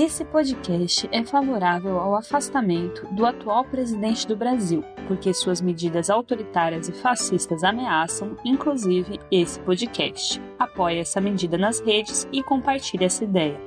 Esse 0.00 0.24
podcast 0.24 1.08
é 1.10 1.24
favorável 1.24 1.98
ao 1.98 2.14
afastamento 2.14 3.04
do 3.12 3.26
atual 3.26 3.64
presidente 3.64 4.28
do 4.28 4.36
Brasil, 4.36 4.84
porque 5.08 5.34
suas 5.34 5.60
medidas 5.60 6.08
autoritárias 6.08 6.88
e 6.88 6.92
fascistas 6.92 7.64
ameaçam, 7.64 8.36
inclusive, 8.44 9.18
esse 9.28 9.58
podcast. 9.58 10.40
Apoie 10.56 11.00
essa 11.00 11.20
medida 11.20 11.58
nas 11.58 11.80
redes 11.80 12.28
e 12.32 12.44
compartilhe 12.44 13.06
essa 13.06 13.24
ideia. 13.24 13.58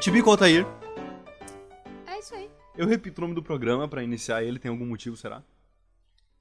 Tibico 0.00 0.30
Altair. 0.30 0.66
É 2.06 2.18
isso 2.18 2.34
aí. 2.34 2.50
Eu 2.74 2.86
repito 2.86 3.20
o 3.20 3.24
nome 3.24 3.34
do 3.34 3.42
programa 3.42 3.86
pra 3.86 4.02
iniciar 4.02 4.42
ele, 4.42 4.58
tem 4.58 4.70
algum 4.70 4.86
motivo, 4.86 5.18
será? 5.18 5.42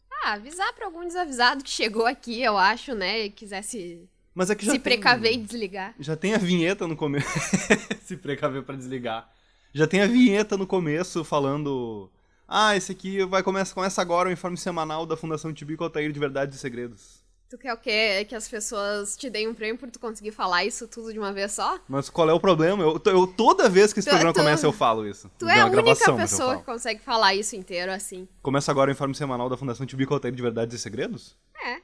Ah, 0.10 0.36
avisar 0.36 0.72
pra 0.72 0.86
algum 0.86 1.06
desavisado 1.06 1.66
que 1.66 1.70
chegou 1.70 2.06
aqui, 2.06 2.42
eu 2.42 2.58
acho, 2.58 2.96
né? 2.96 3.26
E 3.26 3.30
quisesse 3.30 4.08
Mas 4.36 4.50
é 4.50 4.56
que 4.56 4.66
já 4.66 4.72
se 4.74 4.80
tem- 4.80 4.94
precaver 4.94 5.34
e 5.34 5.38
desligar. 5.38 5.94
Já 6.00 6.16
tem 6.16 6.34
a 6.34 6.38
vinheta 6.38 6.88
no 6.88 6.96
começo. 6.96 7.28
se 8.04 8.18
precaver 8.18 8.64
pra 8.64 8.76
desligar. 8.76 9.30
Já 9.74 9.88
tem 9.88 10.02
a 10.02 10.08
vinheta 10.08 10.58
no 10.58 10.66
começo 10.68 11.24
falando. 11.24 12.10
Ah, 12.48 12.76
esse 12.76 12.92
aqui 12.92 13.24
vai 13.26 13.42
começa, 13.44 13.74
começa 13.74 14.02
agora 14.02 14.30
o 14.30 14.32
informe 14.32 14.58
semanal 14.58 15.06
da 15.06 15.16
Fundação 15.18 15.54
Tibico 15.54 15.84
Altair 15.84 16.12
de 16.12 16.20
Verdades 16.20 16.58
e 16.58 16.60
Segredos. 16.60 17.24
Tu 17.50 17.58
quer 17.60 17.74
o 17.74 17.78
quê? 17.78 18.26
Que 18.28 18.34
as 18.36 18.48
pessoas 18.48 19.16
te 19.16 19.30
deem 19.30 19.48
um 19.48 19.54
prêmio 19.54 19.78
por 19.78 19.90
tu 19.92 20.00
conseguir 20.00 20.32
falar 20.32 20.66
isso 20.66 20.88
tudo 20.88 21.14
de 21.14 21.20
uma 21.20 21.32
vez 21.32 21.52
só? 21.52 21.80
Mas 21.88 22.10
qual 22.10 22.28
é 22.28 22.34
o 22.34 22.40
problema? 22.40 22.82
Eu, 22.84 23.00
eu- 23.06 23.28
toda 23.28 23.70
vez 23.70 23.94
que 23.94 24.00
esse 24.00 24.08
Tu- 24.10 24.12
programa 24.12 24.34
tu- 24.34 24.38
começa 24.40 24.66
eu 24.66 24.72
falo 24.74 25.08
isso. 25.08 25.30
Tu 25.38 25.48
é 25.48 25.60
a 25.62 25.66
única 25.68 25.84
pessoa 26.16 26.58
que 26.58 26.64
consegue 26.64 27.00
falar 27.02 27.36
isso 27.36 27.56
inteiro 27.56 27.92
assim. 27.92 28.28
Começa 28.42 28.72
agora 28.72 28.90
o 28.90 28.92
informe 28.94 29.14
semanal 29.14 29.50
da 29.50 29.56
Fundação 29.58 29.86
Tibico 29.86 30.14
Altair 30.16 30.34
de 30.34 30.42
Verdades 30.42 30.76
e 30.76 30.80
Segredos? 30.82 31.36
É. 31.64 31.78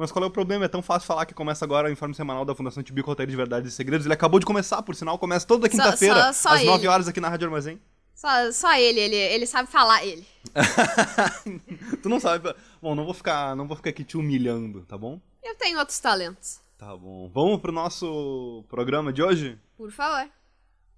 Mas 0.00 0.10
qual 0.10 0.24
é 0.24 0.26
o 0.26 0.30
problema? 0.30 0.64
É 0.64 0.68
tão 0.68 0.80
fácil 0.80 1.06
falar 1.06 1.26
que 1.26 1.34
começa 1.34 1.62
agora 1.62 1.86
o 1.86 1.92
informe 1.92 2.14
semanal 2.14 2.42
da 2.42 2.54
Fundação 2.54 2.82
Tibico 2.82 3.10
Altair 3.10 3.28
de 3.28 3.36
Verdades 3.36 3.70
e 3.70 3.76
Segredos. 3.76 4.06
Ele 4.06 4.14
acabou 4.14 4.40
de 4.40 4.46
começar, 4.46 4.80
por 4.80 4.94
sinal, 4.94 5.18
começa 5.18 5.46
toda 5.46 5.68
quinta-feira, 5.68 6.30
às 6.30 6.42
9 6.42 6.64
ele. 6.64 6.88
horas 6.88 7.06
aqui 7.06 7.20
na 7.20 7.28
Rádio 7.28 7.48
Armazém. 7.48 7.78
Só, 8.14 8.50
só 8.50 8.74
ele, 8.78 8.98
ele, 8.98 9.14
ele 9.14 9.46
sabe 9.46 9.70
falar 9.70 10.02
ele. 10.02 10.26
tu 12.02 12.08
não 12.08 12.18
sabe. 12.18 12.54
Bom, 12.80 12.94
não 12.94 13.04
vou 13.04 13.12
ficar, 13.12 13.54
não 13.54 13.68
vou 13.68 13.76
ficar 13.76 13.90
aqui 13.90 14.02
te 14.02 14.16
humilhando, 14.16 14.86
tá 14.86 14.96
bom? 14.96 15.20
Eu 15.42 15.54
tenho 15.56 15.78
outros 15.78 16.00
talentos. 16.00 16.60
Tá 16.78 16.96
bom. 16.96 17.28
Vamos 17.34 17.60
pro 17.60 17.70
nosso 17.70 18.64
programa 18.70 19.12
de 19.12 19.22
hoje? 19.22 19.58
Por 19.76 19.90
favor. 19.92 20.30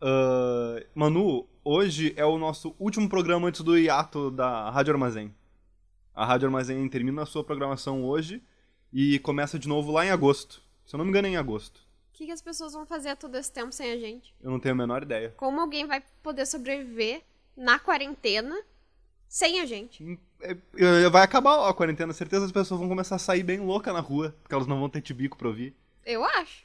Ah, 0.01 0.81
Manu, 0.95 1.49
hoje 1.65 2.15
é 2.17 2.25
o 2.25 2.39
nosso 2.39 2.73
último 2.79 3.09
programa 3.09 3.49
antes 3.49 3.63
do 3.63 3.77
hiato 3.77 4.31
da 4.31 4.71
Rádio 4.71 4.93
Armazém. 4.93 5.35
A 6.15 6.25
Rádio 6.25 6.47
Armazém 6.47 6.89
termina 6.89 7.23
a 7.23 7.27
sua 7.27 7.43
programação 7.43 8.05
hoje 8.05 8.41
e 8.93 9.19
começa 9.21 9.59
de 9.59 9.69
novo 9.69 9.91
lá 9.91 10.05
em 10.05 10.11
agosto. 10.11 10.63
Se 10.85 10.95
eu 10.95 10.99
não 10.99 11.05
me 11.05 11.11
engano, 11.11 11.29
é 11.29 11.31
em 11.31 11.37
agosto. 11.37 11.81
O 12.11 12.15
que, 12.15 12.27
que 12.27 12.33
as 12.33 12.43
pessoas 12.43 12.73
vão 12.73 12.85
fazer 12.85 13.17
todo 13.17 13.37
esse 13.37 13.51
tempo 13.51 13.73
sem 13.73 13.91
a 13.91 13.97
gente? 13.99 14.35
Eu 14.43 14.51
não 14.51 14.61
tenho 14.61 14.75
a 14.75 14.79
menor 14.79 15.03
ideia. 15.03 15.33
Como 15.37 15.61
alguém 15.61 15.87
vai 15.87 16.03
poder 16.23 16.47
sobreviver 16.47 17.23
na 17.57 17.79
quarentena 17.79 18.57
sem 19.29 19.61
a 19.61 19.67
gente? 19.67 20.19
É, 20.41 20.57
é, 20.77 21.09
vai 21.09 21.23
acabar 21.23 21.69
a 21.69 21.73
quarentena, 21.73 22.13
certeza 22.13 22.45
as 22.45 22.53
pessoas 22.53 22.79
vão 22.79 22.89
começar 22.89 23.17
a 23.17 23.19
sair 23.19 23.43
bem 23.43 23.61
louca 23.61 23.93
na 23.93 24.01
rua, 24.01 24.35
porque 24.43 24.55
elas 24.55 24.67
não 24.67 24.79
vão 24.79 24.89
ter 24.91 25.01
tibico 25.01 25.39
pra 25.39 25.49
ouvir. 25.49 25.75
Eu 26.05 26.23
acho. 26.25 26.65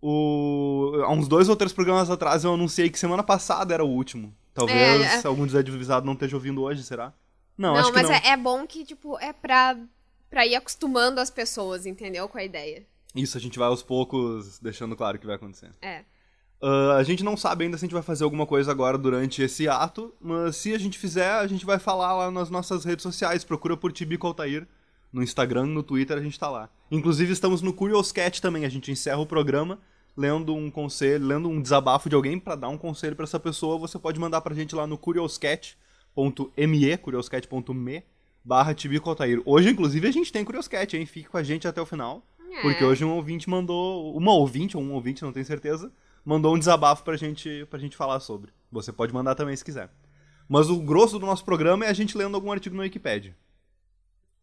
O... 0.00 0.92
Há 1.02 1.10
uns 1.10 1.26
dois 1.26 1.48
ou 1.48 1.56
três 1.56 1.72
programas 1.72 2.10
atrás 2.10 2.44
eu 2.44 2.54
anunciei 2.54 2.90
que 2.90 2.98
semana 2.98 3.22
passada 3.22 3.72
era 3.74 3.84
o 3.84 3.88
último. 3.88 4.34
Talvez 4.52 4.78
É, 4.78 5.16
é. 5.16 5.26
algum 5.26 5.46
desavisado 5.46 6.06
não 6.06 6.12
esteja 6.12 6.36
ouvindo 6.36 6.62
hoje, 6.62 6.82
será? 6.84 7.12
Não, 7.56 7.72
Não, 7.72 7.80
acho 7.80 7.90
que 7.90 7.98
mas 7.98 8.08
não. 8.08 8.14
É, 8.14 8.28
é 8.28 8.36
bom 8.36 8.66
que, 8.66 8.84
tipo, 8.84 9.18
é 9.18 9.32
pra, 9.32 9.76
pra 10.30 10.46
ir 10.46 10.54
acostumando 10.54 11.20
as 11.20 11.30
pessoas, 11.30 11.86
entendeu? 11.86 12.28
Com 12.28 12.38
a 12.38 12.44
ideia. 12.44 12.86
Isso, 13.14 13.36
a 13.36 13.40
gente 13.40 13.58
vai 13.58 13.68
aos 13.68 13.82
poucos 13.82 14.58
deixando 14.58 14.96
claro 14.96 15.16
o 15.16 15.20
que 15.20 15.26
vai 15.26 15.36
acontecer. 15.36 15.70
É. 15.80 16.04
Ah, 16.66 16.96
a 16.96 17.02
gente 17.02 17.22
não 17.22 17.36
sabe 17.36 17.64
ainda 17.64 17.76
se 17.76 17.84
a 17.84 17.86
gente 17.86 17.94
vai 17.94 18.02
fazer 18.02 18.24
alguma 18.24 18.46
coisa 18.46 18.70
agora 18.70 18.96
durante 18.96 19.42
esse 19.42 19.68
ato, 19.68 20.14
mas 20.20 20.56
se 20.56 20.74
a 20.74 20.78
gente 20.78 20.98
fizer, 20.98 21.30
a 21.30 21.46
gente 21.46 21.66
vai 21.66 21.78
falar 21.78 22.14
lá 22.14 22.30
nas 22.30 22.48
nossas 22.48 22.84
redes 22.84 23.02
sociais. 23.02 23.44
Procura 23.44 23.76
por 23.76 23.92
Tibico 23.92 24.26
Altair. 24.26 24.66
No 25.12 25.22
Instagram, 25.22 25.66
no 25.66 25.82
Twitter, 25.82 26.18
a 26.18 26.20
gente 26.20 26.36
tá 26.36 26.50
lá. 26.50 26.68
Inclusive, 26.90 27.32
estamos 27.32 27.62
no 27.62 27.72
Curious 27.72 28.10
Cat 28.10 28.42
também. 28.42 28.64
A 28.64 28.68
gente 28.68 28.90
encerra 28.90 29.18
o 29.18 29.26
programa 29.26 29.78
lendo 30.16 30.54
um 30.54 30.70
conselho, 30.70 31.24
lendo 31.24 31.48
um 31.48 31.60
desabafo 31.60 32.08
de 32.08 32.16
alguém 32.16 32.38
pra 32.38 32.56
dar 32.56 32.68
um 32.68 32.78
conselho 32.78 33.14
pra 33.14 33.24
essa 33.24 33.38
pessoa. 33.38 33.78
Você 33.78 33.96
pode 33.98 34.18
mandar 34.18 34.40
pra 34.40 34.54
gente 34.54 34.74
lá 34.74 34.86
no 34.88 34.98
curiouscat.me, 34.98 36.96
curiouscat.me, 36.96 38.02
barra 38.44 38.74
Tibico 38.74 39.08
Altair. 39.08 39.40
Hoje, 39.44 39.70
inclusive, 39.70 40.06
a 40.06 40.12
gente 40.12 40.30
tem 40.30 40.44
Curious 40.44 40.68
Cat, 40.68 40.96
hein? 40.96 41.06
Fique 41.06 41.28
com 41.28 41.38
a 41.38 41.42
gente 41.42 41.66
até 41.66 41.80
o 41.80 41.86
final. 41.86 42.22
É. 42.52 42.60
Porque 42.60 42.84
hoje 42.84 43.04
um 43.04 43.14
ouvinte 43.14 43.48
mandou. 43.48 44.14
Uma 44.16 44.32
ouvinte, 44.32 44.76
ou 44.76 44.82
um 44.82 44.92
ouvinte, 44.92 45.22
não 45.22 45.32
tenho 45.32 45.46
certeza, 45.46 45.90
mandou 46.24 46.54
um 46.54 46.58
desabafo 46.58 47.02
pra 47.02 47.16
gente, 47.16 47.66
pra 47.70 47.78
gente 47.78 47.96
falar 47.96 48.20
sobre. 48.20 48.52
Você 48.70 48.92
pode 48.92 49.12
mandar 49.12 49.34
também 49.34 49.56
se 49.56 49.64
quiser. 49.64 49.90
Mas 50.48 50.68
o 50.68 50.78
grosso 50.80 51.18
do 51.18 51.26
nosso 51.26 51.44
programa 51.44 51.86
é 51.86 51.88
a 51.88 51.94
gente 51.94 52.16
lendo 52.16 52.34
algum 52.34 52.52
artigo 52.52 52.76
na 52.76 52.82
Wikipedia. 52.82 53.34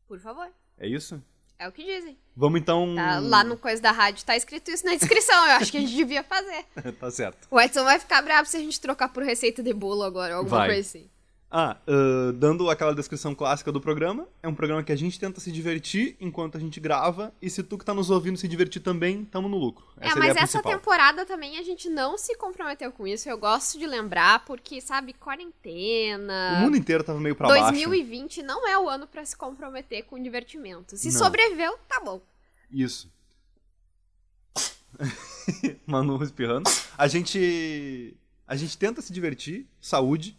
Por 0.07 0.19
favor. 0.19 0.47
É 0.77 0.87
isso? 0.87 1.21
É 1.59 1.67
o 1.67 1.71
que 1.71 1.85
dizem. 1.85 2.17
Vamos 2.35 2.59
então. 2.59 2.95
Tá, 2.95 3.19
lá 3.19 3.43
no 3.43 3.55
coisa 3.55 3.79
da 3.79 3.91
rádio 3.91 4.25
tá 4.25 4.35
escrito 4.35 4.71
isso 4.71 4.83
na 4.83 4.95
descrição. 4.95 5.45
Eu 5.45 5.51
acho 5.53 5.71
que 5.71 5.77
a 5.77 5.81
gente 5.81 5.95
devia 5.95 6.23
fazer. 6.23 6.65
tá 6.99 7.11
certo. 7.11 7.47
O 7.51 7.61
Edson 7.61 7.83
vai 7.83 7.99
ficar 7.99 8.21
bravo 8.23 8.49
se 8.49 8.57
a 8.57 8.59
gente 8.59 8.81
trocar 8.81 9.09
por 9.09 9.21
receita 9.21 9.61
de 9.61 9.71
bolo 9.71 10.01
agora, 10.01 10.33
ou 10.33 10.39
alguma 10.39 10.57
Vai. 10.57 10.69
coisa 10.69 10.81
assim. 10.81 11.09
Ah, 11.53 11.75
ah, 11.85 12.31
dando 12.33 12.69
aquela 12.69 12.95
descrição 12.95 13.35
clássica 13.35 13.73
do 13.73 13.81
programa, 13.81 14.25
é 14.41 14.47
um 14.47 14.55
programa 14.55 14.81
que 14.83 14.91
a 14.91 14.95
gente 14.95 15.19
tenta 15.19 15.41
se 15.41 15.51
divertir 15.51 16.15
enquanto 16.17 16.55
a 16.55 16.59
gente 16.61 16.79
grava, 16.79 17.33
e 17.41 17.49
se 17.49 17.61
tu 17.61 17.77
que 17.77 17.83
tá 17.83 17.93
nos 17.93 18.09
ouvindo 18.09 18.37
se 18.37 18.47
divertir 18.47 18.81
também, 18.81 19.25
tamo 19.25 19.49
no 19.49 19.57
lucro. 19.57 19.85
é, 19.99 20.07
Essa 20.07 20.15
mas 20.15 20.27
é 20.29 20.31
ideia 20.31 20.43
essa 20.45 20.59
principal. 20.61 20.79
temporada 20.79 21.25
também 21.25 21.57
a 21.57 21.61
gente 21.61 21.89
não 21.89 22.17
se 22.17 22.37
comprometeu 22.37 22.89
com 22.93 23.05
isso. 23.05 23.27
Eu 23.29 23.37
gosto 23.37 23.77
de 23.77 23.85
lembrar, 23.85 24.45
porque, 24.45 24.79
sabe, 24.79 25.11
quarentena. 25.11 26.53
O 26.57 26.61
mundo 26.61 26.77
inteiro 26.77 27.03
tava 27.03 27.19
meio 27.19 27.35
pra 27.35 27.49
baixo. 27.49 27.65
2020 27.71 28.41
não 28.43 28.65
é 28.65 28.77
o 28.79 28.87
ano 28.87 29.05
pra 29.05 29.25
se 29.25 29.35
comprometer 29.35 30.05
com 30.05 30.17
divertimento. 30.23 30.95
Se 30.95 31.11
Não. 31.11 31.19
sobreviveu, 31.19 31.77
tá 31.85 31.99
bom. 31.99 32.21
Isso. 32.71 33.11
Manu 35.85 36.21
espirrando. 36.23 36.69
A 36.97 37.07
gente. 37.07 38.15
A 38.47 38.55
gente 38.55 38.77
tenta 38.77 39.01
se 39.01 39.11
divertir. 39.11 39.67
Saúde. 39.79 40.37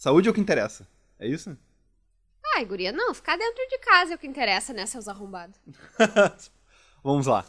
Saúde 0.00 0.28
é 0.28 0.30
o 0.30 0.34
que 0.34 0.40
interessa. 0.40 0.88
É 1.18 1.28
isso? 1.28 1.54
Ai, 2.56 2.64
guria, 2.64 2.90
não, 2.90 3.12
ficar 3.12 3.36
dentro 3.36 3.68
de 3.68 3.76
casa 3.80 4.12
é 4.12 4.14
o 4.14 4.18
que 4.18 4.26
interessa, 4.26 4.72
né, 4.72 4.86
seus 4.86 5.06
arrombados. 5.06 5.54
Vamos 7.04 7.26
lá. 7.26 7.44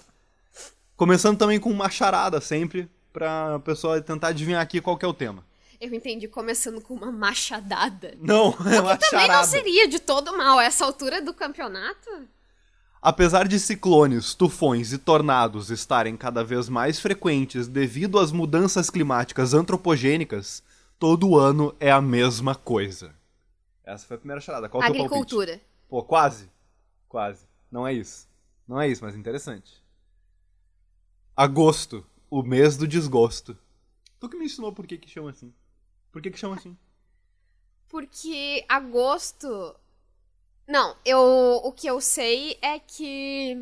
Começando 0.98 1.38
também 1.38 1.62
com 1.62 1.70
uma 1.72 1.90
charada 1.90 2.42
sempre. 2.42 2.92
Pra 3.14 3.58
pessoa 3.60 4.02
tentar 4.02 4.28
adivinhar 4.30 4.62
aqui 4.62 4.82
qual 4.82 4.98
que 4.98 5.06
é 5.06 5.08
o 5.08 5.14
tema. 5.14 5.46
Eu 5.80 5.94
entendi 5.94 6.28
começando 6.28 6.82
com 6.82 6.94
uma 6.94 7.10
machadada. 7.10 8.16
Não, 8.20 8.50
é 8.70 8.82
uma 8.82 8.98
Também 8.98 9.10
charada. 9.28 9.34
não 9.38 9.44
seria 9.46 9.88
de 9.88 10.00
todo 10.00 10.38
mal 10.38 10.60
a 10.60 10.66
essa 10.66 10.84
altura 10.84 11.22
do 11.22 11.34
campeonato. 11.34 12.28
Apesar 13.02 13.48
de 13.48 13.62
ciclones, 13.62 14.36
tufões 14.36 14.92
e 14.92 14.98
tornados 14.98 15.72
estarem 15.72 16.18
cada 16.18 16.44
vez 16.44 16.68
mais 16.68 17.00
frequentes 17.00 17.66
devido 17.70 18.20
às 18.20 18.34
mudanças 18.34 18.90
climáticas 18.90 19.54
antropogênicas, 19.54 20.62
todo 21.02 21.36
ano 21.36 21.76
é 21.80 21.92
a 21.92 22.00
mesma 22.00 22.54
coisa. 22.54 23.16
Essa 23.84 24.06
foi 24.06 24.18
a 24.18 24.20
primeira 24.20 24.40
charada. 24.40 24.70
Qual? 24.70 24.84
Agricultura. 24.84 25.60
Pô, 25.90 26.04
quase. 26.04 26.48
Quase. 27.10 27.48
Não 27.72 27.88
é 27.88 27.92
isso. 27.92 28.30
Não 28.68 28.80
é 28.80 28.88
isso, 28.88 29.04
mas 29.04 29.16
interessante. 29.16 29.84
Agosto, 31.36 32.06
o 32.30 32.44
mês 32.44 32.78
do 32.78 32.88
desgosto. 32.88 33.58
Tu 34.20 34.30
que 34.30 34.38
me 34.38 34.46
ensinou 34.46 34.72
por 34.72 34.86
que 34.86 34.96
que 34.96 35.10
chama 35.10 35.32
assim. 35.32 35.52
Por 36.12 36.22
que 36.22 36.30
que 36.30 36.38
chama 36.38 36.54
assim? 36.54 36.78
Porque 37.90 38.64
agosto. 38.70 39.76
Não, 40.68 40.96
eu. 41.04 41.62
O 41.64 41.72
que 41.72 41.88
eu 41.88 42.00
sei 42.00 42.60
é 42.62 42.78
que. 42.78 43.58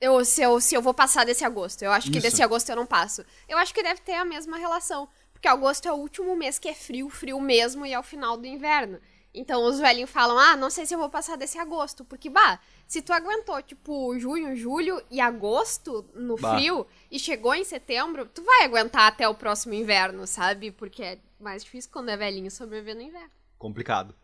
Eu, 0.00 0.24
se, 0.24 0.40
eu, 0.40 0.58
se 0.62 0.74
eu 0.74 0.80
vou 0.80 0.94
passar 0.94 1.26
desse 1.26 1.44
agosto. 1.44 1.82
Eu 1.82 1.92
acho 1.92 2.10
que 2.10 2.18
Isso. 2.18 2.26
desse 2.26 2.42
agosto 2.42 2.70
eu 2.70 2.76
não 2.76 2.86
passo. 2.86 3.22
Eu 3.46 3.58
acho 3.58 3.74
que 3.74 3.82
deve 3.82 4.00
ter 4.00 4.14
a 4.14 4.24
mesma 4.24 4.56
relação. 4.56 5.06
Porque 5.46 5.58
agosto 5.58 5.86
é 5.86 5.92
o 5.92 5.96
último 5.96 6.34
mês 6.34 6.58
que 6.58 6.68
é 6.68 6.74
frio, 6.74 7.08
frio 7.08 7.40
mesmo, 7.40 7.86
e 7.86 7.92
é 7.92 7.98
o 7.98 8.02
final 8.02 8.36
do 8.36 8.48
inverno. 8.48 8.98
Então 9.32 9.64
os 9.64 9.78
velhinhos 9.78 10.10
falam: 10.10 10.36
ah, 10.36 10.56
não 10.56 10.68
sei 10.70 10.84
se 10.84 10.92
eu 10.92 10.98
vou 10.98 11.08
passar 11.08 11.36
desse 11.36 11.56
agosto. 11.56 12.04
Porque, 12.04 12.28
bah, 12.28 12.58
Se 12.88 13.00
tu 13.00 13.12
aguentou, 13.12 13.62
tipo, 13.62 14.18
junho, 14.18 14.56
julho 14.56 15.00
e 15.08 15.20
agosto 15.20 16.04
no 16.14 16.36
Bah. 16.36 16.56
frio 16.56 16.84
e 17.08 17.18
chegou 17.18 17.54
em 17.54 17.62
setembro, 17.62 18.26
tu 18.26 18.42
vai 18.42 18.64
aguentar 18.64 19.06
até 19.06 19.28
o 19.28 19.36
próximo 19.36 19.74
inverno, 19.74 20.26
sabe? 20.26 20.72
Porque 20.72 21.02
é 21.02 21.18
mais 21.38 21.62
difícil 21.62 21.92
quando 21.92 22.08
é 22.08 22.16
velhinho 22.16 22.50
sobreviver 22.50 22.96
no 22.96 23.02
inverno. 23.02 23.30
Complicado. 23.56 24.16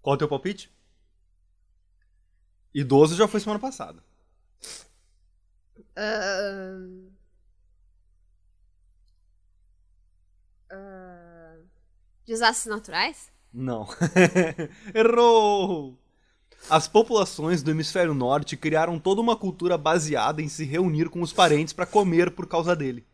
Qual 0.00 0.14
é 0.14 0.16
o 0.16 0.18
teu 0.18 0.28
palpite? 0.28 0.72
Idoso 2.74 3.16
já 3.16 3.28
foi 3.28 3.38
semana 3.38 3.60
passada. 3.60 4.02
Ahn. 5.94 7.12
Ahn. 10.72 11.64
Desastres 12.24 12.66
naturais? 12.66 13.30
Não. 13.52 13.86
Errou! 14.94 15.98
As 16.70 16.88
populações 16.88 17.62
do 17.62 17.70
hemisfério 17.70 18.14
norte 18.14 18.56
criaram 18.56 18.98
toda 18.98 19.20
uma 19.20 19.36
cultura 19.36 19.76
baseada 19.76 20.40
em 20.40 20.48
se 20.48 20.64
reunir 20.64 21.08
com 21.08 21.20
os 21.20 21.32
parentes 21.32 21.72
para 21.72 21.84
comer 21.84 22.30
por 22.30 22.46
causa 22.46 22.74
dele. 22.74 23.04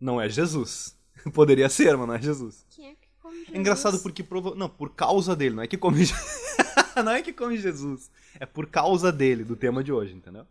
Não 0.00 0.20
é 0.20 0.28
Jesus. 0.28 0.96
Poderia 1.32 1.68
ser, 1.68 1.96
mas 1.96 2.06
não 2.06 2.14
é 2.14 2.20
Jesus. 2.20 2.66
Quem 2.70 2.90
é 2.90 2.94
que 2.94 3.08
come 3.22 3.36
Jesus? 3.36 3.54
É 3.54 3.58
engraçado 3.58 3.98
porque 4.00 4.22
prova... 4.22 4.54
não, 4.54 4.68
por 4.68 4.90
causa 4.90 5.34
dele, 5.34 5.54
não 5.54 5.62
é 5.62 5.66
que 5.66 5.78
come 5.78 6.04
não 7.04 7.12
é 7.12 7.22
que 7.22 7.32
come 7.32 7.56
Jesus, 7.56 8.10
é 8.38 8.44
por 8.46 8.66
causa 8.66 9.12
dele 9.12 9.44
do 9.44 9.56
tema 9.56 9.82
de 9.82 9.92
hoje, 9.92 10.14
entendeu? 10.14 10.46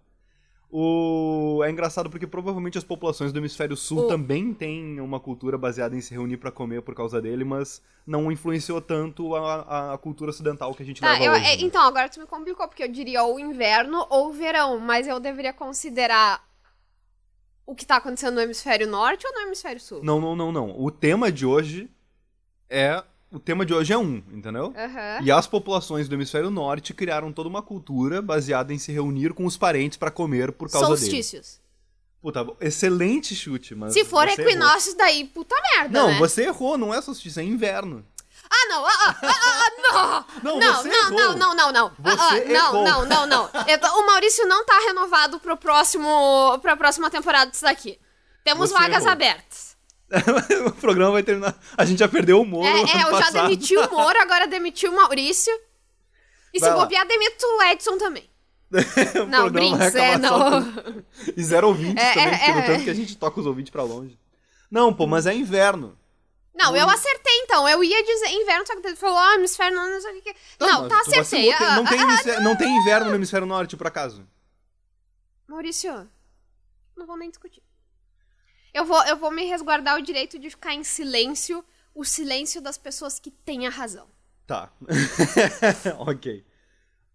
O 0.69 1.61
é 1.63 1.69
engraçado 1.71 2.09
porque 2.09 2.27
provavelmente 2.27 2.77
as 2.77 2.83
populações 2.83 3.31
do 3.31 3.39
hemisfério 3.39 3.75
sul 3.77 3.99
O- 3.99 4.07
também 4.07 4.53
têm 4.53 4.99
uma 4.99 5.19
cultura 5.19 5.57
baseada 5.57 5.95
em 5.95 6.01
se 6.01 6.13
reunir 6.13 6.37
pra 6.37 6.51
comer 6.51 6.81
por 6.81 6.93
causa 6.93 7.21
dele, 7.21 7.45
mas 7.45 7.81
não 8.05 8.29
influenciou 8.31 8.81
tanto 8.81 9.33
a, 9.35 9.61
a- 9.61 9.93
a 9.93 9.97
cultura 9.97 10.29
ocidental 10.29 10.73
que 10.73 10.83
a 10.83 10.85
gente 10.85 10.99
Tá, 10.99 11.13
leva 11.13 11.23
eu- 11.23 11.31
hoje. 11.33 11.45
é, 11.45 11.55
né? 11.55 11.61
então, 11.61 11.81
agora 11.81 12.09
tu 12.09 12.19
me 12.19 12.25
complicou, 12.25 12.67
porque 12.67 12.83
eu 12.83 12.91
diria 12.91 13.23
ou 13.23 13.39
inverno 13.39 14.05
ou 14.09 14.33
verão, 14.33 14.77
mas 14.79 15.07
eu 15.07 15.19
deveria 15.21 15.53
considerar 15.53 16.45
o 17.65 17.73
que 17.73 17.85
tá 17.85 17.95
acontecendo 17.97 18.35
no 18.35 18.41
hemisfério 18.41 18.87
norte 18.87 19.25
ou 19.25 19.33
no 19.33 19.39
hemisfério 19.41 19.79
sul? 19.79 20.01
Não, 20.03 20.19
não, 20.19 20.35
não, 20.35 20.51
não. 20.51 20.79
O 20.81 20.91
tema 20.91 21.31
de 21.31 21.45
hoje 21.45 21.89
é 22.69 23.01
o 23.31 23.39
tema 23.39 23.65
de 23.65 23.73
hoje 23.73 23.93
é 23.93 23.97
um, 23.97 24.23
entendeu? 24.31 24.73
Aham. 24.77 25.19
E 25.21 25.31
as 25.31 25.45
populações 25.47 26.07
do 26.07 26.15
hemisfério 26.15 26.49
norte 26.49 26.93
criaram 26.93 27.31
toda 27.33 27.49
uma 27.49 27.61
cultura 27.61 28.21
baseada 28.21 28.73
em 28.73 28.77
se 28.79 28.91
reunir 28.91 29.33
com 29.33 29.45
os 29.45 29.57
parentes 29.57 29.97
pra 29.97 30.09
comer 30.11 30.51
por 30.51 30.69
causa 30.69 30.87
dele. 30.87 30.99
Solstícios. 30.99 31.59
Puta, 32.21 32.45
excelente 32.59 33.35
chute, 33.35 33.75
mas. 33.75 33.93
Se 33.93 34.03
for 34.03 34.27
você 34.27 34.41
equinócios, 34.41 34.95
daí 34.95 35.25
puta 35.25 35.55
merda. 35.75 35.99
Não, 35.99 36.07
né? 36.09 36.17
você 36.17 36.43
errou, 36.45 36.77
não 36.77 36.93
é 36.93 37.01
solstício, 37.01 37.39
é 37.39 37.43
inverno. 37.43 38.03
Ah, 38.49 38.65
não, 38.69 38.85
ah, 38.85 38.91
ah, 38.99 39.15
ah, 39.23 39.35
ah, 39.91 40.25
Não, 40.41 40.57
não, 40.57 40.59
não, 40.59 40.81
você 40.81 40.87
não, 40.87 40.97
errou. 40.97 41.11
não, 41.19 41.35
não, 41.37 41.55
não, 41.55 41.71
não, 41.73 41.91
Você 41.99 42.17
Ah, 42.21 42.27
ah, 42.29 42.31
não, 42.31 42.69
errou. 42.69 42.83
não, 42.85 43.05
não, 43.05 43.27
não. 43.27 43.49
Eu 43.67 43.77
tô- 43.77 43.87
o 43.99 44.05
Maurício 44.07 44.47
não 44.47 44.65
tá 44.65 44.79
renovado 44.87 45.37
pro 45.39 45.57
próximo, 45.57 46.57
pra 46.61 46.77
próxima 46.77 47.09
temporada 47.09 47.51
disso 47.51 47.63
daqui. 47.63 47.99
Temos 48.45 48.69
Você 48.69 48.77
vagas 48.77 48.99
errou. 48.99 49.11
abertas. 49.11 49.66
o 50.67 50.71
programa 50.71 51.11
vai 51.13 51.23
terminar. 51.23 51.57
A 51.77 51.83
gente 51.85 51.99
já 51.99 52.07
perdeu 52.07 52.41
o 52.41 52.45
Moro. 52.45 52.65
É, 52.65 52.81
é, 52.81 53.03
eu 53.03 53.17
já 53.21 53.29
demiti 53.29 53.75
o 53.77 53.89
Moro, 53.91 54.19
agora 54.21 54.47
demiti 54.47 54.87
o 54.87 54.95
Maurício. 54.95 55.53
E 56.53 56.59
se 56.59 56.69
lá. 56.69 56.75
bobear, 56.75 57.05
demito 57.07 57.45
o 57.45 57.63
Edson 57.63 57.97
também. 57.97 58.29
Não, 59.29 59.49
brinks, 59.49 59.95
é, 59.95 60.17
não. 60.17 60.61
E 61.37 61.41
zero 61.41 61.67
ouvintes 61.69 62.03
É, 62.03 62.13
também, 62.13 62.27
é, 62.33 62.37
porque 62.37 62.51
no 62.51 62.59
é. 62.59 62.65
tanto 62.67 62.83
que 62.83 62.89
a 62.89 62.93
gente 62.93 63.15
toca 63.17 63.39
os 63.39 63.45
ouvintes 63.45 63.69
pra 63.71 63.81
longe. 63.83 64.19
Não, 64.69 64.93
pô, 64.93 65.07
mas 65.07 65.25
é 65.25 65.33
inverno. 65.33 65.97
Não, 66.53 66.75
eu 66.75 66.89
acertei 66.89 67.33
então. 67.43 67.69
Eu 67.69 67.81
ia 67.83 68.03
dizer 68.03 68.27
inverno, 68.31 68.65
só 68.67 68.75
que 68.75 68.85
ele 68.85 68.95
falou, 68.97 69.17
ah, 69.17 69.35
hemisfério 69.35 69.73
não, 69.75 69.89
não 69.89 70.01
sei 70.01 70.17
o 70.19 70.21
que. 70.21 70.35
Não, 70.59 70.81
mas 70.81 70.89
tá, 70.89 70.99
acertei. 71.01 71.51
vacilou, 71.51 71.69
Ah, 71.71 71.75
Não 71.77 71.85
tem, 71.85 71.99
ah, 71.99 72.03
hemisfério- 72.03 72.43
não 72.43 72.55
tem 72.57 72.77
inverno 72.77 73.09
no 73.09 73.15
hemisfério 73.15 73.47
norte, 73.47 73.77
por 73.77 73.87
acaso. 73.87 74.27
Maurício, 75.47 76.09
não 76.97 77.05
vou 77.05 77.15
nem 77.15 77.29
discutir. 77.29 77.61
Eu 78.73 78.85
vou, 78.85 79.03
eu 79.05 79.17
vou 79.17 79.31
me 79.31 79.45
resguardar 79.45 79.97
o 79.97 80.01
direito 80.01 80.37
de 80.37 80.49
ficar 80.49 80.73
em 80.73 80.83
silêncio, 80.83 81.63
o 81.93 82.03
silêncio 82.03 82.61
das 82.61 82.77
pessoas 82.77 83.19
que 83.19 83.31
têm 83.31 83.67
a 83.67 83.69
razão. 83.69 84.07
Tá. 84.45 84.71
ok. 85.99 86.45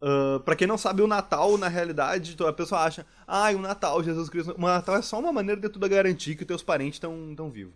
Ah, 0.03 0.41
pra 0.45 0.57
quem 0.57 0.67
não 0.67 0.77
sabe, 0.77 1.01
o 1.01 1.07
Natal, 1.07 1.57
na 1.57 1.69
realidade, 1.69 2.37
a 2.45 2.53
pessoa 2.53 2.83
acha, 2.83 3.07
ai, 3.27 3.55
o 3.55 3.61
Natal, 3.61 4.03
Jesus 4.03 4.29
Cristo. 4.29 4.55
O 4.59 4.61
Natal 4.61 4.97
é 4.97 5.03
só 5.03 5.19
uma 5.19 5.33
maneira 5.33 5.61
de 5.61 5.69
tu 5.69 5.79
garantir 5.79 6.35
que 6.35 6.45
teus 6.45 6.63
parentes 6.63 6.97
estão 6.97 7.33
tão 7.37 7.49
vivos. 7.49 7.75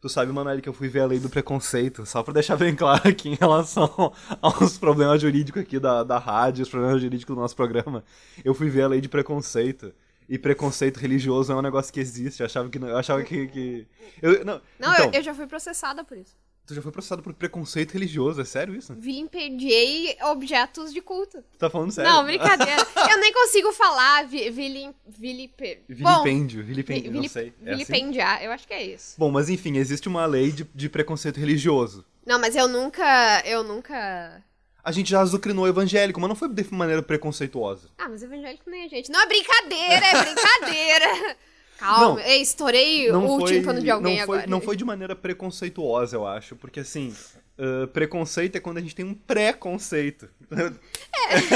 Tu 0.00 0.08
sabe, 0.08 0.32
Manoel, 0.32 0.62
que 0.62 0.68
eu 0.68 0.72
fui 0.72 0.88
ver 0.88 1.00
a 1.00 1.06
lei 1.06 1.18
do 1.18 1.28
preconceito, 1.28 2.06
só 2.06 2.22
pra 2.22 2.32
deixar 2.32 2.56
bem 2.56 2.74
claro 2.74 3.06
aqui 3.06 3.28
em 3.28 3.34
relação 3.34 4.14
aos 4.40 4.78
problemas 4.78 5.20
jurídicos 5.20 5.60
aqui 5.60 5.78
da, 5.78 6.02
da 6.02 6.16
rádio, 6.16 6.62
os 6.62 6.70
problemas 6.70 7.02
jurídicos 7.02 7.34
do 7.34 7.40
nosso 7.40 7.54
programa. 7.54 8.02
Eu 8.42 8.54
fui 8.54 8.70
ver 8.70 8.82
a 8.82 8.88
lei 8.88 9.00
de 9.00 9.10
preconceito. 9.10 9.92
E 10.30 10.38
preconceito 10.38 10.98
religioso 10.98 11.52
é 11.52 11.56
um 11.56 11.60
negócio 11.60 11.92
que 11.92 11.98
existe. 11.98 12.38
Eu 12.38 12.46
achava 12.46 12.70
que. 12.70 12.78
não- 12.78 12.86
Eu 12.88 12.96
achava 12.96 13.20
que. 13.24 13.48
que... 13.48 13.86
Eu, 14.22 14.44
não, 14.44 14.62
Não, 14.78 14.92
então, 14.94 15.06
eu, 15.06 15.12
eu 15.14 15.22
já 15.24 15.34
fui 15.34 15.44
processada 15.48 16.04
por 16.04 16.16
isso. 16.16 16.36
Tu 16.64 16.74
já 16.74 16.80
foi 16.80 16.92
processado 16.92 17.20
por 17.20 17.34
preconceito 17.34 17.90
religioso, 17.90 18.40
é 18.40 18.44
sério 18.44 18.76
isso? 18.76 18.94
Vilipendiei 18.94 20.16
objetos 20.22 20.92
de 20.92 21.00
culto. 21.00 21.42
Tu 21.50 21.58
tá 21.58 21.68
falando 21.68 21.90
sério? 21.90 22.08
Não, 22.08 22.24
brincadeira. 22.24 22.86
eu 23.10 23.18
nem 23.18 23.32
consigo 23.32 23.72
falar 23.72 24.24
vi, 24.28 24.48
vilim, 24.50 24.94
vilipe... 25.04 25.80
Vilipêndio, 25.88 26.60
Bom, 26.60 26.66
vilipêndio, 26.68 27.12
não 27.12 27.28
sei. 27.28 27.52
É 27.66 27.72
assim? 27.74 28.14
Eu 28.44 28.52
acho 28.52 28.68
que 28.68 28.72
é 28.74 28.84
isso. 28.84 29.16
Bom, 29.18 29.32
mas 29.32 29.48
enfim, 29.50 29.78
existe 29.78 30.06
uma 30.06 30.24
lei 30.26 30.52
de, 30.52 30.62
de 30.72 30.88
preconceito 30.88 31.40
religioso. 31.40 32.04
Não, 32.24 32.38
mas 32.38 32.54
eu 32.54 32.68
nunca. 32.68 33.42
Eu 33.44 33.64
nunca. 33.64 34.40
A 34.82 34.92
gente 34.92 35.10
já 35.10 35.20
azucrinou 35.20 35.68
evangélico, 35.68 36.20
mas 36.20 36.28
não 36.28 36.36
foi 36.36 36.48
de 36.48 36.72
maneira 36.72 37.02
preconceituosa. 37.02 37.88
Ah, 37.98 38.08
mas 38.08 38.22
evangélico 38.22 38.68
nem 38.68 38.84
a 38.84 38.88
gente. 38.88 39.10
Não 39.10 39.20
é 39.20 39.26
brincadeira, 39.26 40.06
é 40.06 40.22
brincadeira. 40.24 41.36
Calma, 41.78 42.08
Não, 42.08 42.20
Ei, 42.20 42.42
estourei 42.42 43.10
Não 43.10 43.24
o 43.24 43.40
foi, 43.40 43.52
tímpano 43.54 43.80
de 43.80 43.90
alguém 43.90 44.18
não 44.18 44.26
foi, 44.26 44.36
agora. 44.38 44.50
Não 44.50 44.60
foi 44.60 44.76
de 44.76 44.84
maneira 44.84 45.16
preconceituosa, 45.16 46.14
eu 46.14 46.26
acho. 46.26 46.54
Porque 46.56 46.80
assim, 46.80 47.14
ah, 47.58 47.86
preconceito 47.86 48.56
é 48.56 48.60
quando 48.60 48.78
a 48.78 48.80
gente 48.80 48.94
tem 48.94 49.04
um 49.04 49.14
preconceito. 49.14 50.28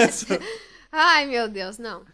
Ai, 0.93 1.27
meu 1.27 1.49
Deus, 1.49 1.79
não. 1.79 2.05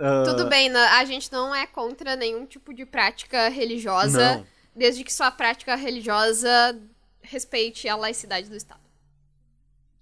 Ah, 0.00 0.24
Tudo 0.26 0.48
bem, 0.48 0.74
a 0.74 1.04
gente 1.04 1.30
não 1.30 1.54
é 1.54 1.66
contra 1.66 2.16
nenhum 2.16 2.44
tipo 2.44 2.74
de 2.74 2.84
prática 2.84 3.48
religiosa, 3.48 4.36
Não. 4.36 4.46
desde 4.74 5.04
que 5.04 5.12
sua 5.12 5.30
prática 5.30 5.76
religiosa 5.76 6.76
respeite 7.22 7.88
a 7.88 7.94
laicidade 7.94 8.48
do 8.48 8.56
Estado. 8.56 8.80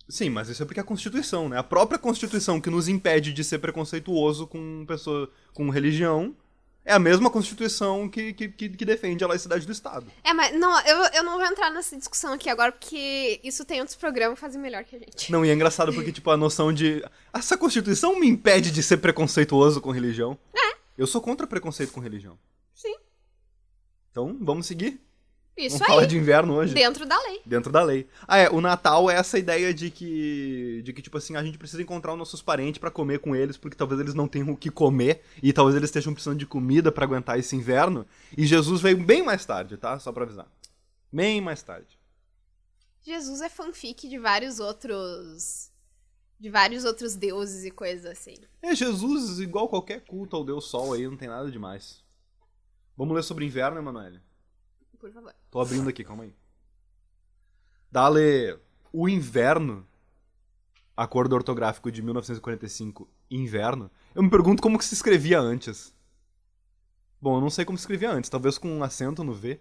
Sim, 0.09 0.31
mas 0.31 0.49
isso 0.49 0.63
é 0.63 0.67
porque 0.67 0.81
é 0.81 0.83
a 0.83 0.87
Constituição, 0.87 1.49
né? 1.49 1.59
A 1.59 1.63
própria 1.63 1.99
Constituição 1.99 2.61
que 2.61 2.71
nos 2.71 2.89
impede 2.89 3.33
de 3.33 3.43
ser 3.43 3.59
preconceituoso 3.59 4.47
com 4.47 4.85
pessoa 4.87 5.31
com 5.53 5.71
religião 5.71 6.37
é 6.85 6.93
a 6.93 6.99
mesma 6.99 7.31
Constituição 7.31 8.07
que, 8.09 8.35
que, 8.35 8.49
que, 8.49 8.69
que 8.69 8.85
defende 8.85 9.25
a 9.25 9.27
laicidade 9.27 9.65
do 9.65 9.73
Estado. 9.73 10.07
É, 10.23 10.35
mas 10.35 10.55
não, 10.59 10.79
eu, 10.83 10.99
eu 11.15 11.23
não 11.23 11.39
vou 11.39 11.47
entrar 11.47 11.71
nessa 11.71 11.97
discussão 11.97 12.35
aqui 12.35 12.51
agora, 12.51 12.71
porque 12.71 13.41
isso 13.43 13.65
tem 13.65 13.81
outros 13.81 13.97
programas 13.97 14.35
que 14.35 14.41
fazem 14.43 14.61
melhor 14.61 14.85
que 14.85 14.97
a 14.97 14.99
gente. 14.99 15.33
Não, 15.33 15.45
e 15.45 15.49
é 15.49 15.55
engraçado 15.55 15.95
porque, 15.95 16.13
tipo, 16.13 16.31
a 16.31 16.37
noção 16.37 16.73
de. 16.73 17.03
Essa 17.33 17.57
Constituição 17.57 18.21
me 18.21 18.29
impede 18.29 18.71
de 18.71 18.83
ser 18.83 18.99
preconceituoso 18.99 19.81
com 19.81 19.91
religião. 19.91 20.39
É. 20.55 20.77
Eu 20.99 21.07
sou 21.07 21.23
contra 21.23 21.47
preconceito 21.47 21.93
com 21.93 22.01
religião. 22.01 22.39
Sim. 22.75 22.95
Então, 24.11 24.37
vamos 24.43 24.67
seguir. 24.67 25.01
Isso 25.57 25.79
vamos 25.79 25.87
falar 25.87 26.03
aí, 26.03 26.09
de 26.09 26.19
inverno 26.19 26.55
hoje. 26.55 26.75
dentro 26.75 27.07
da 27.07 27.21
lei. 27.23 27.41
Dentro 27.47 27.73
da 27.73 27.83
lei. 27.83 28.09
Ah, 28.27 28.39
é, 28.39 28.51
o 28.51 28.61
Natal 28.61 29.09
é 29.09 29.15
essa 29.15 29.39
ideia 29.39 29.73
de 29.73 29.89
que, 29.91 30.83
de 30.83 30.93
que 30.93 31.01
tipo 31.01 31.17
assim, 31.17 31.37
a 31.37 31.45
gente 31.45 31.57
precisa 31.57 31.81
encontrar 31.81 32.13
os 32.13 32.19
nossos 32.19 32.43
parentes 32.43 32.79
pra 32.79 32.91
comer 32.91 33.21
com 33.21 33.37
eles, 33.37 33.57
porque 33.57 33.77
talvez 33.77 34.01
eles 34.01 34.15
não 34.15 34.27
tenham 34.27 34.51
o 34.51 34.57
que 34.57 34.71
comer, 34.71 35.23
e 35.43 35.53
talvez 35.53 35.77
eles 35.77 35.89
estejam 35.89 36.13
precisando 36.13 36.39
de 36.39 36.47
comida 36.47 36.91
pra 36.91 37.05
aguentar 37.05 37.39
esse 37.39 37.55
inverno. 37.55 38.05
E 38.37 38.45
Jesus 38.47 38.81
veio 38.81 38.99
bem 38.99 39.23
mais 39.23 39.47
tarde, 39.47 39.77
tá? 39.77 39.99
Só 40.01 40.11
pra 40.11 40.25
avisar. 40.25 40.49
Bem 41.13 41.41
mais 41.41 41.63
tarde. 41.63 41.99
Jesus 43.03 43.41
é 43.41 43.49
fanfic 43.49 44.09
de 44.09 44.19
vários 44.19 44.59
outros. 44.59 45.71
De 46.41 46.51
vários 46.51 46.85
outros 46.85 47.15
deuses 47.15 47.65
e 47.65 47.71
coisas 47.71 48.07
assim. 48.07 48.35
É, 48.61 48.75
Jesus, 48.75 49.39
igual 49.39 49.69
qualquer 49.69 50.01
culto 50.01 50.35
ao 50.35 50.45
Deus 50.45 50.65
Sol 50.65 50.95
aí, 50.95 51.07
não 51.07 51.17
tem 51.17 51.29
nada 51.29 51.49
demais. 51.49 52.03
Vamos 52.97 53.15
ler 53.15 53.23
sobre 53.23 53.45
inverno, 53.45 53.79
Emanuele? 53.79 54.21
Por 55.05 55.13
favor. 55.13 55.35
Tô 55.51 55.61
abrindo 55.61 55.87
aqui, 55.87 56.03
calma 56.03 56.25
aí. 56.25 56.35
Dale, 57.93 58.59
o 58.91 59.07
inverno, 59.07 59.87
acordo 60.97 61.35
ortográfico 61.35 61.93
de 61.93 62.01
1945, 62.01 63.07
inverno, 63.31 63.91
eu 64.15 64.23
me 64.23 64.31
pergunto 64.31 64.63
como 64.63 64.79
que 64.79 64.85
se 64.85 64.95
escrevia 64.95 65.39
antes. 65.39 65.95
Bom, 67.21 67.37
eu 67.37 67.43
não 67.43 67.51
sei 67.51 67.67
como 67.67 67.77
se 67.77 67.83
escrevia 67.83 68.11
antes, 68.11 68.31
talvez 68.31 68.57
com 68.57 68.67
um 68.67 68.83
acento 68.83 69.23
no 69.23 69.35
V. 69.35 69.61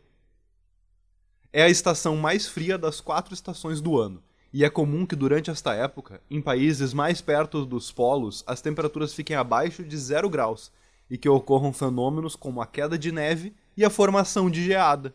É 1.52 1.64
a 1.64 1.70
estação 1.70 2.16
mais 2.16 2.48
fria 2.48 2.78
das 2.78 3.02
quatro 3.02 3.34
estações 3.34 3.82
do 3.82 4.00
ano, 4.00 4.24
e 4.54 4.64
é 4.64 4.70
comum 4.70 5.06
que 5.06 5.14
durante 5.14 5.52
esta 5.52 5.74
época, 5.74 6.22
em 6.32 6.42
países 6.42 6.94
mais 6.94 7.20
perto 7.20 7.66
dos 7.66 7.92
polos, 7.92 8.46
as 8.48 8.62
temperaturas 8.62 9.14
fiquem 9.14 9.36
abaixo 9.36 9.84
de 9.84 9.98
zero 9.98 10.30
graus, 10.30 10.72
e 11.10 11.18
que 11.18 11.28
ocorram 11.28 11.74
fenômenos 11.74 12.34
como 12.34 12.62
a 12.62 12.66
queda 12.66 12.98
de 12.98 13.12
neve 13.12 13.54
e 13.76 13.84
a 13.84 13.90
formação 13.90 14.50
de 14.50 14.64
geada. 14.64 15.14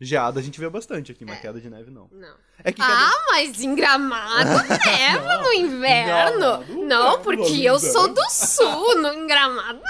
Geada 0.00 0.40
a 0.40 0.42
gente 0.42 0.58
vê 0.58 0.68
bastante 0.68 1.12
aqui, 1.12 1.24
mas 1.24 1.40
queda 1.40 1.60
de 1.60 1.70
neve 1.70 1.90
não. 1.90 2.08
Não. 2.10 2.34
É 2.58 2.72
que 2.72 2.80
queda... 2.80 2.92
Ah, 2.92 3.26
mas 3.30 3.60
em 3.62 3.74
Gramado 3.74 4.68
neva 4.84 5.42
no 5.42 5.52
inverno. 5.52 6.58
Gramado 6.58 6.84
Não, 6.84 7.22
porque 7.22 7.62
eu 7.62 7.78
sou 7.78 8.12
do 8.12 8.30
sul, 8.30 8.96
no 8.96 9.12
em 9.12 9.26
Gramado. 9.26 9.80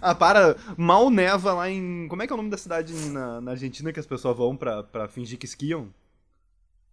Ah, 0.00 0.14
para. 0.14 0.56
Mal 0.76 1.08
neva 1.08 1.54
lá 1.54 1.70
em. 1.70 2.06
Como 2.08 2.22
é 2.22 2.26
que 2.26 2.32
é 2.32 2.34
o 2.34 2.36
nome 2.36 2.50
da 2.50 2.58
cidade 2.58 2.92
na, 3.08 3.40
na 3.40 3.52
Argentina 3.52 3.90
que 3.90 3.98
as 3.98 4.06
pessoas 4.06 4.36
vão 4.36 4.54
pra, 4.54 4.82
pra 4.82 5.08
fingir 5.08 5.38
que 5.38 5.46
esquiam? 5.46 5.88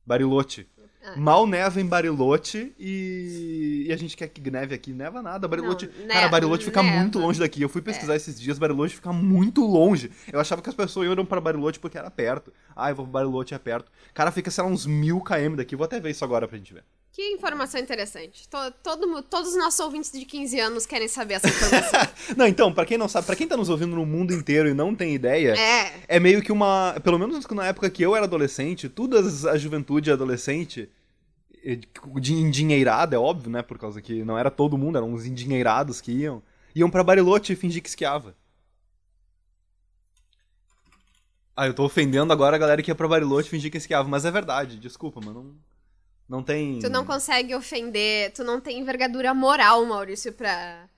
Bariloche. 0.06 0.66
Ah. 1.03 1.15
Mal 1.15 1.48
neva 1.48 1.81
em 1.81 1.86
Bariloche 1.86 2.74
e... 2.79 3.86
e 3.88 3.93
a 3.93 3.98
gente 3.98 4.15
quer 4.15 4.27
que 4.27 4.51
neve 4.51 4.75
aqui. 4.75 4.93
Neva 4.93 5.22
nada. 5.22 5.48
Bariloche. 5.48 5.89
Não, 6.00 6.08
Cara, 6.08 6.29
Bariloche 6.29 6.65
fica 6.65 6.84
neva. 6.84 6.96
É. 6.96 7.00
muito 7.00 7.20
longe 7.20 7.39
daqui. 7.39 7.62
Eu 7.62 7.70
fui 7.70 7.81
pesquisar 7.81 8.15
esses 8.15 8.39
dias, 8.39 8.60
Bariloche 8.60 8.96
fica 8.96 9.12
muito 9.12 9.65
longe. 9.65 10.12
Eu 10.31 10.39
achava 10.39 10.62
que 10.62 10.70
as 10.70 10.75
pessoas 10.75 11.08
iam 11.08 11.25
pra 11.25 11.41
Bariloche 11.41 11.79
porque 11.79 11.98
era 11.98 12.12
perto. 12.12 12.53
Ah, 12.75 12.89
eu 12.89 12.96
vou 12.96 13.05
pra 13.05 13.22
Bariloche, 13.22 13.53
é 13.53 13.58
perto. 13.58 13.91
Cara, 14.13 14.31
fica, 14.31 14.51
sei 14.51 14.63
lá, 14.63 14.70
uns 14.70 14.86
mil 14.86 15.22
km 15.22 15.55
daqui. 15.55 15.75
Vou 15.75 15.86
até 15.86 16.00
ver 16.00 16.12
isso 16.12 16.24
agora 16.24 16.48
pra 16.48 16.58
gente 16.58 16.74
ver. 16.74 16.84
Que 17.13 17.22
informação 17.34 17.80
interessante. 17.82 18.48
To- 18.48 18.72
todo 18.82 19.06
mu- 19.06 19.22
todos 19.22 19.50
os 19.50 19.58
nossos 19.58 19.80
ouvintes 19.82 20.12
de 20.13 20.24
15 20.25 20.58
anos 20.62 20.86
querem 20.86 21.10
saber 21.10 21.34
essa 21.36 21.48
informação. 21.50 22.00
Não, 22.38 22.48
então, 22.48 22.74
pra 22.74 22.86
quem 22.86 22.98
não 22.98 23.10
sabe, 23.10 23.25
pra 23.27 23.36
quem 23.36 23.46
tá 23.48 23.58
nos 23.58 23.68
ouvindo 23.68 23.96
no 23.98 24.06
mundo 24.06 24.34
inteiro 24.34 24.70
e 24.70 24.74
não 24.74 24.96
tem 24.96 25.13
ideia, 25.13 25.53
é. 25.58 25.94
é 26.08 26.20
meio 26.22 26.41
que 26.41 26.51
uma. 26.53 26.96
Pelo 27.03 27.20
menos 27.20 27.46
na 27.48 27.68
época 27.68 27.89
que 27.89 28.01
eu 28.01 28.15
era 28.15 28.24
adolescente, 28.25 28.88
toda 28.88 29.20
a 29.51 29.58
juventude 29.58 30.10
adolescente, 30.10 30.89
de 32.22 32.34
endinheirada, 32.34 33.15
é 33.18 33.20
óbvio, 33.20 33.51
né? 33.51 33.62
Por 33.62 33.77
causa 33.77 34.01
que 34.01 34.24
não 34.24 34.38
era 34.38 34.50
todo 34.50 34.77
mundo, 34.77 34.98
eram 34.98 35.12
uns 35.12 35.25
endinheirados 35.25 36.00
que 36.00 36.13
iam. 36.13 36.41
Iam 36.74 36.89
pra 36.89 37.03
Bariloche 37.03 37.51
e 37.51 37.56
fingir 37.58 37.84
que 37.84 37.89
esquiava. 37.89 38.34
Ah, 41.56 41.68
eu 41.68 41.74
tô 41.74 41.84
ofendendo 41.84 42.32
agora 42.32 42.56
a 42.56 42.60
galera 42.60 42.82
que 42.82 42.89
ia 42.89 42.96
pra 42.96 43.08
Bariloche 43.08 43.48
e 43.48 43.51
fingir 43.51 43.70
que 43.70 43.77
esquiava, 43.77 44.08
mas 44.08 44.24
é 44.24 44.32
verdade, 44.32 44.80
desculpa, 44.80 45.20
mano. 45.20 45.44
Não, 45.44 45.56
não 46.28 46.44
tem. 46.44 46.80
Tu 46.80 46.90
não 46.90 47.06
consegue 47.06 47.54
ofender, 47.56 48.32
tu 48.34 48.44
não 48.44 48.60
tem 48.60 48.80
envergadura 48.80 49.34
moral, 49.34 49.86
Maurício, 49.86 50.32
pra, 50.34 50.90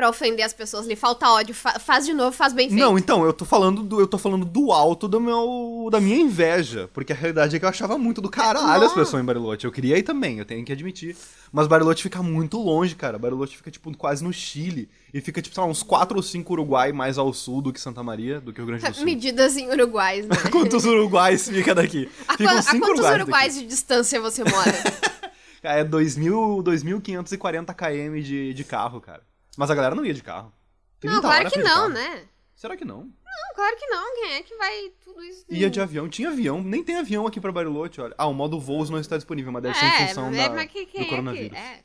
pra 0.00 0.08
ofender 0.08 0.44
as 0.44 0.54
pessoas. 0.54 0.86
Lhe 0.86 0.96
falta 0.96 1.28
ódio. 1.28 1.54
Fa- 1.54 1.78
faz 1.78 2.06
de 2.06 2.14
novo, 2.14 2.32
faz 2.32 2.54
bem 2.54 2.68
feito. 2.70 2.80
Não, 2.80 2.96
então, 2.98 3.22
eu 3.24 3.32
tô 3.34 3.44
falando 3.44 3.82
do, 3.82 4.00
eu 4.00 4.06
tô 4.06 4.16
falando 4.16 4.46
do 4.46 4.72
alto 4.72 5.06
do 5.06 5.20
meu, 5.20 5.88
da 5.92 6.00
minha 6.00 6.16
inveja. 6.16 6.88
Porque 6.94 7.12
a 7.12 7.16
realidade 7.16 7.54
é 7.54 7.58
que 7.58 7.64
eu 7.64 7.68
achava 7.68 7.98
muito 7.98 8.22
do 8.22 8.30
caralho 8.30 8.84
as 8.84 8.90
Não. 8.90 8.94
pessoas 8.94 9.22
em 9.22 9.26
Bariloche. 9.26 9.66
Eu 9.66 9.72
queria 9.72 9.98
ir 9.98 10.02
também, 10.02 10.38
eu 10.38 10.44
tenho 10.46 10.64
que 10.64 10.72
admitir. 10.72 11.14
Mas 11.52 11.66
Bariloche 11.66 12.02
fica 12.02 12.22
muito 12.22 12.58
longe, 12.58 12.94
cara. 12.94 13.18
Bariloche 13.18 13.56
fica, 13.56 13.70
tipo, 13.70 13.94
quase 13.96 14.24
no 14.24 14.32
Chile. 14.32 14.88
E 15.12 15.20
fica, 15.20 15.42
tipo, 15.42 15.54
sei 15.54 15.62
lá, 15.62 15.68
uns 15.68 15.82
4 15.82 16.16
ou 16.16 16.22
5 16.22 16.50
Uruguai 16.52 16.92
mais 16.92 17.18
ao 17.18 17.32
sul 17.34 17.60
do 17.60 17.72
que 17.72 17.80
Santa 17.80 18.02
Maria, 18.02 18.40
do 18.40 18.52
que 18.54 18.62
o 18.62 18.66
Grande 18.66 18.88
do 18.88 18.94
Sul. 18.94 19.04
Medidas 19.04 19.56
em 19.56 19.68
uruguais, 19.70 20.26
né? 20.26 20.36
Quantos 20.50 20.84
uruguais 20.86 21.46
fica 21.48 21.74
daqui? 21.74 22.08
A, 22.26 22.36
Ficam 22.38 22.56
a 22.58 22.62
quantos 22.62 22.80
uruguais 22.88 23.14
uruguais 23.16 23.54
de 23.54 23.66
distância 23.66 24.18
você 24.20 24.42
mora? 24.44 24.72
É 25.62 25.84
2.000 25.84 26.62
2.540 26.64 27.74
km 27.74 28.22
de, 28.22 28.54
de 28.54 28.64
carro, 28.64 28.98
cara. 28.98 29.20
Mas 29.60 29.70
a 29.70 29.74
galera 29.74 29.94
não 29.94 30.06
ia 30.06 30.14
de 30.14 30.22
carro. 30.22 30.50
não, 31.04 31.20
30 31.20 31.20
claro 31.20 31.50
que 31.50 31.58
não, 31.58 31.90
né? 31.90 32.24
Será 32.56 32.78
que 32.78 32.84
não? 32.84 33.02
Não, 33.02 33.54
claro 33.54 33.76
que 33.76 33.86
não. 33.88 34.14
Quem 34.14 34.32
é 34.32 34.42
que 34.42 34.56
vai 34.56 34.90
tudo 35.04 35.22
isso? 35.22 35.44
Ia 35.50 35.68
de 35.68 35.78
avião, 35.78 36.08
tinha 36.08 36.30
avião, 36.30 36.62
nem 36.62 36.82
tem 36.82 36.96
avião 36.96 37.26
aqui 37.26 37.38
pra 37.38 37.52
Bariloche, 37.52 38.00
olha. 38.00 38.14
Ah, 38.16 38.26
o 38.26 38.32
modo 38.32 38.58
voos 38.58 38.88
não 38.88 38.98
está 38.98 39.18
disponível, 39.18 39.52
mas 39.52 39.62
deve 39.62 39.74
ser 39.74 39.84
em 39.84 39.88
é, 39.88 40.08
função 40.08 40.28
é, 40.28 40.48
da, 40.48 40.48
do 40.48 40.58
é 40.58 41.04
coronavírus. 41.04 41.50
que... 41.50 41.56
É. 41.62 41.84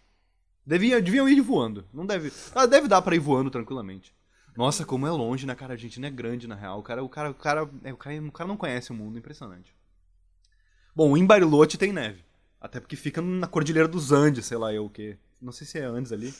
Devia, 0.66 1.02
deviam 1.02 1.28
ir 1.28 1.42
voando, 1.42 1.86
não 1.94 2.06
deve... 2.06 2.32
Ah, 2.56 2.66
deve 2.66 2.88
dar 2.88 3.02
pra 3.02 3.14
ir 3.14 3.20
voando 3.20 3.52
tranquilamente. 3.52 4.16
Nossa, 4.56 4.86
como 4.86 5.06
é 5.06 5.12
longe, 5.12 5.46
né, 5.46 5.54
cara? 5.54 5.74
A 5.74 5.76
Argentina 5.76 6.08
é 6.08 6.10
grande, 6.10 6.48
na 6.48 6.56
real. 6.56 6.80
O 6.80 6.84
cara, 6.84 7.04
o 7.04 7.10
cara, 7.10 7.32
o 7.32 7.34
cara, 7.34 7.64
o 7.64 7.98
cara, 7.98 8.22
o 8.22 8.32
cara 8.32 8.48
não 8.48 8.56
conhece 8.56 8.90
o 8.90 8.96
mundo, 8.96 9.20
impressionante. 9.20 9.76
Bom, 10.96 11.18
em 11.18 11.26
Bariloche 11.26 11.78
tem 11.78 11.92
neve. 11.92 12.24
Até 12.62 12.80
porque 12.80 12.96
fica 12.96 13.22
na 13.22 13.48
Cordilheira 13.48 13.90
dos 13.90 14.14
Andes, 14.14 14.46
sei 14.46 14.58
lá 14.58 14.74
eu 14.74 14.86
o 14.86 14.90
quê. 14.90 15.18
Não 15.42 15.52
sei 15.52 15.68
se 15.68 15.78
é 15.78 15.84
Andes 15.84 16.14
ali. 16.14 16.34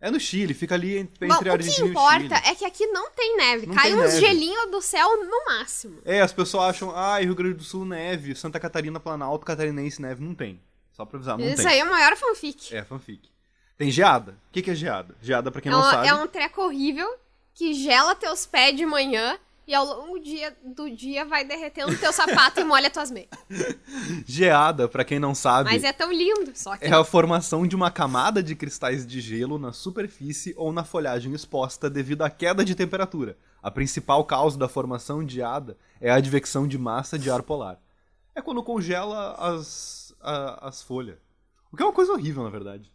É 0.00 0.10
no 0.10 0.20
Chile, 0.20 0.54
fica 0.54 0.74
ali 0.76 0.96
entre 0.98 1.26
Bom, 1.26 1.34
a 1.34 1.38
o 1.38 1.42
que 1.42 1.48
Argentina 1.48 1.86
e 1.86 1.88
o 1.88 1.90
importa 1.90 2.20
Chile. 2.36 2.50
é 2.50 2.54
que 2.54 2.64
aqui 2.64 2.86
não 2.86 3.10
tem 3.10 3.36
neve. 3.36 3.66
Não 3.66 3.74
Cai 3.74 3.84
tem 3.90 3.94
uns 3.94 4.00
neve. 4.14 4.20
gelinhos 4.20 4.70
do 4.70 4.80
céu 4.80 5.08
no 5.26 5.44
máximo. 5.46 6.00
É, 6.04 6.20
as 6.20 6.32
pessoas 6.32 6.64
acham, 6.70 6.94
ah, 6.96 7.18
Rio 7.18 7.34
Grande 7.34 7.54
do 7.54 7.64
Sul 7.64 7.84
neve, 7.84 8.34
Santa 8.36 8.60
Catarina, 8.60 9.00
Planalto, 9.00 9.44
Catarinense 9.44 10.00
neve. 10.00 10.22
Não 10.22 10.34
tem. 10.34 10.60
Só 10.92 11.04
pra 11.04 11.16
avisar, 11.16 11.36
não 11.38 11.44
Isso 11.46 11.56
tem. 11.62 11.66
aí 11.72 11.78
é 11.78 11.82
a 11.82 11.84
maior 11.84 12.16
fanfic. 12.16 12.74
É, 12.74 12.84
fanfic. 12.84 13.28
Tem 13.76 13.90
geada. 13.90 14.32
O 14.48 14.52
que, 14.52 14.62
que 14.62 14.70
é 14.70 14.74
geada? 14.74 15.14
Geada, 15.20 15.50
pra 15.50 15.60
quem 15.60 15.70
É, 15.70 15.72
não 15.72 15.80
uma- 15.80 15.90
sabe. 15.90 16.08
é 16.08 16.14
um 16.14 16.26
treco 16.28 16.62
horrível 16.62 17.08
que 17.54 17.74
gela 17.74 18.14
teus 18.14 18.46
pés 18.46 18.76
de 18.76 18.86
manhã 18.86 19.36
e 19.68 19.74
ao 19.74 19.84
longo 19.84 20.18
dia, 20.18 20.56
do 20.64 20.90
dia 20.90 21.24
vai 21.26 21.44
derretendo 21.44 21.96
teu 21.98 22.12
sapato 22.12 22.58
e 22.58 22.64
molha 22.64 22.90
tuas 22.90 23.10
meias. 23.10 23.28
Geada, 24.26 24.88
pra 24.88 25.04
quem 25.04 25.18
não 25.18 25.34
sabe, 25.34 25.70
Mas 25.70 25.84
é 25.84 25.92
tão 25.92 26.10
lindo, 26.12 26.52
só 26.54 26.76
que 26.76 26.86
é 26.86 26.92
a 26.92 27.04
formação 27.04 27.66
de 27.66 27.76
uma 27.76 27.90
camada 27.90 28.42
de 28.42 28.54
cristais 28.54 29.06
de 29.06 29.20
gelo 29.20 29.58
na 29.58 29.72
superfície 29.72 30.54
ou 30.56 30.72
na 30.72 30.84
folhagem 30.84 31.32
exposta 31.34 31.88
devido 31.90 32.22
à 32.22 32.30
queda 32.30 32.64
de 32.64 32.74
temperatura. 32.74 33.36
A 33.62 33.70
principal 33.70 34.24
causa 34.24 34.58
da 34.58 34.68
formação 34.68 35.22
de 35.24 35.34
geada 35.36 35.76
é 36.00 36.10
a 36.10 36.14
advecção 36.16 36.66
de 36.66 36.78
massa 36.78 37.18
de 37.18 37.30
ar 37.30 37.42
polar. 37.42 37.78
É 38.34 38.40
quando 38.40 38.62
congela 38.62 39.34
as, 39.38 40.14
a- 40.20 40.68
as 40.68 40.82
folhas. 40.82 41.18
O 41.70 41.76
que 41.76 41.82
é 41.82 41.86
uma 41.86 41.92
coisa 41.92 42.12
horrível, 42.12 42.42
na 42.42 42.50
verdade. 42.50 42.90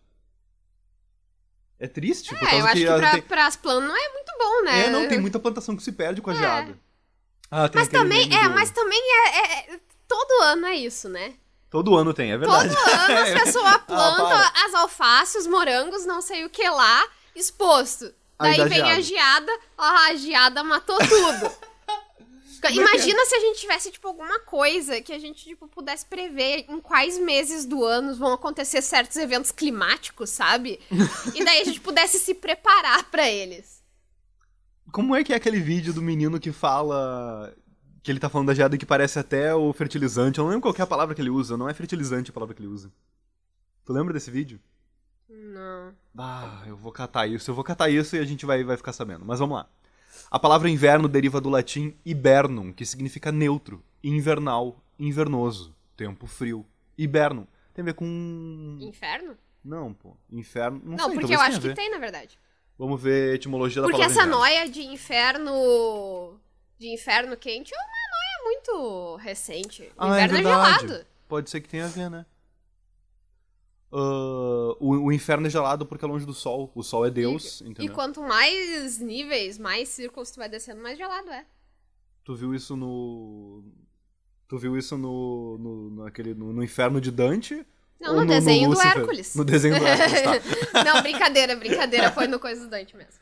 É 1.84 1.88
triste, 1.88 2.30
por 2.30 2.38
É, 2.48 2.50
causa 2.50 2.56
eu 2.58 2.66
acho 2.66 2.75
que 2.75 2.86
ela 2.86 2.98
pra, 2.98 3.12
tem- 3.12 3.22
pras 3.24 3.56
plantas 3.58 3.90
não 3.90 3.96
é 3.98 4.10
muito 4.13 4.32
bom, 4.40 4.63
né? 4.63 4.86
É, 4.86 4.90
não, 4.90 5.06
tem 5.10 5.20
muita 5.20 5.38
plantação 5.38 5.75
que 5.75 5.84
se 5.84 5.92
perde 5.92 6.22
com 6.22 6.30
a 6.30 6.34
É. 6.34 6.38
geada. 6.38 6.80
Ah, 7.52 7.68
tem 7.68 7.82
Mas 7.82 7.90
também, 7.90 8.34
é, 8.34 8.48
mas 8.48 8.72
também 8.72 9.00
é, 9.02 9.38
é- 9.38 9.74
é- 9.75 9.80
Todo 10.08 10.44
ano 10.44 10.66
é 10.68 10.75
isso, 10.75 11.10
né? 11.10 11.34
Todo 11.70 11.96
ano 11.96 12.13
tem, 12.13 12.32
é 12.32 12.38
verdade. 12.38 12.70
Todo 12.74 12.90
ano 12.90 13.18
as 13.20 13.30
pessoas 13.44 13.78
plantam 13.86 14.28
para. 14.30 14.66
as 14.66 14.74
alfaces, 14.75 15.36
os 15.42 15.48
morangos, 15.48 16.06
não 16.06 16.22
sei 16.22 16.46
o 16.46 16.50
que 16.50 16.70
lá, 16.70 17.06
exposto. 17.36 18.13
Aí 18.40 18.58
Daí 18.58 18.70
vem 18.70 18.82
a 18.92 19.02
geada, 19.02 19.52
ó, 19.78 19.84
a 19.84 20.16
geada 20.16 20.63
matou 20.63 20.98
tudo. 21.00 21.52
é 22.67 22.74
Imagina 22.74 23.25
se 23.25 23.36
a 23.36 23.39
gente 23.39 23.60
tivesse, 23.60 23.91
tipo, 23.91 24.08
alguma 24.08 24.39
coisa 24.39 25.01
que 25.01 25.13
a 25.13 25.20
gente, 25.20 25.43
tipo, 25.43 25.67
pudesse 25.67 26.05
prever 26.05 26.65
em 26.70 26.79
quais 26.79 27.17
meses 27.17 27.65
do 27.65 27.84
ano 27.84 28.15
vão 28.15 28.34
acontecer 28.34 28.82
certos 28.82 29.17
eventos 29.17 29.51
climáticos, 29.51 30.29
sabe? 30.29 30.79
E 31.36 31.43
daí 31.43 31.62
a 31.62 31.65
gente 31.65 31.79
pudesse 31.82 32.20
se 32.20 32.34
preparar 32.34 33.03
pra 33.10 33.29
eles. 33.29 33.82
Como 34.91 35.15
é 35.15 35.24
que 35.24 35.34
é 35.34 35.36
aquele 35.36 35.60
vídeo 35.60 35.93
do 35.93 36.01
menino 36.01 36.39
que 36.39 36.51
fala 36.51 37.53
que 38.03 38.12
ele 38.12 38.20
tá 38.20 38.29
falando 38.29 38.48
da 38.48 38.53
geada 38.53 38.77
que 38.77 38.86
parece 38.86 39.17
até 39.17 39.55
o 39.55 39.72
fertilizante? 39.74 40.38
Eu 40.39 40.43
não 40.43 40.51
lembro 40.51 40.63
qual 40.63 40.74
que 40.74 40.82
é 40.82 40.84
a 40.84 40.88
palavra 40.88 41.15
que 41.15 41.22
ele 41.22 41.29
usa, 41.29 41.58
não 41.58 41.70
é 41.70 41.74
fertilizante 41.74 42.29
a 42.29 42.34
palavra 42.34 42.53
que 42.53 42.62
ele 42.62 42.70
usa. 42.70 42.91
Tu 43.86 43.91
lembra 43.91 44.13
desse 44.13 44.29
vídeo? 44.29 44.60
Não. 45.27 45.93
Ah, 46.17 46.63
eu 46.67 46.77
vou 46.77 46.91
catar 46.91 47.27
isso, 47.27 47.50
eu 47.50 47.55
vou 47.55 47.63
catar 47.63 47.89
isso 47.89 48.15
e 48.15 48.20
a 48.20 48.25
gente 48.25 48.46
vai, 48.46 48.63
vai 48.63 48.77
ficar 48.77 48.93
sabendo. 48.93 49.25
Mas 49.25 49.39
vamos 49.39 49.58
lá. 49.58 49.67
A 50.32 50.39
palavra 50.39 50.70
inverno 50.70 51.08
deriva 51.08 51.39
do 51.39 51.50
latim 51.50 51.96
hibernum, 52.06 52.72
que 52.74 52.86
significa 52.86 53.32
neutro, 53.32 53.84
invernal, 54.03 54.84
invernoso, 55.00 55.75
tempo 55.96 56.25
frio. 56.27 56.65
Hibernum. 56.98 57.46
Tem 57.74 57.82
a 57.82 57.86
ver 57.86 57.94
com. 57.94 58.77
Inferno? 58.82 59.38
Não, 59.63 59.94
pô. 59.94 60.15
Inferno. 60.32 60.82
Não, 60.84 60.98
Não, 60.98 61.06
sei, 61.10 61.20
porque 61.20 61.36
eu 61.36 61.39
acho 61.42 61.60
que 61.62 61.74
tem, 61.74 61.89
na 61.89 61.98
verdade. 61.98 62.38
Vamos 62.77 63.01
ver 63.01 63.32
a 63.32 63.36
etimologia 63.36 63.82
da 63.82 63.88
Porque 63.88 64.01
palavra 64.01 64.13
essa 64.13 64.27
inverno. 64.27 64.39
noia 64.44 64.70
de 64.70 64.82
inferno. 64.84 66.39
de 66.77 66.88
inferno 66.94 67.38
quente 67.38 67.72
é 67.74 67.77
uma 67.77 67.86
noia 67.86 68.44
muito 68.44 69.15
recente. 69.18 69.84
O 69.84 70.03
Ah, 70.03 70.08
inverno 70.10 70.36
é 70.38 70.39
é, 70.39 70.44
gelado. 70.44 71.06
Pode 71.27 71.50
ser 71.50 71.62
que 71.62 71.70
tenha 71.70 71.86
a 71.86 71.89
ver, 71.89 72.10
né? 72.10 72.25
Ah, 73.96 74.76
o, 74.80 75.06
o 75.06 75.12
inferno 75.12 75.46
é 75.46 75.50
gelado 75.50 75.86
porque 75.86 76.04
é 76.04 76.08
longe 76.08 76.26
do 76.26 76.34
sol. 76.34 76.72
O 76.74 76.82
sol 76.82 77.06
é 77.06 77.12
Deus, 77.12 77.62
E 77.62 77.70
entendeu? 77.70 77.94
quanto 77.94 78.22
mais 78.22 78.98
níveis, 79.00 79.60
mais 79.60 79.88
círculos 79.90 80.32
tu 80.32 80.38
vai 80.38 80.50
descendo, 80.50 80.82
mais 80.82 80.98
gelado 80.98 81.30
é. 81.30 81.46
Tu 82.24 82.36
viu 82.36 82.56
isso 82.56 82.76
no. 82.76 83.64
Tu 84.48 84.58
viu 84.58 84.78
isso 84.78 84.98
no. 84.98 85.58
no, 85.60 86.04
naquele, 86.06 86.34
no, 86.34 86.52
no 86.54 86.64
inferno 86.64 87.00
de 87.00 87.12
Dante? 87.12 87.66
Não, 88.00 88.16
Ou 88.16 88.22
no, 88.22 88.26
desenho 88.28 88.64
do 88.70 88.76
Lúcifer? 88.76 88.98
Hércules. 88.98 89.36
No 89.36 89.46
desenho 89.46 89.80
do 89.80 89.86
Hércules, 89.86 90.22
tá. 90.72 90.84
Não, 90.84 91.02
brincadeira, 91.02 91.56
brincadeira. 91.56 92.12
Foi 92.12 92.28
no 92.28 92.40
Coisa 92.40 92.64
do 92.66 92.70
Dante 92.70 92.98
mesmo. 92.98 93.14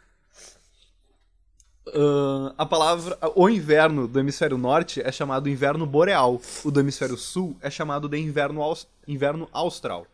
Ah, 1.94 2.54
a 2.60 2.66
palavra. 2.66 3.18
O 3.36 3.50
inverno 3.50 4.08
do 4.08 4.20
hemisfério 4.20 4.58
norte 4.58 5.01
é 5.01 5.12
chamado 5.12 5.50
inverno 5.50 5.86
boreal. 5.86 6.40
O 6.63 6.72
do 6.72 6.80
hemisfério 6.80 7.18
sul 7.18 7.56
é 7.62 7.70
chamado 7.70 8.08
de 8.08 8.18
inverno, 8.18 8.62
aus- 8.62 8.88
inverno 9.08 9.50
austral. 9.51 10.08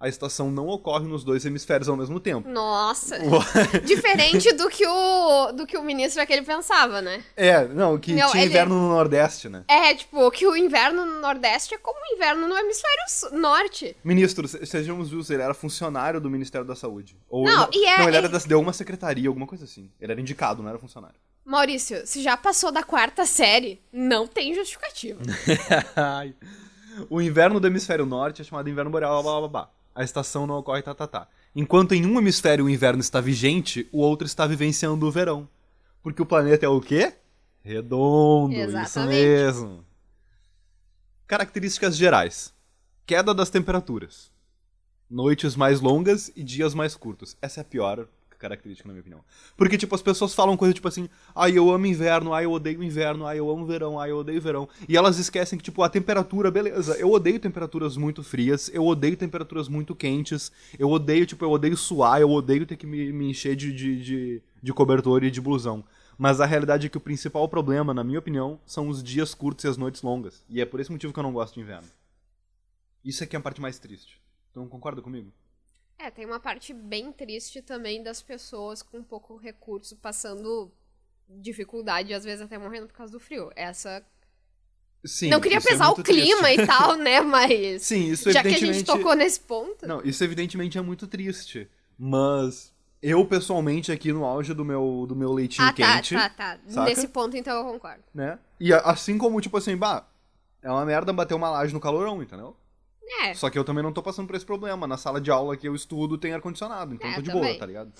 A 0.00 0.08
estação 0.08 0.50
não 0.50 0.66
ocorre 0.66 1.06
nos 1.06 1.22
dois 1.22 1.44
hemisférios 1.44 1.86
ao 1.86 1.94
mesmo 1.94 2.18
tempo. 2.18 2.48
Nossa. 2.48 3.18
Diferente 3.84 4.50
do 4.54 4.70
que 4.70 4.86
o 4.86 5.52
do 5.52 5.66
que 5.66 5.76
o 5.76 5.82
ministro 5.82 6.22
aquele 6.22 6.40
pensava, 6.40 7.02
né? 7.02 7.22
É, 7.36 7.68
não, 7.68 7.98
que 7.98 8.14
Não, 8.14 8.30
tinha 8.30 8.42
ele- 8.42 8.50
inverno 8.50 8.74
no 8.76 8.88
Nordeste, 8.88 9.50
né? 9.50 9.62
É, 9.68 9.94
tipo, 9.94 10.30
que 10.30 10.46
o 10.46 10.56
inverno 10.56 11.04
no 11.04 11.20
Nordeste 11.20 11.74
é 11.74 11.78
como 11.78 12.00
o 12.00 12.14
inverno 12.14 12.48
no 12.48 12.56
hemisfério 12.56 13.02
norte. 13.38 13.94
Ministro, 14.02 14.48
se- 14.48 14.64
sejamos 14.64 15.08
justos, 15.10 15.28
ele 15.30 15.42
era 15.42 15.52
funcionário 15.52 16.18
do 16.18 16.30
Ministério 16.30 16.66
da 16.66 16.74
Saúde. 16.74 17.14
Ou 17.28 17.44
Não, 17.44 17.68
ele, 17.70 17.76
e 17.82 17.86
é- 17.86 17.98
não, 17.98 18.08
ele 18.08 18.16
era 18.16 18.28
da, 18.28 18.38
de 18.38 18.54
alguma 18.54 18.72
secretaria, 18.72 19.28
alguma 19.28 19.46
coisa 19.46 19.64
assim. 19.66 19.90
Ele 20.00 20.12
era 20.12 20.20
indicado, 20.20 20.62
não 20.62 20.70
era 20.70 20.78
funcionário. 20.78 21.16
Maurício, 21.44 22.06
se 22.06 22.22
já 22.22 22.38
passou 22.38 22.72
da 22.72 22.82
quarta 22.82 23.26
série, 23.26 23.82
não 23.92 24.26
tem 24.26 24.54
justificativa. 24.54 25.20
O 27.08 27.20
inverno 27.22 27.60
do 27.60 27.66
hemisfério 27.66 28.04
norte 28.04 28.42
é 28.42 28.44
chamado 28.44 28.68
inverno 28.68 28.90
boreal, 28.90 29.22
blá 29.22 29.38
blá 29.38 29.48
blá. 29.48 29.70
A 30.00 30.02
estação 30.02 30.46
não 30.46 30.56
ocorre, 30.56 30.80
tá, 30.80 30.94
tá, 30.94 31.06
tá. 31.06 31.28
Enquanto 31.54 31.92
em 31.92 32.06
um 32.06 32.18
hemisfério 32.18 32.64
o 32.64 32.70
inverno 32.70 33.02
está 33.02 33.20
vigente, 33.20 33.86
o 33.92 33.98
outro 33.98 34.26
está 34.26 34.46
vivenciando 34.46 35.06
o 35.06 35.10
verão. 35.10 35.46
Porque 36.02 36.22
o 36.22 36.24
planeta 36.24 36.64
é 36.64 36.68
o 36.70 36.80
quê? 36.80 37.12
Redondo, 37.62 38.54
isso 38.54 38.62
Exatamente. 38.62 39.18
mesmo. 39.18 39.84
Características 41.26 41.98
gerais. 41.98 42.50
Queda 43.04 43.34
das 43.34 43.50
temperaturas. 43.50 44.32
Noites 45.10 45.54
mais 45.54 45.82
longas 45.82 46.32
e 46.34 46.42
dias 46.42 46.72
mais 46.72 46.96
curtos. 46.96 47.36
Essa 47.42 47.60
é 47.60 47.62
a 47.62 47.64
pior 47.64 48.08
característica, 48.40 48.88
na 48.88 48.92
minha 48.92 49.02
opinião. 49.02 49.24
Porque, 49.56 49.78
tipo, 49.78 49.94
as 49.94 50.02
pessoas 50.02 50.34
falam 50.34 50.56
coisa 50.56 50.74
tipo 50.74 50.88
assim, 50.88 51.08
ai, 51.34 51.56
eu 51.56 51.70
amo 51.70 51.86
inverno, 51.86 52.32
ai, 52.32 52.46
eu 52.46 52.52
odeio 52.52 52.82
inverno, 52.82 53.26
ai, 53.26 53.38
eu 53.38 53.48
amo 53.48 53.66
verão, 53.66 54.00
ai, 54.00 54.10
eu 54.10 54.18
odeio 54.18 54.40
verão. 54.40 54.68
E 54.88 54.96
elas 54.96 55.18
esquecem 55.18 55.58
que, 55.58 55.64
tipo, 55.64 55.82
a 55.82 55.88
temperatura, 55.88 56.50
beleza, 56.50 56.96
eu 56.96 57.10
odeio 57.10 57.38
temperaturas 57.38 57.96
muito 57.96 58.22
frias, 58.22 58.70
eu 58.72 58.84
odeio 58.84 59.16
temperaturas 59.16 59.68
muito 59.68 59.94
quentes, 59.94 60.50
eu 60.78 60.88
odeio, 60.90 61.26
tipo, 61.26 61.44
eu 61.44 61.50
odeio 61.50 61.76
suar, 61.76 62.20
eu 62.20 62.30
odeio 62.30 62.66
ter 62.66 62.76
que 62.76 62.86
me, 62.86 63.12
me 63.12 63.30
encher 63.30 63.54
de, 63.54 63.72
de, 63.72 64.02
de, 64.02 64.42
de 64.62 64.72
cobertor 64.72 65.22
e 65.22 65.30
de 65.30 65.40
blusão. 65.40 65.84
Mas 66.18 66.40
a 66.40 66.44
realidade 66.44 66.86
é 66.86 66.90
que 66.90 66.98
o 66.98 67.00
principal 67.00 67.48
problema, 67.48 67.94
na 67.94 68.04
minha 68.04 68.18
opinião, 68.18 68.60
são 68.66 68.88
os 68.88 69.02
dias 69.02 69.34
curtos 69.34 69.64
e 69.64 69.68
as 69.68 69.78
noites 69.78 70.02
longas. 70.02 70.44
E 70.50 70.60
é 70.60 70.66
por 70.66 70.78
esse 70.78 70.92
motivo 70.92 71.12
que 71.12 71.18
eu 71.18 71.22
não 71.22 71.32
gosto 71.32 71.54
de 71.54 71.60
inverno. 71.60 71.88
Isso 73.02 73.26
que 73.26 73.34
é 73.34 73.38
a 73.38 73.42
parte 73.42 73.60
mais 73.60 73.78
triste. 73.78 74.20
Então 74.50 74.68
concorda 74.68 75.00
comigo? 75.00 75.32
É, 76.02 76.10
tem 76.10 76.24
uma 76.24 76.40
parte 76.40 76.72
bem 76.72 77.12
triste 77.12 77.60
também 77.60 78.02
das 78.02 78.22
pessoas 78.22 78.82
com 78.82 79.02
pouco 79.02 79.36
recurso 79.36 79.94
passando 79.96 80.72
dificuldade, 81.28 82.14
às 82.14 82.24
vezes 82.24 82.40
até 82.40 82.56
morrendo 82.56 82.86
por 82.86 82.94
causa 82.94 83.12
do 83.12 83.20
frio. 83.20 83.50
Essa. 83.54 84.02
Sim. 85.04 85.28
não 85.30 85.40
queria 85.40 85.58
é 85.58 85.60
pesar 85.60 85.90
o 85.90 85.94
muito 85.94 86.04
clima 86.04 86.42
triste. 86.42 86.62
e 86.62 86.66
tal, 86.66 86.96
né? 86.96 87.20
Mas. 87.22 87.82
Sim, 87.82 88.10
isso 88.10 88.30
já 88.30 88.40
que 88.40 88.48
a 88.48 88.50
evidentemente... 88.50 88.78
gente 88.78 88.86
tocou 88.86 89.14
nesse 89.14 89.40
ponto. 89.40 89.86
Não, 89.86 90.02
isso 90.02 90.24
evidentemente 90.24 90.78
é 90.78 90.82
muito 90.82 91.06
triste. 91.06 91.68
Mas 91.98 92.72
eu, 93.02 93.24
pessoalmente, 93.26 93.92
aqui 93.92 94.10
no 94.10 94.24
auge 94.24 94.54
do 94.54 94.64
meu, 94.64 95.04
do 95.06 95.14
meu 95.14 95.32
leitinho 95.32 95.68
ah, 95.68 95.72
tá, 95.72 95.96
quente, 95.96 96.14
tá, 96.14 96.30
tá. 96.30 96.58
saca? 96.66 96.88
Nesse 96.88 97.08
ponto, 97.08 97.36
então, 97.36 97.58
eu 97.58 97.72
concordo. 97.72 98.02
né? 98.14 98.38
E 98.58 98.72
assim 98.72 99.18
como, 99.18 99.40
tipo 99.40 99.56
assim, 99.58 99.76
bah, 99.76 100.06
é 100.62 100.70
uma 100.70 100.84
merda 100.86 101.12
bater 101.12 101.34
uma 101.34 101.50
laje 101.50 101.74
no 101.74 101.80
calorão, 101.80 102.22
entendeu? 102.22 102.56
É, 103.22 103.34
Só 103.34 103.50
que 103.50 103.58
eu 103.58 103.64
também 103.64 103.82
não 103.82 103.92
tô 103.92 104.02
passando 104.02 104.26
por 104.26 104.36
esse 104.36 104.46
problema. 104.46 104.86
Na 104.86 104.96
sala 104.96 105.20
de 105.20 105.30
aula 105.30 105.56
que 105.56 105.66
eu 105.68 105.74
estudo 105.74 106.16
tem 106.16 106.32
ar-condicionado, 106.32 106.94
então 106.94 107.10
É, 107.10 107.14
tô 107.14 107.22
de 107.22 107.30
também. 107.30 107.42
boa, 107.42 107.58
tá 107.58 107.66
ligado? 107.66 107.92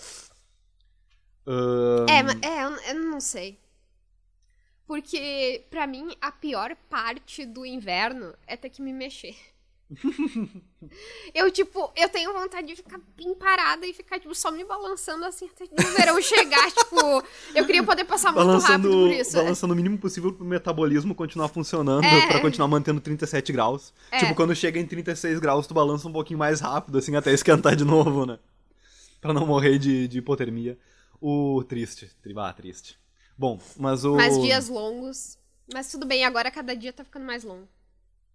Ahn, 1.47 2.07
é, 2.09 2.23
mas- 2.23 2.43
é, 2.43 2.65
eu, 2.65 2.71
eu 2.95 3.05
não 3.11 3.21
sei. 3.21 3.59
Porque, 4.87 5.65
pra 5.71 5.87
mim, 5.87 6.15
a 6.21 6.33
pior 6.33 6.75
parte 6.89 7.45
do 7.47 7.65
inverno 7.65 8.35
é 8.47 8.57
ter 8.57 8.71
que 8.71 8.83
me 8.83 8.93
mexer. 8.93 9.37
eu, 11.35 11.51
tipo, 11.51 11.91
eu 11.97 12.09
tenho 12.09 12.33
vontade 12.33 12.67
de 12.69 12.77
ficar 12.77 13.01
bem 13.17 13.35
parada 13.35 13.87
e 13.87 13.93
ficar, 13.93 14.19
tipo, 14.21 14.35
só 14.35 14.51
me 14.51 14.65
balançando 14.65 15.25
assim 15.25 15.49
até 15.49 15.65
o 15.65 15.93
verão 15.97 16.21
chegar. 16.23 16.71
tipo, 16.73 16.97
eu 17.55 17.67
queria 17.67 17.83
poder 17.83 18.05
passar 18.05 18.33
muito 18.33 18.47
balançando, 18.47 18.89
rápido 18.89 19.09
por 19.09 19.11
isso. 19.21 19.37
balançando 19.37 19.73
o 19.73 19.77
mínimo 19.77 19.99
possível 19.99 20.33
pro 20.33 20.45
metabolismo 20.45 21.15
continuar 21.15 21.49
funcionando, 21.49 22.05
É. 22.05 22.29
pra 22.29 22.41
continuar 22.41 22.69
mantendo 22.69 23.01
37 23.01 23.53
graus. 23.53 23.93
É. 24.11 24.19
Tipo, 24.19 24.35
quando 24.35 24.55
chega 24.55 24.79
em 24.79 24.87
36 24.87 25.39
graus, 25.39 25.67
tu 25.67 25.75
balança 25.75 26.09
um 26.09 26.13
pouquinho 26.13 26.39
mais 26.39 26.61
rápido, 26.61 26.99
assim, 26.99 27.17
até 27.17 27.33
esquentar 27.33 27.75
de 27.77 27.85
novo, 27.85 28.25
né? 28.27 28.39
Pra 29.21 29.33
não 29.35 29.47
morrer 29.47 29.79
de, 29.79 30.09
de 30.09 30.19
hipotermia. 30.19 30.79
O 31.21 31.63
triste, 31.65 32.11
tri- 32.23 32.35
ah, 32.39 32.53
triste. 32.53 32.99
Bom, 33.37 33.61
mas 33.77 34.05
o... 34.05 34.17
Mais 34.17 34.41
dias 34.41 34.69
longos. 34.69 35.37
Mas 35.73 35.91
tudo 35.91 36.07
bem, 36.07 36.25
agora 36.25 36.51
cada 36.51 36.75
dia 36.75 36.93
tá 36.93 37.05
ficando 37.05 37.25
mais 37.27 37.45
longo. 37.45 37.69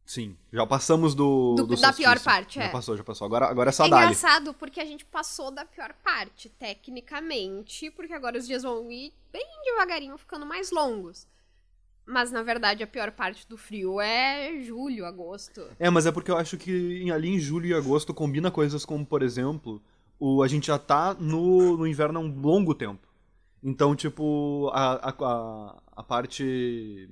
Sim, 0.06 0.38
já 0.54 0.66
passamos 0.68 1.16
do, 1.16 1.56
Do- 1.56 1.66
do 1.68 1.82
da 1.82 1.92
pior 1.92 2.20
parte, 2.20 2.56
Já 2.56 2.66
é. 2.66 2.70
passou, 2.70 2.96
já 2.96 3.04
passou. 3.04 3.26
Agora, 3.26 3.48
agora 3.48 3.70
é 3.70 3.72
É 3.72 3.74
só 3.74 3.88
dali. 3.88 4.04
engraçado 4.04 4.54
porque 4.54 4.80
a 4.80 4.86
gente 4.86 5.04
passou 5.06 5.50
da 5.50 5.66
pior 5.66 5.94
parte, 6.04 6.48
tecnicamente, 6.50 7.90
porque 7.92 8.14
agora 8.14 8.38
os 8.38 8.46
dias 8.46 8.64
vão 8.64 8.92
ir 8.92 9.12
bem 9.34 9.46
devagarinho 9.64 10.18
ficando 10.18 10.46
mais 10.46 10.72
longos. 10.72 11.28
Mas 12.06 12.32
na 12.32 12.44
verdade 12.44 12.84
a 12.84 12.88
pior 12.88 13.12
parte 13.12 13.48
do 13.50 13.58
frio 13.58 14.00
é 14.00 14.62
julho, 14.62 15.06
agosto. 15.08 15.66
É, 15.80 15.90
mas 15.90 16.06
é 16.06 16.12
porque 16.12 16.30
eu 16.30 16.38
acho 16.38 16.56
que 16.56 17.10
ali 17.12 17.30
em 17.30 17.40
julho 17.40 17.66
e 17.66 17.74
agosto 17.74 18.14
combina 18.14 18.52
coisas 18.52 18.86
como, 18.86 19.04
por 19.04 19.24
exemplo, 19.24 19.82
o, 20.20 20.44
a 20.44 20.48
gente 20.48 20.68
já 20.68 20.78
tá 20.78 21.16
no, 21.16 21.76
no 21.78 21.88
inverno 21.88 22.20
há 22.20 22.22
um 22.22 22.42
longo 22.42 22.76
tempo. 22.76 23.08
Então, 23.64 23.96
tipo, 23.96 24.70
a, 24.72 25.10
a, 25.10 25.16
a, 25.20 25.82
a 25.96 26.04
parte. 26.04 27.10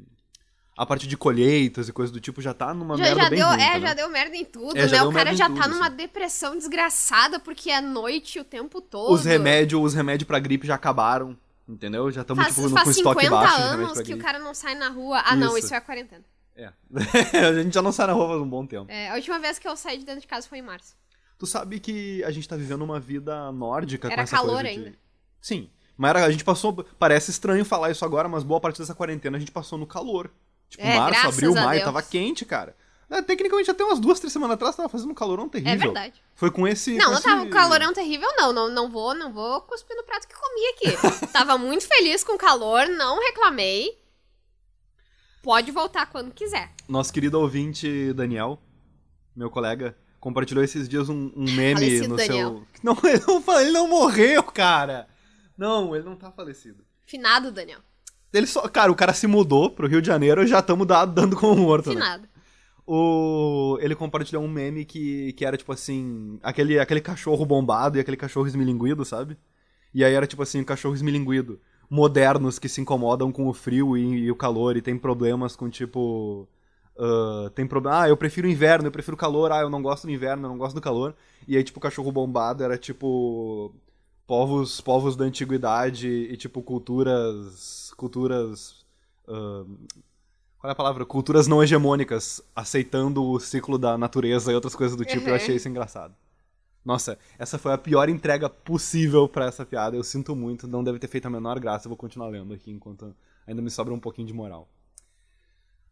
A 0.76 0.86
parte 0.88 1.08
de 1.08 1.16
colheitas 1.16 1.88
e 1.88 1.94
coisas 1.94 2.12
do 2.12 2.20
tipo 2.20 2.42
já 2.42 2.52
tá 2.54 2.74
numa 2.74 2.98
Já, 2.98 3.04
merda 3.04 3.22
já 3.24 3.30
bem 3.30 3.40
deu, 3.40 3.48
ruim, 3.48 3.62
é, 3.62 3.70
entendeu? 3.70 3.88
já 3.90 3.94
deu 3.94 4.10
merda 4.10 4.36
em 4.36 4.44
tudo, 4.46 4.76
É, 4.78 4.88
já 4.88 5.02
né? 5.04 5.08
O 5.08 5.12
cara 5.14 5.36
já 5.36 5.48
tudo, 5.48 5.62
tá 5.62 5.68
numa 5.68 5.88
assim. 5.88 5.96
depressão 5.96 6.58
desgraçada 6.58 7.40
porque 7.40 7.70
é 7.70 7.80
noite 7.80 8.40
o 8.40 8.44
tempo 8.44 8.82
todo. 8.82 9.14
Os 9.14 9.24
remédios, 9.24 9.80
os 9.84 9.94
remédios 9.94 10.26
pra 10.28 10.40
gripe 10.40 10.66
já 10.66 10.74
acabaram, 10.76 11.38
entendeu? 11.70 12.10
Já 12.12 12.22
estamos, 12.22 12.44
Faz, 12.44 12.56
tipo, 12.56 12.68
no- 12.70 12.74
faz 12.76 12.86
com 12.86 12.90
estoque 12.92 13.22
50 13.26 13.30
baixo 13.36 13.56
de 13.56 13.62
remédio 13.62 13.84
anos 13.84 13.94
pra 13.94 14.04
que 14.04 14.14
o 14.16 14.18
cara 14.18 14.40
não 14.40 14.54
sai 14.56 14.74
na 14.74 14.90
rua. 14.90 15.22
Ah, 15.24 15.36
não, 15.36 15.50
Isso. 15.58 15.66
isso 15.68 15.74
é 15.76 15.78
a 15.78 15.82
quarentena. 15.82 16.24
É. 16.56 16.72
a 17.48 17.54
gente 17.62 17.74
já 17.74 17.82
não 17.82 17.92
sai 17.92 18.08
na 18.08 18.14
rua 18.14 18.30
faz 18.30 18.42
um 18.42 18.50
bom 18.50 18.66
tempo. 18.66 18.92
É, 18.92 19.10
a 19.12 19.16
última 19.16 19.38
vez 19.40 19.60
que 19.60 19.68
eu 19.68 19.76
saí 19.76 20.00
de 20.00 20.06
dentro 20.06 20.22
de 20.22 20.28
casa 20.28 20.48
foi 20.48 20.58
em 20.58 20.64
março. 20.64 20.96
Tu 21.38 21.46
sabe 21.46 21.80
que 21.80 22.24
a 22.24 22.32
gente 22.32 22.48
tá 22.48 22.56
vivendo 22.56 22.82
uma 22.84 23.00
vida 23.00 23.52
nórdica 23.52 24.08
com 24.08 24.14
Era 24.14 24.24
essa 24.24 24.38
calor 24.38 24.54
coisa 24.62 24.64
de- 24.64 24.70
ainda. 24.70 24.94
Sim. 25.40 25.70
Mas 25.96 26.10
era- 26.10 26.26
a 26.26 26.32
gente 26.32 26.44
passou. 26.44 26.74
Parece 26.98 27.30
estranho 27.30 27.64
falar 27.64 27.92
isso 27.92 28.04
agora, 28.04 28.28
mas 28.28 28.42
boa 28.44 28.60
parte 28.60 28.80
dessa 28.80 28.96
quarentena 28.96 29.38
a 29.38 29.40
gente 29.40 29.52
passou 29.52 29.78
no 29.78 29.86
calor. 29.86 30.32
Tipo, 30.74 30.84
É, 30.84 30.98
março, 30.98 31.28
abril, 31.28 31.54
maio, 31.54 31.84
tava 31.84 32.02
quente, 32.02 32.44
cara. 32.46 32.76
É, 33.08 33.22
tecnicamente, 33.22 33.70
até 33.70 33.84
umas 33.84 34.00
duas, 34.00 34.20
três 34.20 34.34
semanas 34.34 34.56
atrás 34.56 34.76
tava 34.76 34.90
fazendo 34.90 35.12
um 35.12 35.14
calorão 35.14 35.48
terrível. 35.48 35.72
É 35.74 35.78
verdade. 35.78 36.24
Foi 36.34 36.50
com 36.50 36.68
esse. 36.68 36.96
Não, 36.96 37.06
com 37.06 37.12
não 37.12 37.18
esse... 37.20 37.24
tava 37.24 37.44
um 37.44 37.50
calorão 37.52 37.94
terrível, 37.94 38.28
não. 38.36 38.52
Não, 38.52 38.70
não 38.72 38.90
vou, 38.90 39.14
não 39.14 39.32
vou 39.32 39.62
cuspir 39.62 39.96
no 39.96 40.04
prato 40.04 40.28
que 40.28 40.34
comi 40.34 40.96
aqui. 40.96 41.28
tava 41.32 41.56
muito 41.60 41.88
feliz 41.88 42.24
com 42.24 42.34
o 42.34 42.40
calor, 42.40 42.88
não 42.88 43.20
reclamei. 43.20 44.02
Pode 45.44 45.72
voltar 45.72 46.08
quando 46.08 46.34
quiser. 46.34 46.74
Nosso 46.90 47.14
querido 47.14 47.40
ouvinte 47.40 48.12
Daniel, 48.14 48.60
meu 49.36 49.52
colega, 49.52 49.96
compartilhou 50.20 50.64
esses 50.64 50.90
dias 50.90 51.08
um, 51.08 51.32
um 51.36 51.44
meme 51.52 51.76
Falecido 51.76 52.08
no 52.08 52.16
Daniel. 52.16 52.50
seu. 52.50 52.68
Não, 52.82 52.98
ele 53.08 53.24
não, 53.28 53.62
ele 53.62 53.72
não 53.72 53.88
morreu, 53.88 54.42
cara! 54.42 55.08
Não, 55.56 55.96
ele 55.96 56.04
não 56.04 56.16
tá 56.16 56.32
falecido. 56.32 56.84
Finado, 57.06 57.52
Daniel. 57.52 57.82
Ele 58.34 58.48
só. 58.48 58.68
Cara, 58.68 58.92
o 58.92 58.96
cara 58.96 59.14
se 59.14 59.28
mudou 59.28 59.70
pro 59.70 59.88
Rio 59.88 60.02
de 60.02 60.08
Janeiro 60.08 60.44
e 60.44 60.48
já 60.48 60.60
estamos 60.60 60.88
dando 60.88 61.36
como 61.36 61.56
morto. 61.56 61.90
Né? 61.90 61.96
Finado. 61.96 62.28
O... 62.86 63.78
Ele 63.80 63.96
compartilhou 63.96 64.44
um 64.44 64.48
meme 64.48 64.84
que, 64.84 65.34
que 65.34 65.46
era 65.46 65.56
tipo 65.56 65.72
assim: 65.72 66.40
aquele, 66.42 66.80
aquele 66.80 67.00
cachorro 67.00 67.46
bombado 67.46 67.98
e 67.98 68.02
aquele 68.02 68.18
cachorro 68.18 68.48
esmilinguido, 68.48 69.06
sabe? 69.06 69.38
E 69.94 70.04
aí 70.04 70.14
era 70.14 70.28
tipo 70.28 70.42
assim: 70.42 70.62
um 70.62 70.66
cachorro 70.66 70.96
esmilinguido. 70.96 71.60
Modernos 71.90 72.58
que 72.58 72.68
se 72.68 72.82
incomodam 72.82 73.32
com 73.32 73.48
o 73.48 73.54
frio 73.54 73.96
e, 73.96 74.24
e 74.26 74.32
o 74.32 74.36
calor 74.36 74.76
e 74.76 74.82
tem 74.82 74.98
problemas 74.98 75.56
com 75.56 75.70
tipo. 75.70 76.48
ah, 76.98 77.52
tem 77.54 77.68
problema. 77.68 78.02
Ah, 78.02 78.10
eu 78.10 78.18
prefiro 78.18 78.48
o 78.48 78.52
inverno, 78.52 78.88
eu 78.88 78.92
prefiro 78.92 79.16
o 79.16 79.20
calor. 79.20 79.52
Ah, 79.52 79.62
eu 79.62 79.70
não 79.70 79.82
gosto 79.82 80.08
do 80.08 80.12
inverno, 80.12 80.46
eu 80.46 80.50
não 80.50 80.58
gosto 80.58 80.76
do 80.76 80.82
calor. 80.82 81.16
E 81.48 81.56
aí, 81.56 81.64
tipo, 81.64 81.80
o 81.80 81.82
cachorro 81.82 82.12
bombado 82.12 82.64
era 82.64 82.78
tipo. 82.78 83.74
Povos, 84.26 84.80
povos 84.80 85.16
da 85.16 85.26
antiguidade 85.26 86.08
e, 86.08 86.38
tipo, 86.38 86.62
culturas. 86.62 87.92
Culturas. 87.98 88.86
ah, 89.28 89.66
qual 90.58 90.70
é 90.70 90.72
a 90.72 90.76
palavra? 90.76 91.06
Culturas 91.06 91.46
não 91.48 91.62
hegemônicas 91.62 92.42
aceitando 92.56 93.22
o 93.24 93.40
ciclo 93.40 93.78
da 93.78 93.98
natureza 93.98 94.52
e 94.52 94.56
outras 94.56 94.76
coisas 94.76 94.96
do 94.96 95.04
tipo. 95.04 95.26
Eu 95.26 95.32
Uhum. 95.32 95.36
achei 95.36 95.56
isso 95.58 95.68
engraçado. 95.68 96.16
Nossa, 96.86 97.18
essa 97.38 97.58
foi 97.58 97.74
a 97.74 97.78
pior 97.78 98.08
entrega 98.10 98.50
possível 98.50 99.28
pra 99.28 99.46
essa 99.46 99.66
piada. 99.66 99.96
Eu 99.96 100.04
sinto 100.04 100.36
muito, 100.36 100.68
não 100.68 100.84
deve 100.84 101.00
ter 101.00 101.08
feito 101.08 101.26
a 101.26 101.30
menor 101.30 101.60
graça. 101.60 101.86
Eu 101.88 101.90
vou 101.90 101.98
continuar 101.98 102.28
lendo 102.30 102.54
aqui 102.54 102.72
enquanto 102.72 103.14
ainda 103.46 103.62
me 103.62 103.70
sobra 103.70 103.94
um 103.94 104.00
pouquinho 104.00 104.28
de 104.28 104.34
moral. 104.34 104.70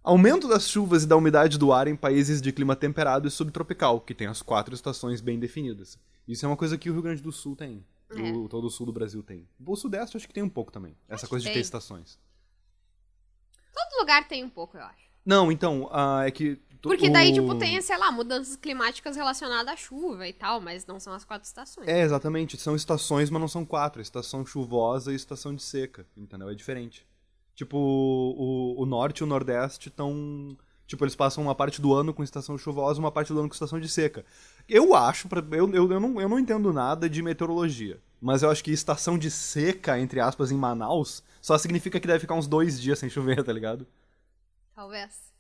Aumento 0.03 0.47
das 0.47 0.67
chuvas 0.67 1.03
e 1.03 1.07
da 1.07 1.15
umidade 1.15 1.57
do 1.57 1.71
ar 1.71 1.87
em 1.87 1.95
países 1.95 2.41
de 2.41 2.51
clima 2.51 2.75
temperado 2.75 3.27
e 3.27 3.31
subtropical, 3.31 4.01
que 4.01 4.15
tem 4.15 4.27
as 4.27 4.41
quatro 4.41 4.73
estações 4.73 5.21
bem 5.21 5.37
definidas. 5.39 5.97
Isso 6.27 6.45
é 6.45 6.49
uma 6.49 6.57
coisa 6.57 6.77
que 6.77 6.89
o 6.89 6.93
Rio 6.93 7.01
Grande 7.03 7.21
do 7.21 7.31
Sul 7.31 7.55
tem. 7.55 7.85
É. 8.15 8.31
O, 8.33 8.47
todo 8.49 8.65
o 8.65 8.69
sul 8.69 8.85
do 8.85 8.91
Brasil 8.91 9.21
tem. 9.23 9.47
O 9.65 9.75
Sudeste 9.75 10.17
acho 10.17 10.27
que 10.27 10.33
tem 10.33 10.43
um 10.43 10.49
pouco 10.49 10.71
também. 10.71 10.95
Essa 11.07 11.25
Acho 11.25 11.29
coisa 11.29 11.45
de 11.45 11.53
ter 11.53 11.59
estações. 11.59 12.19
Todo 13.73 13.99
lugar 13.99 14.27
tem 14.27 14.43
um 14.43 14.49
pouco, 14.49 14.77
eu 14.77 14.83
acho. 14.83 15.09
Não, 15.25 15.51
então, 15.51 15.89
ah, 15.91 16.23
é 16.25 16.31
que. 16.31 16.59
Porque 16.81 17.09
daí, 17.11 17.29
o- 17.31 17.33
tipo, 17.35 17.55
tem, 17.59 17.79
sei 17.81 17.95
lá, 17.95 18.11
mudanças 18.11 18.55
climáticas 18.55 19.15
relacionadas 19.15 19.71
à 19.71 19.75
chuva 19.75 20.27
e 20.27 20.33
tal, 20.33 20.59
mas 20.59 20.83
não 20.85 20.99
são 20.99 21.13
as 21.13 21.23
quatro 21.23 21.47
estações. 21.47 21.87
É, 21.87 22.01
exatamente. 22.01 22.57
São 22.57 22.75
estações, 22.75 23.29
mas 23.29 23.39
não 23.39 23.47
são 23.47 23.63
quatro. 23.63 24.01
Estação 24.01 24.43
chuvosa 24.45 25.11
e 25.11 25.15
estação 25.15 25.55
de 25.55 25.61
seca. 25.61 26.07
Entendeu? 26.17 26.49
É 26.49 26.55
diferente. 26.55 27.05
Tipo, 27.53 27.77
o, 27.77 28.81
o 28.81 28.85
norte 28.85 29.19
e 29.19 29.23
o 29.23 29.27
nordeste 29.27 29.89
estão. 29.89 30.57
Tipo, 30.91 31.05
eles 31.05 31.15
passam 31.15 31.41
uma 31.41 31.55
parte 31.55 31.81
do 31.81 31.93
ano 31.93 32.13
com 32.13 32.21
estação 32.21 32.57
chuvosa 32.57 32.99
uma 32.99 33.13
parte 33.13 33.31
do 33.31 33.39
ano 33.39 33.47
com 33.47 33.53
estação 33.53 33.79
de 33.79 33.87
seca. 33.87 34.25
Eu 34.67 34.93
acho, 34.93 35.25
eu, 35.53 35.73
eu, 35.73 35.89
eu, 35.89 35.99
não, 36.01 36.19
eu 36.19 36.27
não 36.27 36.37
entendo 36.37 36.73
nada 36.73 37.09
de 37.09 37.21
meteorologia. 37.21 37.97
Mas 38.19 38.43
eu 38.43 38.51
acho 38.51 38.61
que 38.61 38.73
estação 38.73 39.17
de 39.17 39.31
seca, 39.31 39.97
entre 39.97 40.19
aspas, 40.19 40.51
em 40.51 40.57
Manaus, 40.57 41.23
só 41.41 41.57
significa 41.57 41.97
que 41.97 42.05
deve 42.05 42.19
ficar 42.19 42.35
uns 42.35 42.45
dois 42.45 42.77
dias 42.77 42.99
sem 42.99 43.09
chover, 43.09 43.41
tá 43.41 43.53
ligado? 43.53 43.87
Talvez. 44.75 45.31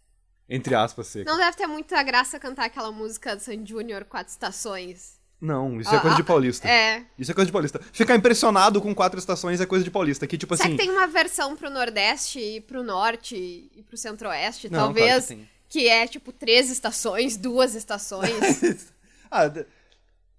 Entre 0.47 0.73
aspas, 0.73 1.07
seca. 1.07 1.29
Não 1.29 1.37
deve 1.37 1.57
ter 1.57 1.67
muita 1.67 2.01
graça 2.01 2.39
cantar 2.39 2.67
aquela 2.67 2.89
música 2.89 3.35
do 3.35 3.41
Sandy 3.41 3.71
Júnior, 3.71 4.05
Quatro 4.05 4.31
Estações. 4.31 5.19
Não, 5.41 5.81
isso 5.81 5.89
é 5.93 5.97
Ah, 5.97 6.01
coisa 6.01 6.15
de 6.15 6.21
ah, 6.21 6.25
paulista. 6.25 6.67
É. 6.69 7.03
Isso 7.17 7.31
é 7.31 7.33
coisa 7.33 7.47
de 7.47 7.51
paulista. 7.51 7.81
Ficar 7.91 8.15
impressionado 8.15 8.79
com 8.79 8.93
quatro 8.93 9.17
estações 9.17 9.59
é 9.59 9.65
coisa 9.65 9.83
de 9.83 9.89
paulista. 9.89 10.27
Que, 10.27 10.37
tipo 10.37 10.55
Será 10.55 10.67
assim. 10.69 10.77
que 10.77 10.83
tem 10.83 10.91
uma 10.91 11.07
versão 11.07 11.55
pro 11.57 11.69
Nordeste 11.69 12.39
e 12.39 12.61
pro 12.61 12.83
Norte 12.83 13.35
e 13.35 13.81
pro 13.87 13.97
Centro-Oeste, 13.97 14.69
Não, 14.69 14.93
claro 14.93 14.93
talvez? 14.93 15.25
que 15.27 15.47
que 15.67 15.87
é 15.87 16.05
tipo 16.05 16.31
três 16.33 16.69
estações, 16.69 17.37
duas 17.37 17.73
estações. 17.75 18.29
ah, 19.31 19.49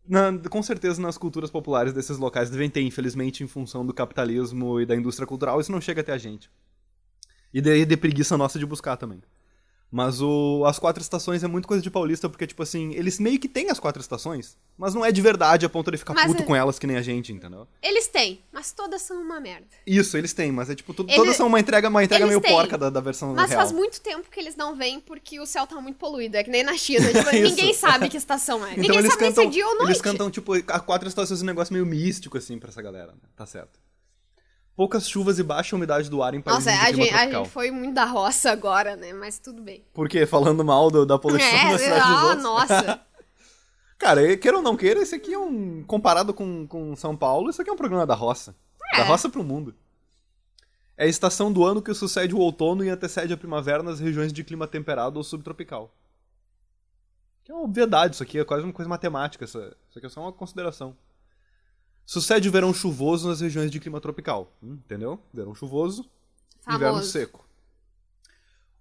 na- 0.07 0.39
com 0.51 0.63
certeza 0.63 1.01
nas 1.01 1.17
culturas 1.19 1.51
populares 1.51 1.93
desses 1.93 2.19
locais 2.19 2.51
devem 2.51 2.69
ter, 2.69 2.83
infelizmente, 2.83 3.43
em 3.43 3.49
função 3.49 3.85
do 3.85 3.95
capitalismo 3.95 4.79
e 4.81 4.87
da 4.87 4.95
indústria 4.95 5.27
cultural, 5.27 5.59
isso 5.61 5.73
não 5.73 5.81
chega 5.81 6.01
até 6.03 6.13
a 6.13 6.19
gente. 6.19 6.51
E 7.53 7.61
de, 7.61 7.85
de 7.87 7.97
preguiça 7.97 8.37
nossa 8.37 8.59
de 8.59 8.67
buscar 8.67 8.97
também. 8.97 9.23
Mas 9.93 10.23
o, 10.23 10.65
as 10.67 10.79
quatro 10.79 11.03
estações 11.03 11.45
é 11.45 11.47
muito 11.47 11.69
coisa 11.69 11.83
de 11.83 11.91
paulista, 11.91 12.27
porque, 12.27 12.47
tipo 12.47 12.63
assim, 12.63 12.95
eles 12.95 13.19
meio 13.19 13.39
que 13.39 13.47
têm 13.47 13.69
as 13.71 13.79
quatro 13.79 14.01
estações, 14.01 14.57
mas 14.79 14.95
não 14.95 15.05
é 15.05 15.13
de 15.13 15.21
verdade 15.21 15.67
a 15.67 15.69
ponto 15.69 15.91
de 15.91 15.99
ficar 15.99 16.15
Mas 16.15 16.29
puto 16.29 16.43
é- 16.43 16.47
com 16.47 16.57
elas 16.57 16.79
que 16.79 16.87
nem 16.87 16.97
a 16.97 17.03
gente, 17.03 17.31
entendeu? 17.31 17.69
Eles 17.83 18.07
têm, 18.07 18.41
mas 18.51 18.73
todas 18.73 19.03
são 19.03 19.21
uma 19.21 19.39
merda. 19.39 19.67
Isso, 19.87 20.17
eles 20.17 20.33
têm, 20.33 20.51
mas 20.51 20.71
é 20.71 20.75
tipo, 20.75 20.95
tu- 20.95 21.03
Ele- 21.07 21.15
todas 21.15 21.37
são 21.37 21.47
uma 21.47 21.61
entrega, 21.61 21.91
uma 21.91 22.03
entrega 22.03 22.25
eles 22.25 22.31
meio 22.31 22.41
têm, 22.41 22.53
porca 22.53 22.79
da, 22.79 22.89
da 22.89 23.01
versão 23.01 23.35
Mas 23.35 23.51
real. 23.51 23.61
faz 23.61 23.71
muito 23.71 24.01
tempo 24.01 24.31
que 24.31 24.41
eles 24.41 24.57
não 24.57 24.75
vêm 24.75 24.99
porque 24.99 25.39
o 25.39 25.45
céu 25.45 25.67
tá 25.67 25.79
muito 25.79 25.97
poluído. 25.99 26.39
É 26.39 26.43
que 26.43 26.49
nem 26.51 26.63
na 26.63 26.75
China. 26.77 27.03
Tipo, 27.13 27.31
ninguém 27.31 27.75
sabe 27.75 28.09
que 28.09 28.17
estação 28.17 28.65
é. 28.65 28.71
Então 28.71 28.83
ninguém 28.83 28.99
eles 28.99 29.13
sabe 29.13 29.25
cantam, 29.27 29.45
se 29.45 29.49
é 29.49 29.53
dia 29.53 29.67
ou 29.67 29.75
noite. 29.75 29.89
eles 29.91 30.01
cantam, 30.01 30.31
tipo, 30.31 30.55
a 30.55 30.81
quatro 30.81 31.07
estações 31.07 31.43
um 31.43 31.45
negócio 31.45 31.71
meio 31.75 31.85
místico, 31.85 32.39
assim, 32.39 32.59
pra 32.59 32.71
essa 32.71 32.81
galera, 32.81 33.13
né? 33.13 33.19
Tá 33.37 33.45
certo. 33.45 33.79
Poucas 34.75 35.09
chuvas 35.09 35.39
e 35.39 35.43
baixa 35.43 35.77
umidade 35.77 36.09
do 36.09 36.23
ar 36.23 36.35
em 36.35 36.41
países 36.41 36.65
Nossa, 36.65 36.83
a 36.83 36.93
gente, 36.93 37.15
a 37.15 37.31
gente 37.31 37.49
foi 37.51 37.71
muito 37.71 37.95
da 37.95 38.05
roça 38.05 38.51
agora, 38.51 38.97
né? 38.97 39.13
Mas 39.13 39.39
tudo 39.39 39.61
bem. 39.61 39.85
Por 39.93 40.09
quê? 40.09 40.25
Falando 40.25 40.65
mal 40.65 40.91
do- 40.91 41.05
da 41.05 41.19
poluição 41.19 41.47
é, 41.47 41.73
da 41.73 41.79
cidade 41.79 42.07
dos 42.07 42.17
ah, 42.17 42.25
outros? 42.25 42.43
nossa. 42.43 43.01
Cara, 43.99 44.37
queira 44.37 44.57
ou 44.57 44.63
não 44.63 44.77
queira, 44.77 45.01
esse 45.01 45.15
aqui 45.15 45.33
é 45.33 45.39
um... 45.39 45.85
Comparado 45.85 46.35
com, 46.35 46.67
com 46.67 46.97
São 46.97 47.17
Paulo, 47.17 47.51
isso 47.51 47.61
aqui 47.61 47.71
é 47.71 47.73
um 47.73 47.77
programa 47.77 48.07
da 48.07 48.15
roça. 48.15 48.57
Da 48.97 49.05
roça 49.05 49.29
pro 49.29 49.45
mundo. 49.45 49.75
É 50.97 51.05
a 51.05 51.09
estação 51.09 51.53
do 51.53 51.65
ano 51.65 51.81
que 51.81 51.95
sucede 51.95 52.35
o 52.35 52.39
outono 52.39 52.85
e 52.85 52.89
antecede 52.89 53.33
a 53.33 53.37
primavera 53.37 53.83
nas 53.83 54.01
regiões 54.01 54.33
de 54.33 54.43
clima 54.43 54.67
temperado 54.67 55.19
ou 55.19 55.25
subtropical. 55.25 55.95
Que 57.45 57.53
é 57.53 57.55
uma 57.55 57.65
obviedade 57.65 58.15
isso 58.15 58.23
aqui, 58.23 58.39
é 58.39 58.45
quase 58.45 58.65
uma 58.65 58.73
coisa 58.73 58.89
matemática. 58.89 59.45
Isso, 59.45 59.59
isso 59.59 59.99
aqui 59.99 60.07
é 60.07 60.11
só 60.11 60.21
uma 60.21 60.33
consideração. 60.33 60.97
Sucede 62.05 62.49
o 62.49 62.53
verão 62.53 62.75
chuvoso 62.75 63.29
nas 63.29 63.41
regiões 63.41 63.71
de 63.71 63.81
clima 63.81 64.01
tropical. 64.01 64.53
Entendeu? 64.63 65.21
Verão 65.33 65.55
chuvoso, 65.55 66.09
inverno 66.67 66.95
Famoso. 66.97 67.11
seco. 67.11 67.47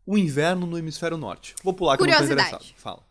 O 0.05 0.17
inverno 0.17 0.65
no 0.65 0.77
hemisfério 0.77 1.17
norte. 1.17 1.55
Vou 1.63 1.73
pular 1.73 1.95
que 1.97 2.03
eu 2.03 2.07
não 2.07 2.17
tô 2.17 2.23
interessado. 2.23 2.65
Fala. 2.75 3.03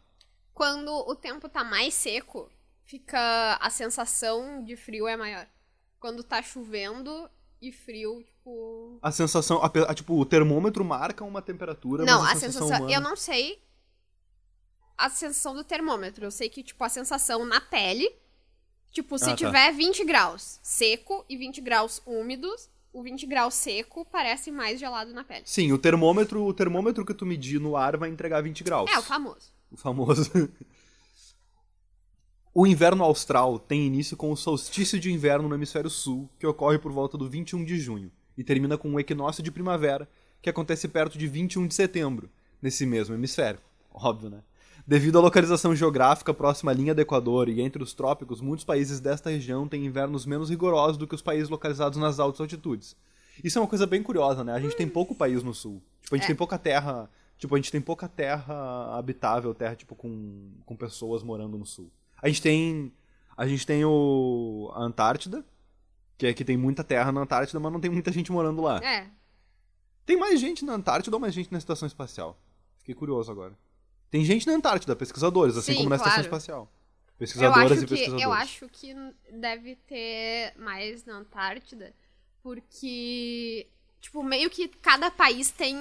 Quando 0.53 0.91
o 0.91 1.15
tempo 1.15 1.49
tá 1.49 1.65
mais 1.65 1.95
seco, 1.95 2.51
fica 2.85 3.57
a 3.61 3.71
sensação 3.71 4.63
de 4.65 4.77
frio 4.77 5.07
é 5.07 5.17
maior. 5.17 5.47
Quando 5.99 6.23
tá 6.25 6.43
chovendo 6.43 7.31
e 7.63 7.71
frio, 7.71 8.23
tipo. 8.23 8.99
A 9.01 9.13
sensação, 9.13 9.63
a, 9.63 9.67
a, 9.67 9.95
tipo, 9.95 10.19
o 10.19 10.25
termômetro 10.27 10.85
marca 10.85 11.25
uma 11.25 11.41
temperatura, 11.41 12.05
Não, 12.05 12.23
a 12.23 12.33
a 12.33 12.35
sensação, 12.35 12.63
sensação. 12.63 12.79
humana... 12.79 12.93
Eu 12.93 13.01
não 13.01 13.17
sei 13.17 13.63
a 14.99 15.09
sensação 15.09 15.55
do 15.55 15.65
termômetro. 15.65 16.25
Eu 16.25 16.31
sei 16.31 16.49
que, 16.49 16.63
tipo, 16.63 16.83
a 16.85 16.89
sensação 16.89 17.45
na 17.45 17.61
pele. 17.61 18.11
Tipo, 18.93 19.19
se 19.19 19.25
Ah, 19.27 19.29
tá. 19.31 19.37
tiver 19.37 19.73
20 19.73 20.05
graus 20.05 20.59
seco 20.63 21.25
e 21.29 21.37
20 21.37 21.61
graus 21.61 22.03
úmidos, 22.05 22.69
o 22.93 23.03
20 23.03 23.25
graus 23.27 23.55
seco 23.55 24.05
parece 24.05 24.51
mais 24.51 24.81
gelado 24.81 25.13
na 25.15 25.23
pele. 25.23 25.43
Sim, 25.45 25.73
o 25.73 25.79
termômetro, 25.79 26.43
o 26.45 26.53
termômetro 26.53 27.05
que 27.07 27.15
tu 27.15 27.25
medir 27.25 27.61
no 27.61 27.77
ar 27.77 27.97
vai 27.97 28.09
entregar 28.11 28.43
20 28.43 28.65
graus. 28.65 28.91
É, 28.91 28.99
o 28.99 29.03
famoso. 29.03 29.53
O 29.71 29.77
famoso. 29.77 30.31
o 32.53 32.67
inverno 32.67 33.05
austral 33.05 33.59
tem 33.61 33.87
início 33.87 34.17
com 34.17 34.33
o 34.33 34.37
solstício 34.37 34.99
de 34.99 35.13
inverno 35.13 35.49
no 35.49 35.55
hemisfério 35.55 35.89
sul, 35.89 36.29
que 36.39 36.47
ocorre 36.47 36.79
por 36.79 36.91
volta 36.91 37.17
do 37.17 37.29
21 37.29 37.65
de 37.65 37.79
junho, 37.79 38.11
e 38.37 38.43
termina 38.43 38.77
com 38.77 38.93
o 38.93 38.99
equinócio 38.99 39.43
de 39.43 39.53
primavera, 39.53 40.09
que 40.43 40.51
acontece 40.51 40.89
perto 40.89 41.17
de 41.17 41.29
21 41.29 41.69
de 41.69 41.75
setembro, 41.75 42.29
nesse 42.61 42.85
mesmo 42.85 43.15
hemisfério. 43.15 43.61
Óbvio, 43.93 44.31
né? 44.31 44.43
Devido 44.91 45.19
à 45.19 45.21
localização 45.21 45.73
geográfica 45.73 46.35
próxima 46.35 46.73
à 46.73 46.75
linha 46.75 46.93
do 46.93 47.01
Equador 47.01 47.49
e 47.49 47.61
entre 47.61 47.81
os 47.81 47.95
trópicos, 47.95 48.41
muitos 48.41 48.65
países 48.65 48.99
desta 48.99 49.31
região 49.31 49.69
têm 49.69 49.87
invernos 49.87 50.27
menos 50.27 50.51
rigorosos 50.51 50.97
do 50.97 51.07
que 51.07 51.15
os 51.15 51.23
países 51.23 51.49
localizados 51.49 51.97
nas 51.97 52.19
altas 52.19 52.41
altitudes. 52.41 52.97
Isso 53.45 53.57
é 53.57 53.63
uma 53.63 53.69
coisa 53.69 53.87
bem 53.87 54.03
curiosa, 54.03 54.43
né? 54.43 54.53
A 54.53 54.59
gente 54.59 54.75
tem 54.75 54.89
pouco 54.89 55.15
país 55.15 55.45
no 55.45 55.55
sul. 55.55 55.81
Tipo, 56.03 56.17
a 56.17 56.19
gente 56.19 56.25
É. 56.25 56.27
tem 56.27 56.35
pouca 56.35 56.59
terra. 56.59 57.09
Tipo, 57.39 57.55
a 57.55 57.59
gente 57.59 57.71
tem 57.71 57.81
pouca 57.81 58.09
terra 58.09 58.99
habitável, 58.99 59.55
terra, 59.55 59.77
tipo, 59.77 59.95
com, 59.95 60.51
com 60.67 60.75
pessoas 60.75 61.23
morando 61.23 61.57
no 61.57 61.65
sul. 61.65 61.89
A 62.21 62.27
gente 62.27 62.43
tem. 62.43 62.93
A 63.37 63.47
gente 63.47 63.65
tem 63.65 63.85
o. 63.85 64.73
a 64.75 64.83
Antártida, 64.83 65.45
que 66.19 66.27
é 66.27 66.35
que 66.35 66.45
tem 66.45 66.57
muita 66.57 66.83
terra 66.83 67.13
na 67.13 67.21
Antártida, 67.21 67.61
mas 67.61 67.73
não 67.73 67.79
tem 67.79 67.93
muita 67.93 68.11
gente 68.11 68.33
morando 68.33 68.61
lá. 68.61 68.79
É. 68.85 69.07
Tem 70.05 70.17
mais 70.17 70.41
gente 70.41 70.65
na 70.65 70.73
Antártida 70.73 71.15
ou 71.15 71.21
mais 71.21 71.33
gente 71.33 71.53
na 71.53 71.59
estação 71.59 71.87
espacial? 71.87 72.37
Fiquei 72.81 72.97
curioso 72.97 73.31
agora. 73.31 73.57
Tem 74.11 74.25
gente 74.25 74.47
na 74.47 74.55
Antártida, 74.55 74.97
pesquisadores, 74.97 75.57
assim 75.57 75.73
Sim, 75.73 75.79
como 75.79 75.89
na 75.91 75.97
estação 75.97 76.15
claro. 76.15 76.27
espacial. 76.27 76.63
Eu 76.63 77.19
Pesquisadoras 77.19 77.83
e 77.83 77.87
que, 77.87 77.91
pesquisadores. 77.91 78.25
eu 78.25 78.33
acho 78.33 78.69
que 78.69 78.95
deve 79.31 79.77
ter 79.77 80.55
mais 80.57 81.05
na 81.05 81.19
Antártida, 81.19 81.93
porque, 82.43 83.67
tipo, 84.01 84.23
meio 84.23 84.49
que 84.49 84.69
cada 84.69 85.11
país 85.11 85.51
tem, 85.51 85.77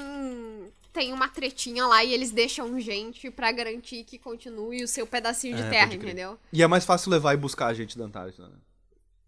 tem 0.92 1.14
uma 1.14 1.28
tretinha 1.30 1.88
lá 1.88 2.04
e 2.04 2.14
eles 2.14 2.32
deixam 2.32 2.80
gente 2.80 3.32
pra 3.32 3.52
garantir 3.52 4.04
que 4.04 4.20
continue 4.20 4.84
o 4.84 4.88
seu 4.88 5.08
pedacinho 5.08 5.56
de 5.56 5.64
É, 5.64 5.70
terra, 5.70 5.94
entendeu? 5.94 6.38
E 6.52 6.62
é 6.62 6.68
mais 6.68 6.86
fácil 6.86 7.10
levar 7.10 7.34
e 7.34 7.38
buscar 7.38 7.68
a 7.68 7.74
gente 7.74 7.98
da 7.98 8.06
Antártida, 8.06 8.48
né? 8.50 8.56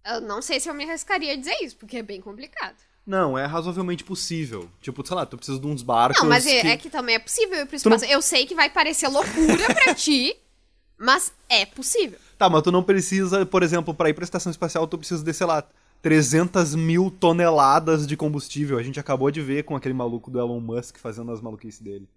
Eu 0.06 0.20
não 0.22 0.42
sei 0.42 0.60
se 0.60 0.68
eu 0.68 0.74
me 0.74 0.84
arriscaria 0.84 1.34
a 1.34 1.36
dizer 1.38 1.56
isso, 1.64 1.78
porque 1.78 1.98
é 1.98 2.04
bem 2.04 2.20
complicado. 2.20 2.76
Não, 3.06 3.38
é 3.38 3.46
razoavelmente 3.46 4.04
possível. 4.04 4.70
Tipo, 4.82 5.06
sei 5.06 5.16
lá, 5.16 5.26
tu 5.26 5.36
precisa 5.38 5.60
de 5.60 5.66
uns 5.68 5.82
barcos. 5.82 6.22
Não, 6.22 6.30
mas 6.30 6.46
é 6.46 6.62
que... 6.62 6.68
é 6.68 6.78
que 6.78 6.90
também 6.90 7.16
é 7.16 7.20
possível 7.20 7.60
ir 7.60 7.66
pro 7.66 7.80
Tu 7.80 7.90
não-. 7.90 7.98
Eu 8.06 8.22
sei 8.22 8.46
que 8.46 8.54
vai 8.56 8.70
parecer 8.70 9.08
loucura 9.08 9.74
pra 9.74 9.94
ti, 9.96 10.36
mas 10.98 11.34
é 11.50 11.66
possível. 11.66 12.20
Tá, 12.38 12.50
mas 12.50 12.62
tu 12.62 12.72
não 12.72 12.84
precisa, 12.84 13.46
por 13.46 13.64
exemplo, 13.64 13.94
pra 13.94 14.10
ir 14.10 14.14
pra 14.14 14.24
estação 14.24 14.52
espacial, 14.52 14.88
tu 14.88 14.98
precisa 14.98 15.24
de, 15.24 15.34
sei 15.34 15.48
lá, 15.48 15.64
300 16.02 16.76
mil 16.76 17.12
toneladas 17.12 18.06
de 18.08 18.16
combustível. 18.16 18.78
A 18.78 18.84
gente 18.84 19.00
acabou 19.00 19.30
de 19.32 19.42
ver 19.42 19.64
com 19.64 19.76
aquele 19.76 19.94
maluco 19.94 20.30
do 20.32 20.40
Elon 20.40 20.60
Musk 20.60 20.98
fazendo 20.98 21.32
as 21.32 21.42
maluquices 21.42 21.80
dele. 21.82 22.08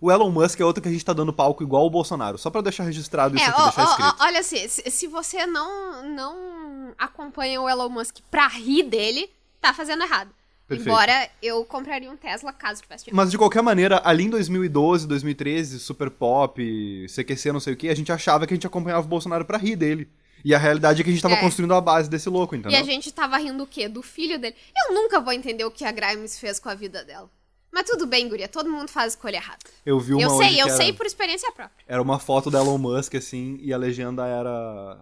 O 0.00 0.10
Elon 0.10 0.30
Musk 0.30 0.60
é 0.60 0.64
outro 0.64 0.80
que 0.82 0.88
a 0.88 0.92
gente 0.92 1.04
tá 1.04 1.12
dando 1.12 1.32
palco 1.32 1.62
igual 1.62 1.84
o 1.84 1.90
Bolsonaro, 1.90 2.38
só 2.38 2.48
pra 2.48 2.60
deixar 2.60 2.84
registrado 2.84 3.34
isso 3.36 3.44
É, 3.44 3.48
aqui, 3.48 3.60
ó, 3.60 3.64
deixar 3.64 3.82
ó, 3.82 3.90
escrito. 3.90 4.16
ó, 4.20 4.24
olha 4.24 4.40
assim, 4.40 4.68
se, 4.68 4.90
se 4.90 5.06
você 5.08 5.46
não, 5.46 6.08
não 6.08 6.94
acompanha 6.96 7.60
o 7.60 7.68
Elon 7.68 7.88
Musk 7.88 8.18
pra 8.30 8.46
rir 8.46 8.84
dele, 8.84 9.28
tá 9.60 9.72
fazendo 9.74 10.02
errado. 10.02 10.30
Perfeito. 10.66 10.88
Embora 10.88 11.28
eu 11.42 11.64
compraria 11.64 12.08
um 12.10 12.16
Tesla 12.16 12.52
caso 12.52 12.80
tivesse 12.80 13.04
dinheiro. 13.04 13.16
Mas 13.16 13.30
de 13.30 13.36
qualquer 13.36 13.60
maneira, 13.62 14.00
ali 14.04 14.24
em 14.24 14.30
2012, 14.30 15.06
2013, 15.08 15.80
Super 15.80 16.10
Pop, 16.10 17.06
CQC, 17.08 17.52
não 17.52 17.58
sei 17.60 17.72
o 17.74 17.76
que, 17.76 17.88
a 17.88 17.94
gente 17.94 18.12
achava 18.12 18.46
que 18.46 18.54
a 18.54 18.56
gente 18.56 18.66
acompanhava 18.68 19.04
o 19.04 19.08
Bolsonaro 19.08 19.44
pra 19.44 19.58
rir 19.58 19.74
dele. 19.74 20.08
E 20.44 20.54
a 20.54 20.58
realidade 20.58 21.00
é 21.00 21.04
que 21.04 21.10
a 21.10 21.12
gente 21.12 21.22
tava 21.22 21.34
É. 21.34 21.40
construindo 21.40 21.74
a 21.74 21.80
base 21.80 22.08
desse 22.08 22.28
louco, 22.28 22.54
E 22.54 22.58
entendeu? 22.58 22.78
a 22.80 22.82
gente 22.84 23.12
tava 23.12 23.36
rindo 23.36 23.62
o 23.64 23.66
quê? 23.66 23.88
Do 23.88 24.00
filho 24.00 24.38
dele. 24.38 24.54
Eu 24.88 24.94
nunca 24.94 25.20
vou 25.20 25.32
entender 25.32 25.64
o 25.64 25.70
que 25.70 25.84
a 25.84 25.90
Grimes 25.92 26.38
fez 26.38 26.58
com 26.60 26.68
a 26.68 26.74
vida 26.74 27.04
dela. 27.04 27.28
Mas 27.72 27.84
tudo 27.84 28.06
bem, 28.06 28.28
guria, 28.28 28.48
todo 28.48 28.70
mundo 28.70 28.88
faz 28.88 29.12
escolha 29.12 29.36
errada. 29.36 29.58
Eu 29.84 30.00
vi 30.00 30.14
uma 30.14 30.22
Eu 30.22 30.30
sei, 30.38 30.60
eu 30.60 30.66
era- 30.66 30.76
sei 30.76 30.92
por 30.92 31.04
experiência 31.04 31.50
própria. 31.52 31.84
Era 31.86 32.00
uma 32.00 32.18
foto 32.18 32.50
da 32.50 32.58
Elon 32.60 32.78
Musk, 32.78 33.14
assim, 33.16 33.58
e 33.60 33.72
a 33.72 33.76
legenda 33.76 34.26
era. 34.26 34.98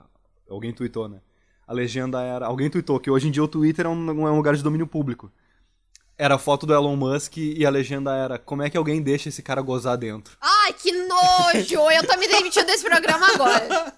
Alguém 0.51 0.73
tweetou, 0.73 1.09
né? 1.09 1.19
A 1.69 1.73
legenda 1.75 2.23
era. 2.23 2.47
Alguém 2.47 2.71
tweetou 2.71 2.99
que 2.99 3.11
hoje 3.11 3.29
em 3.29 3.31
dia 3.31 3.45
o 3.45 3.49
Twitter 3.49 3.85
é 3.85 3.89
um, 3.91 4.27
é 4.27 4.31
um 4.31 4.37
lugar 4.37 4.57
de 4.57 4.63
domínio 4.63 4.87
público. 4.87 5.31
Era 6.17 6.37
a 6.37 6.39
foto 6.39 6.65
do 6.65 6.73
Elon 6.73 6.97
Musk 6.97 7.37
e 7.37 7.65
a 7.67 7.71
legenda 7.71 8.17
era: 8.17 8.39
Como 8.39 8.63
é 8.63 8.71
que 8.71 8.77
alguém 8.79 9.03
deixa 9.03 9.29
esse 9.29 9.43
cara 9.43 9.61
gozar 9.61 9.99
dentro? 9.99 10.35
Ai, 10.41 10.73
que 10.73 10.91
nojo! 10.91 11.91
eu 11.91 12.07
tô 12.07 12.19
me 12.19 12.27
demitindo 12.27 12.67
desse 12.67 12.83
programa 12.83 13.27
agora. 13.35 13.93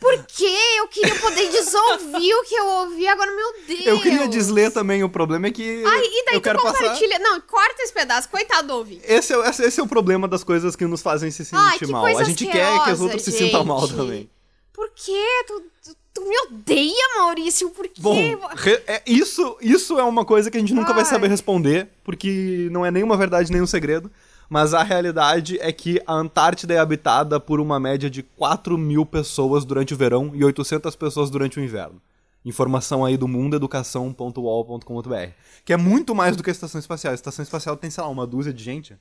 Por 0.00 0.26
quê? 0.26 0.56
Eu 0.78 0.88
queria 0.88 1.14
poder 1.14 1.48
desouvir 1.48 2.34
o 2.34 2.42
que 2.42 2.54
eu 2.56 2.66
ouvi, 2.66 3.06
agora, 3.06 3.30
meu 3.30 3.54
Deus. 3.68 3.86
Eu 3.86 4.00
queria 4.00 4.26
desler 4.26 4.72
também, 4.72 5.04
o 5.04 5.08
problema 5.08 5.46
é 5.46 5.50
que. 5.52 5.84
Ai, 5.86 6.02
e 6.02 6.24
daí 6.24 6.34
eu 6.34 6.40
tu 6.40 6.44
quero 6.44 6.60
passar. 6.60 6.78
compartilha. 6.78 7.18
Não, 7.20 7.40
corta 7.42 7.82
esse 7.82 7.92
pedaço, 7.92 8.28
coitado 8.28 8.66
do 8.66 8.74
ouvinte. 8.74 9.04
Esse 9.04 9.32
é, 9.32 9.48
esse, 9.48 9.78
é 9.78 9.82
o 9.82 9.86
problema 9.86 10.26
das 10.26 10.42
coisas 10.42 10.74
que 10.74 10.86
nos 10.86 11.02
fazem 11.02 11.30
se 11.30 11.44
sentir 11.44 11.84
Ai, 11.84 11.86
mal. 11.88 12.04
A 12.04 12.24
gente 12.24 12.46
quer 12.46 12.84
que 12.84 12.90
os 12.90 13.00
outros 13.00 13.22
se 13.22 13.30
sintam 13.30 13.64
mal 13.64 13.86
gente. 13.86 13.96
também. 13.96 14.30
Por 14.72 14.90
quê? 14.94 15.44
Tu, 15.46 15.62
tu, 15.84 15.96
tu 16.14 16.24
me 16.28 16.36
odeia, 16.46 17.08
Maurício? 17.18 17.70
Por 17.70 17.86
quê? 17.88 18.00
Bom, 18.00 18.14
re- 18.54 18.82
é- 18.86 19.02
isso, 19.06 19.56
isso 19.60 19.98
é 19.98 20.02
uma 20.02 20.24
coisa 20.24 20.50
que 20.50 20.56
a 20.56 20.60
gente 20.60 20.74
nunca 20.74 20.92
vai 20.92 21.02
Ai. 21.04 21.10
saber 21.10 21.28
responder, 21.28 21.88
porque 22.02 22.68
não 22.72 22.84
é 22.86 22.90
nenhuma 22.90 23.16
verdade, 23.16 23.52
nem 23.52 23.60
um 23.62 23.66
segredo. 23.66 24.10
Mas 24.48 24.74
a 24.74 24.82
realidade 24.82 25.58
é 25.60 25.72
que 25.72 26.00
a 26.06 26.12
Antártida 26.14 26.74
é 26.74 26.78
habitada 26.78 27.38
por 27.40 27.60
uma 27.60 27.78
média 27.80 28.10
de 28.10 28.22
4 28.22 28.76
mil 28.76 29.06
pessoas 29.06 29.64
durante 29.64 29.94
o 29.94 29.96
verão 29.96 30.30
e 30.34 30.44
800 30.44 30.94
pessoas 30.96 31.30
durante 31.30 31.58
o 31.58 31.62
inverno. 31.62 32.00
Informação 32.44 33.04
aí 33.04 33.16
do 33.16 33.28
mundoeducação.uol.com.br. 33.28 35.30
Que 35.64 35.72
é 35.72 35.76
muito 35.76 36.14
mais 36.14 36.36
do 36.36 36.42
que 36.42 36.50
a 36.50 36.52
estação 36.52 36.78
espacial. 36.78 37.12
A 37.12 37.14
estação 37.14 37.42
espacial 37.42 37.76
tem, 37.76 37.90
sei 37.90 38.02
lá, 38.02 38.10
uma 38.10 38.26
dúzia 38.26 38.52
de 38.52 38.62
gente. 38.62 38.96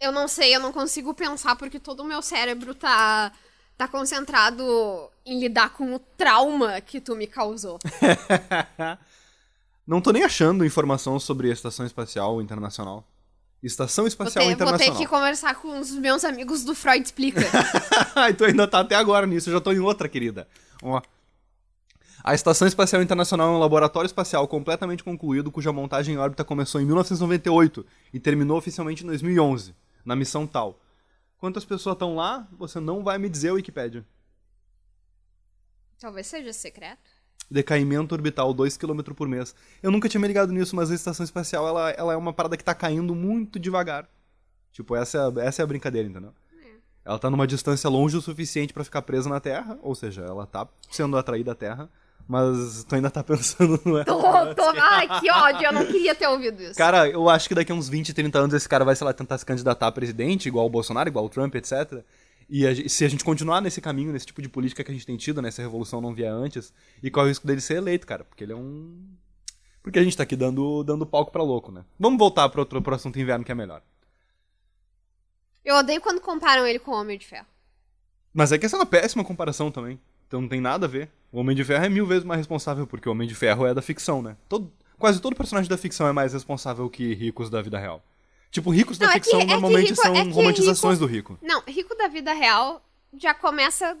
Eu 0.00 0.10
não 0.12 0.26
sei, 0.28 0.54
eu 0.54 0.60
não 0.60 0.72
consigo 0.72 1.14
pensar 1.14 1.56
porque 1.56 1.78
todo 1.78 2.00
o 2.00 2.04
meu 2.04 2.20
cérebro 2.20 2.74
tá, 2.74 3.32
tá 3.76 3.86
concentrado 3.86 5.10
em 5.24 5.38
lidar 5.38 5.70
com 5.70 5.94
o 5.94 5.98
trauma 5.98 6.80
que 6.80 7.00
tu 7.00 7.14
me 7.14 7.26
causou. 7.26 7.78
Não 9.86 10.00
tô 10.00 10.10
nem 10.10 10.24
achando 10.24 10.64
informação 10.64 11.20
sobre 11.20 11.50
a 11.50 11.52
Estação 11.52 11.86
Espacial 11.86 12.40
Internacional. 12.42 13.06
Estação 13.62 14.02
Vou 14.02 14.08
Espacial 14.08 14.44
ter, 14.44 14.50
vou 14.50 14.56
ter 14.56 14.64
Internacional. 14.64 14.96
que 14.96 15.06
conversar 15.06 15.54
com 15.56 15.80
os 15.80 15.90
meus 15.92 16.24
amigos 16.24 16.64
do 16.64 16.74
Freud 16.74 17.04
Explica. 17.04 17.40
Tu 18.36 18.44
ainda 18.44 18.68
tá 18.68 18.80
até 18.80 18.94
agora 18.94 19.26
nisso, 19.26 19.48
eu 19.48 19.54
já 19.54 19.60
tô 19.60 19.72
em 19.72 19.78
outra, 19.78 20.08
querida. 20.08 20.46
Ó. 20.82 21.00
A 22.22 22.34
Estação 22.34 22.66
Espacial 22.66 23.02
Internacional 23.02 23.52
é 23.52 23.56
um 23.56 23.58
laboratório 23.58 24.06
espacial 24.06 24.46
completamente 24.48 25.02
concluído 25.02 25.50
cuja 25.50 25.72
montagem 25.72 26.14
em 26.14 26.18
órbita 26.18 26.44
começou 26.44 26.80
em 26.80 26.84
1998 26.84 27.86
e 28.12 28.20
terminou 28.20 28.58
oficialmente 28.58 29.04
em 29.04 29.06
2011, 29.06 29.74
na 30.04 30.16
missão 30.16 30.46
tal. 30.46 30.78
Quantas 31.38 31.64
pessoas 31.64 31.94
estão 31.94 32.14
lá? 32.16 32.48
Você 32.52 32.80
não 32.80 33.04
vai 33.04 33.18
me 33.18 33.28
dizer, 33.28 33.50
Wikipedia. 33.52 34.04
Talvez 35.98 36.26
seja 36.26 36.52
secreto. 36.52 37.10
Decaimento 37.50 38.14
orbital 38.14 38.52
2 38.52 38.76
km 38.76 39.02
por 39.14 39.28
mês. 39.28 39.54
Eu 39.82 39.90
nunca 39.90 40.08
tinha 40.08 40.20
me 40.20 40.26
ligado 40.26 40.52
nisso, 40.52 40.74
mas 40.74 40.90
a 40.90 40.94
estação 40.94 41.24
espacial 41.24 41.66
ela, 41.66 41.90
ela 41.90 42.12
é 42.12 42.16
uma 42.16 42.32
parada 42.32 42.56
que 42.56 42.64
tá 42.64 42.74
caindo 42.74 43.14
muito 43.14 43.58
devagar. 43.58 44.08
Tipo, 44.72 44.96
essa, 44.96 45.18
é 45.18 45.20
a- 45.42 45.44
essa 45.46 45.62
é 45.62 45.64
a 45.64 45.66
brincadeira, 45.66 46.08
entendeu? 46.08 46.34
Ela 47.04 47.18
tá 47.20 47.30
numa 47.30 47.46
distância 47.46 47.88
longe 47.88 48.16
o 48.16 48.20
suficiente 48.20 48.72
pra 48.72 48.82
ficar 48.82 49.00
presa 49.02 49.28
na 49.28 49.38
Terra, 49.38 49.78
ou 49.80 49.94
seja, 49.94 50.22
ela 50.22 50.44
tá 50.44 50.66
sendo 50.90 51.16
atraída 51.16 51.52
à 51.52 51.54
Terra, 51.54 51.88
mas 52.28 52.84
tu 52.84 52.94
ainda 52.94 53.10
tá 53.10 53.22
pensando 53.22 53.80
no 53.84 54.04
Tô, 54.04 54.54
tô, 54.54 54.62
ai, 54.80 55.20
que 55.20 55.30
ódio, 55.30 55.64
eu 55.64 55.72
não 55.72 55.86
queria 55.86 56.14
ter 56.14 56.26
ouvido 56.26 56.60
isso. 56.62 56.74
Cara, 56.74 57.08
eu 57.08 57.28
acho 57.28 57.48
que 57.48 57.54
daqui 57.54 57.70
a 57.70 57.74
uns 57.74 57.88
20, 57.88 58.12
30 58.12 58.38
anos 58.38 58.54
esse 58.54 58.68
cara 58.68 58.84
vai, 58.84 58.96
sei 58.96 59.04
lá, 59.04 59.12
tentar 59.12 59.38
se 59.38 59.46
candidatar 59.46 59.86
a 59.86 59.92
presidente, 59.92 60.48
igual 60.48 60.66
o 60.66 60.70
Bolsonaro, 60.70 61.08
igual 61.08 61.24
o 61.24 61.28
Trump, 61.28 61.54
etc. 61.54 62.02
E 62.48 62.66
a 62.66 62.88
se 62.88 63.04
a 63.04 63.08
gente 63.08 63.24
continuar 63.24 63.60
nesse 63.60 63.80
caminho, 63.80 64.12
nesse 64.12 64.26
tipo 64.26 64.42
de 64.42 64.48
política 64.48 64.82
que 64.82 64.90
a 64.90 64.94
gente 64.94 65.06
tem 65.06 65.16
tido, 65.16 65.40
né, 65.40 65.50
se 65.50 65.60
a 65.60 65.64
revolução 65.64 66.00
não 66.00 66.14
vier 66.14 66.30
antes, 66.30 66.72
e 67.02 67.10
qual 67.10 67.24
é 67.24 67.26
o 67.26 67.28
risco 67.28 67.46
dele 67.46 67.60
ser 67.60 67.76
eleito, 67.76 68.06
cara? 68.06 68.24
Porque 68.24 68.44
ele 68.44 68.52
é 68.52 68.56
um. 68.56 69.04
Porque 69.82 69.98
a 69.98 70.02
gente 70.02 70.16
tá 70.16 70.24
aqui 70.24 70.34
dando, 70.34 70.82
dando 70.82 71.06
palco 71.06 71.30
pra 71.30 71.42
louco, 71.44 71.70
né? 71.70 71.84
Vamos 71.98 72.18
voltar 72.18 72.48
pro, 72.48 72.60
outro, 72.60 72.82
pro 72.82 72.94
assunto 72.94 73.20
inverno 73.20 73.44
que 73.44 73.52
é 73.52 73.54
melhor. 73.54 73.82
Eu 75.64 75.76
odeio 75.76 76.00
quando 76.00 76.20
comparam 76.20 76.66
ele 76.66 76.80
com 76.80 76.90
o 76.90 76.94
Homem 76.94 77.18
de 77.18 77.26
Ferro. 77.26 77.46
Mas 78.34 78.52
é 78.52 78.58
que 78.58 78.66
essa 78.66 78.76
é 78.76 78.80
uma 78.80 78.86
péssima 78.86 79.24
comparação 79.24 79.70
também. 79.70 79.98
Então 80.26 80.40
não 80.40 80.48
tem 80.48 80.60
nada 80.60 80.86
a 80.86 80.88
ver. 80.88 81.08
O 81.32 81.38
Homem 81.40 81.54
de 81.56 81.64
Ferro 81.64 81.84
é 81.84 81.88
mil 81.88 82.06
vezes 82.06 82.24
mais 82.24 82.38
responsável, 82.38 82.86
porque 82.86 83.08
o 83.08 83.12
Homem 83.12 83.28
de 83.28 83.34
Ferro 83.34 83.66
é 83.66 83.74
da 83.74 83.82
ficção, 83.82 84.22
né? 84.22 84.36
Todo, 84.48 84.72
quase 84.98 85.20
todo 85.20 85.36
personagem 85.36 85.68
da 85.68 85.76
ficção 85.76 86.06
é 86.08 86.12
mais 86.12 86.32
responsável 86.32 86.88
que 86.88 87.14
ricos 87.14 87.50
da 87.50 87.60
vida 87.62 87.78
real. 87.78 88.02
Tipo, 88.50 88.70
ricos 88.70 88.96
da 88.96 89.06
Não, 89.06 89.12
é 89.12 89.14
que- 89.18 89.24
ficção 89.24 89.40
é 89.40 89.44
que 89.44 89.50
normalmente 89.50 89.90
rico- 89.90 90.02
são 90.02 90.14
é 90.16 90.22
romantizações 90.22 90.98
rico- 90.98 91.06
do 91.06 91.12
rico. 91.12 91.38
Não, 91.42 91.62
rico 91.66 91.94
da 91.96 92.08
vida 92.08 92.32
real 92.32 92.82
já 93.18 93.34
começa 93.34 93.96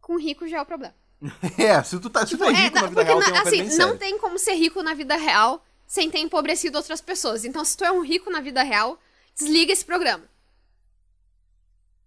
com 0.00 0.16
rico 0.18 0.48
já 0.48 0.58
é 0.58 0.62
o 0.62 0.66
problema. 0.66 0.94
É, 1.58 1.82
se 1.82 1.98
tu, 2.00 2.08
tá, 2.08 2.26
se 2.26 2.36
tu 2.36 2.44
é 2.44 2.48
É, 2.48 2.52
rico 2.52 2.74
não, 2.76 2.82
na 2.82 2.88
vida 2.88 3.04
porque 3.04 3.12
real, 3.12 3.18
não- 3.20 3.24
tem 3.26 3.34
uma 3.34 3.42
assim, 3.42 3.58
bem 3.58 3.66
não 3.66 3.70
séria. 3.88 3.96
tem 3.98 4.18
como 4.18 4.38
ser 4.38 4.54
rico 4.54 4.82
na 4.82 4.94
vida 4.94 5.16
real 5.16 5.62
sem 5.86 6.10
ter 6.10 6.18
empobrecido 6.20 6.78
outras 6.78 7.00
pessoas. 7.00 7.44
Então, 7.44 7.64
se 7.64 7.76
tu 7.76 7.84
é 7.84 7.92
um 7.92 8.00
rico 8.02 8.30
na 8.30 8.40
vida 8.40 8.62
real, 8.62 8.98
desliga 9.36 9.72
esse 9.72 9.84
programa. 9.84 10.24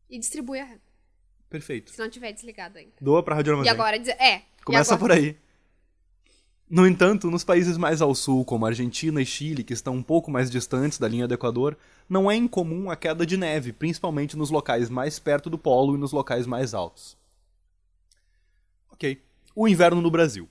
E 0.10 0.18
distribui 0.20 0.60
a 0.60 0.66
renda, 0.66 0.82
Perfeito. 1.54 1.92
se 1.92 2.00
não 2.00 2.10
tiver 2.10 2.32
desligado 2.32 2.80
ainda. 2.80 2.92
Doa 3.00 3.22
pra 3.22 3.36
Rádio 3.36 3.52
E 3.52 3.54
Armazém. 3.54 3.72
agora 3.72 3.96
é. 3.98 4.38
e 4.38 4.64
Começa 4.66 4.96
agora- 4.96 5.14
por 5.16 5.24
aí. 5.24 5.38
No 6.68 6.88
entanto, 6.88 7.30
nos 7.30 7.44
países 7.44 7.78
mais 7.78 8.02
ao 8.02 8.16
sul, 8.16 8.44
como 8.44 8.66
Argentina 8.66 9.22
e 9.22 9.26
Chile, 9.26 9.64
que 9.64 9.74
estão 9.74 9.94
um 9.94 10.02
pouco 10.02 10.32
mais 10.32 10.50
distantes 10.50 10.98
da 10.98 11.08
linha 11.08 11.28
do 11.28 11.34
Equador, 11.36 11.78
não 12.10 12.32
é 12.32 12.36
incomum 12.36 12.90
a 12.90 12.96
queda 12.96 13.24
de 13.24 13.38
neve, 13.38 13.72
principalmente 13.72 14.36
nos 14.36 14.50
locais 14.50 14.90
mais 14.90 15.20
perto 15.20 15.48
do 15.52 15.58
polo 15.60 15.94
e 15.96 16.00
nos 16.00 16.12
locais 16.12 16.48
mais 16.48 16.74
altos. 16.74 17.16
Ok. 18.92 19.22
O 19.56 19.68
inverno 19.68 20.02
no 20.02 20.10
Brasil. 20.10 20.50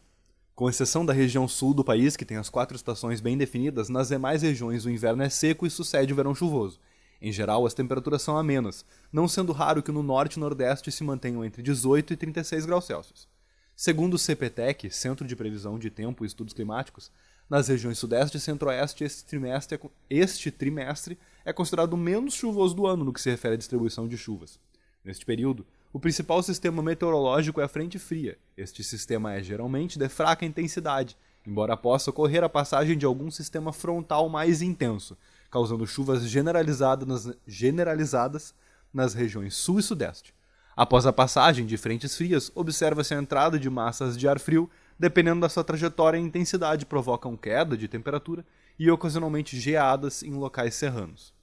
Com 0.54 0.68
exceção 0.68 1.04
da 1.04 1.12
região 1.12 1.48
sul 1.48 1.74
do 1.74 1.82
país, 1.82 2.16
que 2.16 2.24
tem 2.24 2.36
as 2.36 2.48
quatro 2.48 2.76
estações 2.76 3.20
bem 3.20 3.36
definidas, 3.36 3.88
nas 3.88 4.08
demais 4.08 4.42
regiões 4.42 4.84
o 4.84 4.90
inverno 4.90 5.24
é 5.24 5.28
seco 5.28 5.66
e 5.66 5.70
sucede 5.70 6.12
o 6.12 6.16
verão 6.16 6.34
chuvoso. 6.34 6.78
Em 7.24 7.30
geral, 7.30 7.64
as 7.64 7.72
temperaturas 7.72 8.20
são 8.20 8.36
amenas, 8.36 8.84
não 9.12 9.28
sendo 9.28 9.52
raro 9.52 9.80
que 9.80 9.92
no 9.92 10.02
norte 10.02 10.34
e 10.34 10.40
nordeste 10.40 10.90
se 10.90 11.04
mantenham 11.04 11.44
entre 11.44 11.62
18 11.62 12.14
e 12.14 12.16
36 12.16 12.66
graus 12.66 12.84
Celsius. 12.84 13.28
Segundo 13.76 14.14
o 14.14 14.18
CPTEC, 14.18 14.90
Centro 14.90 15.24
de 15.24 15.36
Previsão 15.36 15.78
de 15.78 15.88
Tempo 15.88 16.24
e 16.24 16.26
Estudos 16.26 16.52
Climáticos, 16.52 17.12
nas 17.48 17.68
regiões 17.68 17.96
sudeste 17.96 18.38
e 18.38 18.40
centro-oeste 18.40 19.04
este 19.04 19.24
trimestre, 19.24 19.78
é 20.10 20.16
este 20.16 20.50
trimestre 20.50 21.16
é 21.44 21.52
considerado 21.52 21.92
o 21.92 21.96
menos 21.96 22.34
chuvoso 22.34 22.74
do 22.74 22.88
ano 22.88 23.04
no 23.04 23.12
que 23.12 23.20
se 23.20 23.30
refere 23.30 23.54
à 23.54 23.58
distribuição 23.58 24.08
de 24.08 24.18
chuvas. 24.18 24.58
Neste 25.04 25.24
período, 25.24 25.64
o 25.92 26.00
principal 26.00 26.42
sistema 26.42 26.82
meteorológico 26.82 27.60
é 27.60 27.64
a 27.64 27.68
frente 27.68 28.00
fria. 28.00 28.36
Este 28.56 28.82
sistema 28.82 29.34
é 29.34 29.42
geralmente 29.44 29.96
de 29.96 30.08
fraca 30.08 30.44
intensidade, 30.44 31.16
embora 31.46 31.76
possa 31.76 32.10
ocorrer 32.10 32.42
a 32.42 32.48
passagem 32.48 32.98
de 32.98 33.06
algum 33.06 33.30
sistema 33.30 33.72
frontal 33.72 34.28
mais 34.28 34.60
intenso, 34.60 35.16
causando 35.52 35.86
chuvas 35.86 36.22
generalizadas 36.24 37.06
nas, 37.06 37.36
generalizadas 37.46 38.54
nas 38.92 39.12
regiões 39.12 39.54
sul 39.54 39.78
e 39.78 39.82
sudeste. 39.82 40.34
Após 40.74 41.04
a 41.04 41.12
passagem 41.12 41.66
de 41.66 41.76
frentes 41.76 42.16
frias, 42.16 42.50
observa-se 42.54 43.14
a 43.14 43.18
entrada 43.18 43.58
de 43.58 43.68
massas 43.68 44.16
de 44.16 44.26
ar 44.26 44.40
frio, 44.40 44.70
dependendo 44.98 45.42
da 45.42 45.50
sua 45.50 45.62
trajetória 45.62 46.16
e 46.16 46.22
intensidade, 46.22 46.86
provocam 46.86 47.36
queda 47.36 47.76
de 47.76 47.86
temperatura 47.86 48.46
e 48.78 48.90
ocasionalmente 48.90 49.60
geadas 49.60 50.22
em 50.22 50.32
locais 50.32 50.74
serranos. 50.74 51.34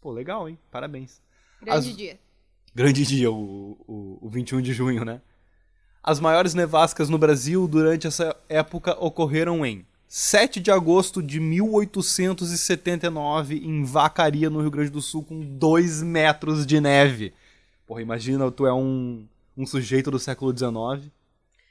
Pô, 0.00 0.10
legal, 0.10 0.48
hein? 0.48 0.58
Parabéns. 0.68 1.22
Grande 1.62 1.90
As- 1.90 1.96
dia. 1.96 2.18
Grande 2.74 3.06
dia, 3.06 3.30
o, 3.30 3.78
o, 3.86 4.18
o 4.22 4.28
21 4.28 4.60
de 4.60 4.72
junho, 4.74 5.04
né? 5.04 5.22
As 6.02 6.18
maiores 6.18 6.52
nevascas 6.52 7.08
no 7.08 7.16
Brasil 7.16 7.66
durante 7.68 8.08
essa 8.08 8.36
época 8.48 8.96
ocorreram 8.98 9.64
em 9.64 9.86
7 10.08 10.60
de 10.60 10.70
agosto 10.70 11.22
de 11.22 11.40
1879, 11.40 13.56
em 13.56 13.84
Vacaria, 13.84 14.48
no 14.48 14.60
Rio 14.60 14.70
Grande 14.70 14.90
do 14.90 15.02
Sul, 15.02 15.24
com 15.24 15.40
2 15.40 16.02
metros 16.02 16.64
de 16.66 16.80
neve. 16.80 17.34
Porra, 17.86 18.02
imagina, 18.02 18.50
tu 18.50 18.66
é 18.66 18.72
um, 18.72 19.26
um 19.56 19.66
sujeito 19.66 20.10
do 20.10 20.18
século 20.18 20.56
XIX. 20.56 21.10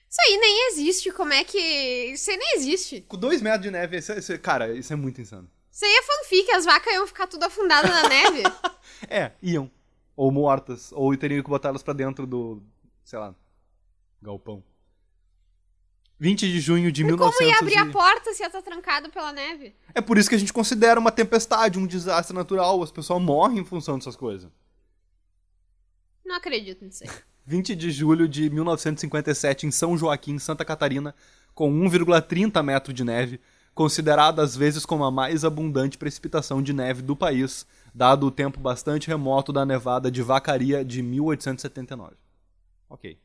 Isso 0.09 0.21
aí 0.27 0.37
nem 0.37 0.69
existe. 0.71 1.11
Como 1.11 1.33
é 1.33 1.43
que. 1.43 1.57
Isso 1.57 2.29
aí 2.31 2.37
nem 2.37 2.55
existe. 2.57 3.01
Com 3.07 3.17
2 3.17 3.41
metros 3.41 3.63
de 3.63 3.71
neve, 3.71 3.97
isso 3.97 4.11
é- 4.11 4.19
isso 4.19 4.33
é- 4.33 4.37
cara, 4.37 4.73
isso 4.73 4.93
é 4.93 4.95
muito 4.95 5.19
insano. 5.21 5.49
Isso 5.71 5.83
aí 5.83 5.91
é 5.91 6.01
fanfic, 6.03 6.51
as 6.51 6.63
vacas 6.65 6.93
iam 6.93 7.07
ficar 7.07 7.27
tudo 7.27 7.43
afundadas 7.43 7.89
na 7.91 8.07
neve. 8.07 8.43
É, 9.09 9.31
iam. 9.41 9.69
Ou 10.15 10.31
mortas, 10.31 10.89
ou 10.93 11.15
teriam 11.17 11.43
que 11.43 11.49
botar 11.49 11.67
elas 11.69 11.83
pra 11.83 11.93
dentro 11.93 12.25
do, 12.25 12.61
sei 13.03 13.19
lá, 13.19 13.35
galpão. 14.21 14.63
20 16.19 16.47
de 16.47 16.59
junho 16.59 16.91
de 16.91 17.03
Como 17.03 17.15
1900 17.15 17.51
ia 17.51 17.59
abrir 17.59 17.77
a 17.77 17.91
porta 17.91 18.33
se 18.33 18.41
ia 18.41 18.47
estar 18.47 18.61
trancado 18.61 19.09
pela 19.09 19.33
neve? 19.33 19.75
É 19.93 20.01
por 20.01 20.17
isso 20.17 20.29
que 20.29 20.35
a 20.35 20.39
gente 20.39 20.53
considera 20.53 20.99
uma 20.99 21.11
tempestade, 21.11 21.77
um 21.77 21.85
desastre 21.85 22.35
natural. 22.35 22.81
As 22.81 22.91
pessoas 22.91 23.21
morrem 23.21 23.59
em 23.59 23.65
função 23.65 23.97
dessas 23.97 24.15
coisas. 24.15 24.49
Não 26.25 26.35
acredito 26.35 26.83
nisso 26.83 27.03
aí. 27.03 27.09
20 27.45 27.75
de 27.75 27.91
julho 27.91 28.27
de 28.27 28.49
1957, 28.49 29.67
em 29.67 29.71
São 29.71 29.95
Joaquim, 29.95 30.39
Santa 30.39 30.65
Catarina, 30.65 31.13
com 31.53 31.71
1,30 31.71 32.63
metro 32.63 32.91
de 32.91 33.03
neve, 33.03 33.39
considerada 33.75 34.41
às 34.41 34.55
vezes 34.55 34.83
como 34.83 35.03
a 35.03 35.11
mais 35.11 35.45
abundante 35.45 35.97
precipitação 35.97 36.59
de 36.59 36.73
neve 36.73 37.03
do 37.03 37.15
país, 37.15 37.67
dado 37.93 38.25
o 38.25 38.31
tempo 38.31 38.59
bastante 38.59 39.07
remoto 39.07 39.53
da 39.53 39.63
nevada 39.63 40.09
de 40.09 40.23
Vacaria 40.23 40.83
de 40.83 41.03
1879. 41.03 42.15
Ok. 42.89 43.19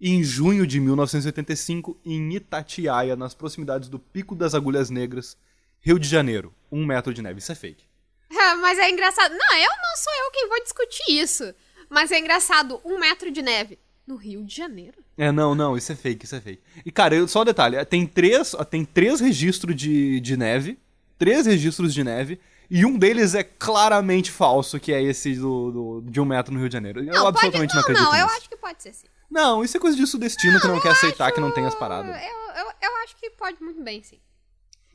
Em 0.00 0.22
junho 0.22 0.66
de 0.66 0.78
1985, 0.80 1.98
em 2.04 2.34
Itatiaia, 2.34 3.16
nas 3.16 3.34
proximidades 3.34 3.88
do 3.88 3.98
Pico 3.98 4.34
das 4.34 4.54
Agulhas 4.54 4.90
Negras, 4.90 5.36
Rio 5.80 5.98
de 5.98 6.06
Janeiro, 6.08 6.52
1 6.70 6.84
metro 6.84 7.14
de 7.14 7.22
neve. 7.22 7.38
Isso 7.38 7.52
é 7.52 7.54
fake. 7.54 7.84
Ah, 8.38 8.56
Mas 8.56 8.78
é 8.78 8.90
engraçado. 8.90 9.32
Não, 9.32 9.56
eu 9.56 9.70
não 9.70 9.96
sou 9.96 10.12
eu 10.24 10.30
quem 10.32 10.48
vou 10.48 10.62
discutir 10.62 11.04
isso. 11.12 11.54
Mas 11.88 12.10
é 12.12 12.18
engraçado, 12.18 12.80
um 12.84 12.98
metro 12.98 13.30
de 13.30 13.40
neve. 13.42 13.78
No 14.06 14.14
Rio 14.16 14.44
de 14.44 14.54
Janeiro. 14.54 14.98
É, 15.18 15.32
não, 15.32 15.52
não, 15.54 15.76
isso 15.76 15.90
é 15.90 15.96
fake, 15.96 16.26
isso 16.26 16.36
é 16.36 16.40
fake. 16.40 16.62
E, 16.84 16.92
cara, 16.92 17.16
eu- 17.16 17.26
só 17.26 17.42
um 17.42 17.44
detalhe, 17.44 17.84
tem 17.86 18.06
três, 18.06 18.54
tem 18.70 18.84
três 18.84 19.18
registros 19.18 19.74
de, 19.74 20.20
de 20.20 20.36
neve, 20.36 20.78
três 21.18 21.44
registros 21.46 21.92
de 21.92 22.04
neve, 22.04 22.38
e 22.70 22.84
um 22.86 22.96
deles 22.96 23.34
é 23.34 23.42
claramente 23.42 24.30
falso, 24.30 24.78
que 24.78 24.92
é 24.92 25.02
esse 25.02 25.34
do, 25.34 26.00
do- 26.02 26.10
de 26.10 26.20
um 26.20 26.24
metro 26.24 26.54
no 26.54 26.60
Rio 26.60 26.68
de 26.68 26.74
Janeiro. 26.74 27.00
Eu 27.00 27.14
Não, 27.14 27.26
absolutamente 27.26 27.74
pode... 27.74 27.74
não, 27.74 27.74
não, 27.74 27.80
acredito 27.82 28.04
não, 28.12 28.16
eu 28.20 28.26
nisso. 28.26 28.36
acho 28.38 28.48
que 28.48 28.56
pode 28.56 28.80
ser 28.82 28.92
sim. 28.94 29.06
Não, 29.30 29.62
isso 29.64 29.76
é 29.76 29.80
coisa 29.80 29.96
de 29.96 30.06
sudestino 30.06 30.60
que 30.60 30.68
não 30.68 30.80
quer 30.80 30.90
aceitar 30.92 31.32
que 31.32 31.40
não 31.40 31.50
tem 31.52 31.66
as 31.66 31.74
Eu, 31.74 31.78
paradas. 31.78 32.16
eu, 32.16 32.66
eu 32.82 32.96
acho 33.04 33.16
que 33.16 33.30
pode 33.30 33.62
muito 33.62 33.82
bem, 33.82 34.02
sim. 34.02 34.20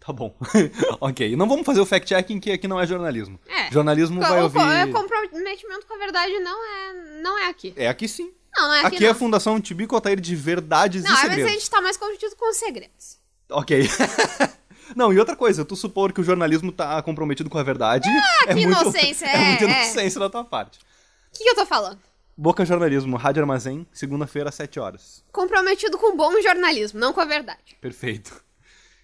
Tá 0.03 0.11
bom. 0.11 0.35
ok. 0.99 1.35
Não 1.35 1.47
vamos 1.47 1.65
fazer 1.65 1.79
o 1.79 1.85
fact-checking, 1.85 2.39
que 2.39 2.51
aqui 2.51 2.67
não 2.67 2.79
é 2.79 2.87
jornalismo. 2.87 3.39
É. 3.47 3.71
Jornalismo 3.71 4.19
vai 4.19 4.41
ouvir... 4.41 4.57
o 4.57 4.91
comprometimento 4.91 5.85
com 5.85 5.93
a 5.93 5.97
verdade 5.97 6.39
não 6.39 6.65
é, 6.65 7.21
não 7.21 7.37
é 7.37 7.47
aqui. 7.49 7.73
É 7.77 7.87
aqui 7.87 8.07
sim. 8.07 8.33
Não, 8.55 8.67
não 8.67 8.73
é 8.73 8.79
aqui, 8.79 8.95
Aqui 8.95 9.03
é 9.05 9.07
não. 9.07 9.11
a 9.11 9.15
Fundação 9.15 9.61
Tibico 9.61 9.95
Altair 9.95 10.19
de 10.19 10.35
Verdades 10.35 11.03
Não, 11.03 11.09
e 11.09 11.13
mas 11.13 11.21
Segredos. 11.21 11.45
a 11.45 11.53
gente 11.53 11.69
tá 11.69 11.81
mais 11.81 11.97
comprometido 11.97 12.35
com 12.35 12.49
os 12.49 12.57
segredos. 12.57 13.17
Ok. 13.49 13.87
Não, 14.95 15.13
e 15.13 15.19
outra 15.19 15.37
coisa, 15.37 15.63
tu 15.63 15.75
supor 15.75 16.11
que 16.11 16.19
o 16.19 16.23
jornalismo 16.23 16.69
tá 16.71 17.01
comprometido 17.01 17.49
com 17.49 17.57
a 17.57 17.63
verdade. 17.63 18.09
Ah, 18.09 18.43
é 18.47 18.53
que 18.53 18.65
muito, 18.65 18.81
inocência, 18.81 19.25
É, 19.29 19.35
é, 19.35 19.47
muita 19.49 19.63
é. 19.63 19.67
inocência 19.83 20.19
da 20.19 20.29
tua 20.29 20.43
parte. 20.43 20.79
O 20.79 21.37
que, 21.37 21.43
que 21.45 21.49
eu 21.49 21.55
tô 21.55 21.65
falando? 21.65 21.99
Boca 22.41 22.65
Jornalismo, 22.65 23.17
Rádio 23.17 23.43
Armazém, 23.43 23.85
segunda-feira, 23.93 24.49
às 24.49 24.55
7 24.55 24.79
horas. 24.79 25.23
Comprometido 25.31 25.95
com 25.99 26.17
bom 26.17 26.41
jornalismo, 26.41 26.99
não 26.99 27.13
com 27.13 27.21
a 27.21 27.25
verdade. 27.25 27.77
Perfeito. 27.79 28.43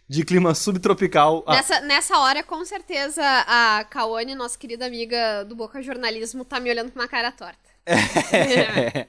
De 0.09 0.25
clima 0.25 0.55
subtropical. 0.55 1.43
Ah, 1.45 1.57
Nessa, 1.57 1.79
nessa 1.81 2.17
hora, 2.17 2.41
com 2.41 2.65
certeza, 2.65 3.21
a 3.45 3.85
Kawane, 3.91 4.33
nossa 4.33 4.57
querida 4.57 4.87
amiga 4.87 5.43
do 5.43 5.55
Boca 5.55 5.83
Jornalismo, 5.83 6.43
tá 6.43 6.59
me 6.59 6.71
olhando 6.71 6.91
com 6.91 6.97
uma 6.97 7.07
cara 7.07 7.31
torta. 7.31 7.59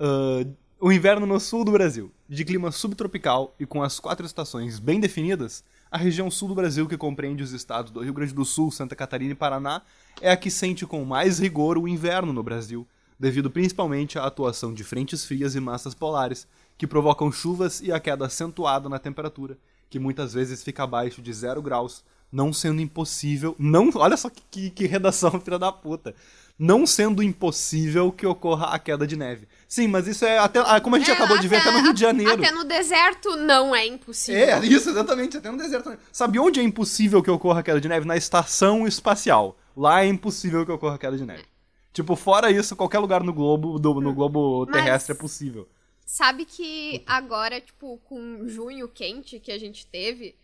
ah, 0.00 0.44
o 0.80 0.90
inverno 0.90 1.24
no 1.24 1.38
sul 1.38 1.64
do 1.64 1.70
Brasil. 1.70 2.12
De 2.28 2.44
clima 2.44 2.72
subtropical 2.72 3.54
e 3.60 3.64
com 3.64 3.80
as 3.80 4.00
quatro 4.00 4.26
estações 4.26 4.80
bem 4.80 4.98
definidas, 4.98 5.62
a 5.90 5.96
região 5.96 6.30
sul 6.30 6.48
do 6.48 6.54
Brasil, 6.54 6.86
que 6.86 6.96
compreende 6.96 7.42
os 7.42 7.52
estados 7.52 7.90
do 7.90 8.00
Rio 8.00 8.12
Grande 8.12 8.34
do 8.34 8.44
Sul, 8.44 8.70
Santa 8.70 8.94
Catarina 8.94 9.32
e 9.32 9.34
Paraná, 9.34 9.82
é 10.20 10.30
a 10.30 10.36
que 10.36 10.50
sente 10.50 10.84
com 10.84 11.04
mais 11.04 11.38
rigor 11.38 11.78
o 11.78 11.88
inverno 11.88 12.32
no 12.32 12.42
Brasil, 12.42 12.86
devido 13.18 13.50
principalmente 13.50 14.18
à 14.18 14.24
atuação 14.24 14.72
de 14.72 14.84
frentes 14.84 15.24
frias 15.24 15.54
e 15.54 15.60
massas 15.60 15.94
polares, 15.94 16.46
que 16.76 16.86
provocam 16.86 17.32
chuvas 17.32 17.80
e 17.80 17.90
a 17.90 17.98
queda 17.98 18.26
acentuada 18.26 18.88
na 18.88 18.98
temperatura, 18.98 19.56
que 19.90 19.98
muitas 19.98 20.34
vezes 20.34 20.62
fica 20.62 20.84
abaixo 20.84 21.22
de 21.22 21.32
zero 21.32 21.62
graus, 21.62 22.04
não 22.30 22.52
sendo 22.52 22.80
impossível. 22.80 23.56
Não, 23.58 23.90
olha 23.94 24.16
só 24.16 24.28
que, 24.28 24.42
que, 24.50 24.70
que 24.70 24.86
redação, 24.86 25.40
filha 25.40 25.58
da 25.58 25.72
puta. 25.72 26.14
Não 26.58 26.86
sendo 26.86 27.22
impossível 27.22 28.12
que 28.12 28.26
ocorra 28.26 28.66
a 28.66 28.78
queda 28.78 29.06
de 29.06 29.16
neve. 29.16 29.48
Sim, 29.68 29.86
mas 29.88 30.06
isso 30.08 30.24
é 30.24 30.38
até. 30.38 30.60
ah, 30.60 30.80
Como 30.80 30.96
a 30.96 30.98
gente 30.98 31.10
É, 31.10 31.14
acabou 31.14 31.38
de 31.38 31.46
ver 31.46 31.56
até 31.56 31.70
no 31.70 31.80
Rio 31.82 31.92
de 31.92 32.00
Janeiro. 32.00 32.32
Até 32.42 32.50
no 32.50 32.64
deserto 32.64 33.36
não 33.36 33.76
é 33.76 33.86
impossível. 33.86 34.40
É, 34.42 34.64
isso, 34.64 34.88
exatamente, 34.88 35.36
até 35.36 35.50
no 35.50 35.58
deserto. 35.58 35.84
também. 35.84 35.98
Sabe 36.10 36.38
onde 36.38 36.58
é 36.58 36.62
impossível 36.62 37.22
que 37.22 37.30
ocorra 37.30 37.62
queda 37.62 37.78
de 37.80 37.86
neve? 37.86 38.06
Na 38.06 38.16
estação 38.16 38.86
espacial. 38.86 39.58
Lá 39.76 40.02
é 40.02 40.06
impossível 40.06 40.64
que 40.64 40.72
ocorra 40.72 40.96
queda 40.98 41.18
de 41.18 41.24
neve. 41.26 41.44
Tipo, 41.92 42.16
fora 42.16 42.50
isso, 42.50 42.74
qualquer 42.74 42.98
lugar 42.98 43.22
no 43.22 43.32
globo, 43.32 43.78
do- 43.78 44.00
no 44.00 44.14
globo 44.14 44.64
Mas- 44.66 44.74
terrestre 44.74 45.12
é 45.14 45.18
possível. 45.18 45.68
Sabe 46.06 46.46
que 46.46 47.02
agora, 47.06 47.60
tipo, 47.60 47.98
com 48.04 48.48
junho 48.48 48.88
quente 48.88 49.38
que 49.38 49.52
a 49.52 49.58
gente 49.58 49.84
teve, 49.86 50.34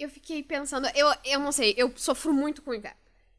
eu 0.00 0.08
fiquei 0.08 0.42
pensando, 0.42 0.88
eu, 0.96 1.06
eu 1.24 1.38
não 1.38 1.52
sei, 1.52 1.74
eu 1.76 1.92
sofro 1.94 2.32
muito 2.34 2.60
com 2.62 2.72
o 2.72 2.74
inverno. 2.74 2.96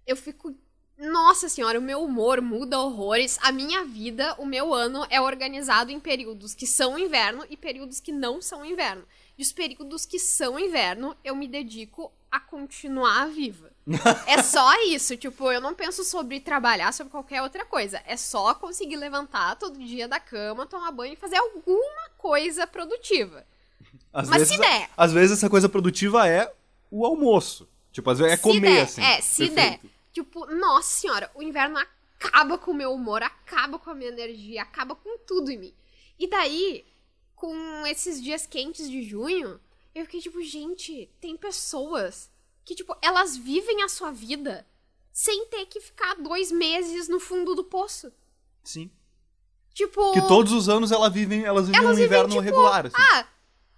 Eu 0.08 0.16
fico. 0.16 0.56
Nossa 1.00 1.48
senhora, 1.48 1.80
o 1.80 1.82
meu 1.82 2.04
humor 2.04 2.42
muda 2.42 2.78
horrores. 2.78 3.40
A 3.42 3.54
minha 3.54 3.86
vida, 3.86 4.36
o 4.38 4.46
meu 4.46 4.74
ano 4.74 5.08
é 5.10 5.22
organizado 5.22 5.92
em 5.92 6.00
períodos 6.00 6.54
que 6.54 6.68
são 6.68 7.00
inverno 7.00 7.46
e 7.50 7.56
períodos 7.56 8.02
que 8.02 8.12
não 8.12 8.42
são 8.42 8.66
inverno. 8.66 9.04
E 9.38 9.42
os 9.42 9.54
períodos 9.54 10.06
que 10.06 10.20
são 10.20 10.60
inverno, 10.60 11.16
eu 11.24 11.34
me 11.38 11.48
dedico 11.48 12.12
a 12.30 12.38
continuar 12.38 13.30
viva. 13.30 13.72
É 14.28 14.42
só 14.44 14.70
isso, 14.84 15.16
tipo, 15.16 15.50
eu 15.50 15.62
não 15.62 15.74
penso 15.74 16.04
sobre 16.04 16.42
trabalhar, 16.42 16.94
sobre 16.94 17.12
qualquer 17.12 17.42
outra 17.42 17.64
coisa. 17.64 18.02
É 18.06 18.18
só 18.18 18.54
conseguir 18.54 18.98
levantar 18.98 19.56
todo 19.56 19.80
dia 19.80 20.06
da 20.06 20.20
cama, 20.20 20.66
tomar 20.66 20.92
banho 20.92 21.14
e 21.14 21.16
fazer 21.16 21.38
alguma 21.38 22.10
coisa 22.18 22.68
produtiva. 22.68 23.46
Às 24.12 24.28
Mas 24.28 24.40
vezes, 24.40 24.56
se 24.56 24.60
der. 24.60 24.90
Às 24.98 25.14
vezes 25.14 25.38
essa 25.38 25.50
coisa 25.50 25.70
produtiva 25.70 26.28
é 26.28 26.52
o 26.92 27.06
almoço. 27.06 27.70
Tipo, 27.94 28.10
às 28.10 28.20
vezes 28.20 28.34
é 28.34 28.36
se 28.38 28.44
comer, 28.44 28.74
der, 28.76 28.82
assim. 28.82 29.02
É, 29.02 29.22
se 29.22 29.48
Perfeito. 29.48 29.82
der. 29.82 29.99
Tipo, 30.20 30.46
nossa 30.48 31.00
senhora, 31.00 31.32
o 31.34 31.42
inverno 31.42 31.78
acaba 31.78 32.58
com 32.58 32.72
o 32.72 32.74
meu 32.74 32.94
humor, 32.94 33.24
acaba 33.24 33.80
com 33.80 33.90
a 33.90 33.96
minha 33.96 34.10
energia, 34.10 34.62
acaba 34.62 34.94
com 34.94 35.18
tudo 35.20 35.50
em 35.50 35.58
mim. 35.58 35.74
E 36.18 36.28
daí, 36.28 36.86
com 37.36 37.56
esses 37.88 38.22
dias 38.22 38.46
quentes 38.46 38.90
de 38.90 39.02
junho, 39.02 39.60
eu 39.96 40.04
fiquei 40.04 40.20
tipo, 40.20 40.42
gente, 40.44 41.10
tem 41.22 41.38
pessoas 41.38 42.30
que, 42.66 42.76
tipo, 42.76 42.96
elas 43.02 43.38
vivem 43.38 43.82
a 43.82 43.88
sua 43.88 44.12
vida 44.12 44.68
sem 45.14 45.46
ter 45.46 45.66
que 45.68 45.80
ficar 45.80 46.16
dois 46.16 46.52
meses 46.52 47.08
no 47.08 47.20
fundo 47.20 47.56
do 47.56 47.64
poço. 47.64 48.12
Sim. 48.62 48.92
Tipo. 49.74 50.12
Que 50.12 50.28
todos 50.28 50.52
os 50.52 50.68
anos 50.68 50.92
ela 50.92 51.10
vivem, 51.10 51.46
elas 51.46 51.68
vivem 51.68 51.80
Elas 51.80 51.92
um 51.92 51.96
vivem, 51.96 52.08
inverno 52.08 52.30
tipo, 52.30 52.42
regular, 52.42 52.88
assim. 52.88 52.96
Ah, 52.98 53.26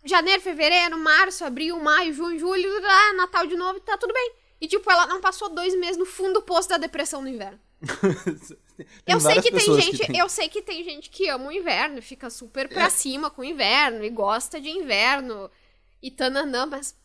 janeiro, 0.03 0.41
fevereiro, 0.41 0.97
março, 0.97 1.45
abril, 1.45 1.79
maio, 1.79 2.11
junho, 2.11 2.39
julho, 2.39 2.69
ah, 2.83 3.13
Natal 3.13 3.45
de 3.45 3.55
novo, 3.55 3.79
tá 3.79 3.95
tudo 3.95 4.11
bem. 4.11 4.41
E, 4.61 4.67
tipo, 4.67 4.89
ela 4.91 5.07
não 5.07 5.19
passou 5.19 5.49
dois 5.49 5.75
meses 5.77 5.97
no 5.97 6.05
fundo 6.05 6.35
do 6.35 6.41
poço 6.43 6.69
da 6.69 6.77
depressão 6.77 7.21
no 7.21 7.27
inverno. 7.27 7.59
Eu 9.05 9.19
sei 9.19 9.41
que 9.41 9.51
tem 9.51 9.81
gente, 9.81 10.07
tem. 10.07 10.17
eu 10.17 10.27
sei 10.29 10.49
que 10.49 10.61
tem 10.61 10.83
gente 10.83 11.09
que 11.09 11.27
ama 11.29 11.47
o 11.47 11.51
inverno, 11.51 11.99
e 11.99 12.01
fica 12.01 12.29
super 12.31 12.67
pra 12.67 12.85
É. 12.85 12.89
cima 12.89 13.29
com 13.29 13.41
o 13.41 13.45
inverno 13.45 14.03
e 14.03 14.09
gosta 14.09 14.59
de 14.59 14.69
inverno 14.69 15.49
e 16.01 16.09
tananã, 16.09 16.65
mas 16.65 16.95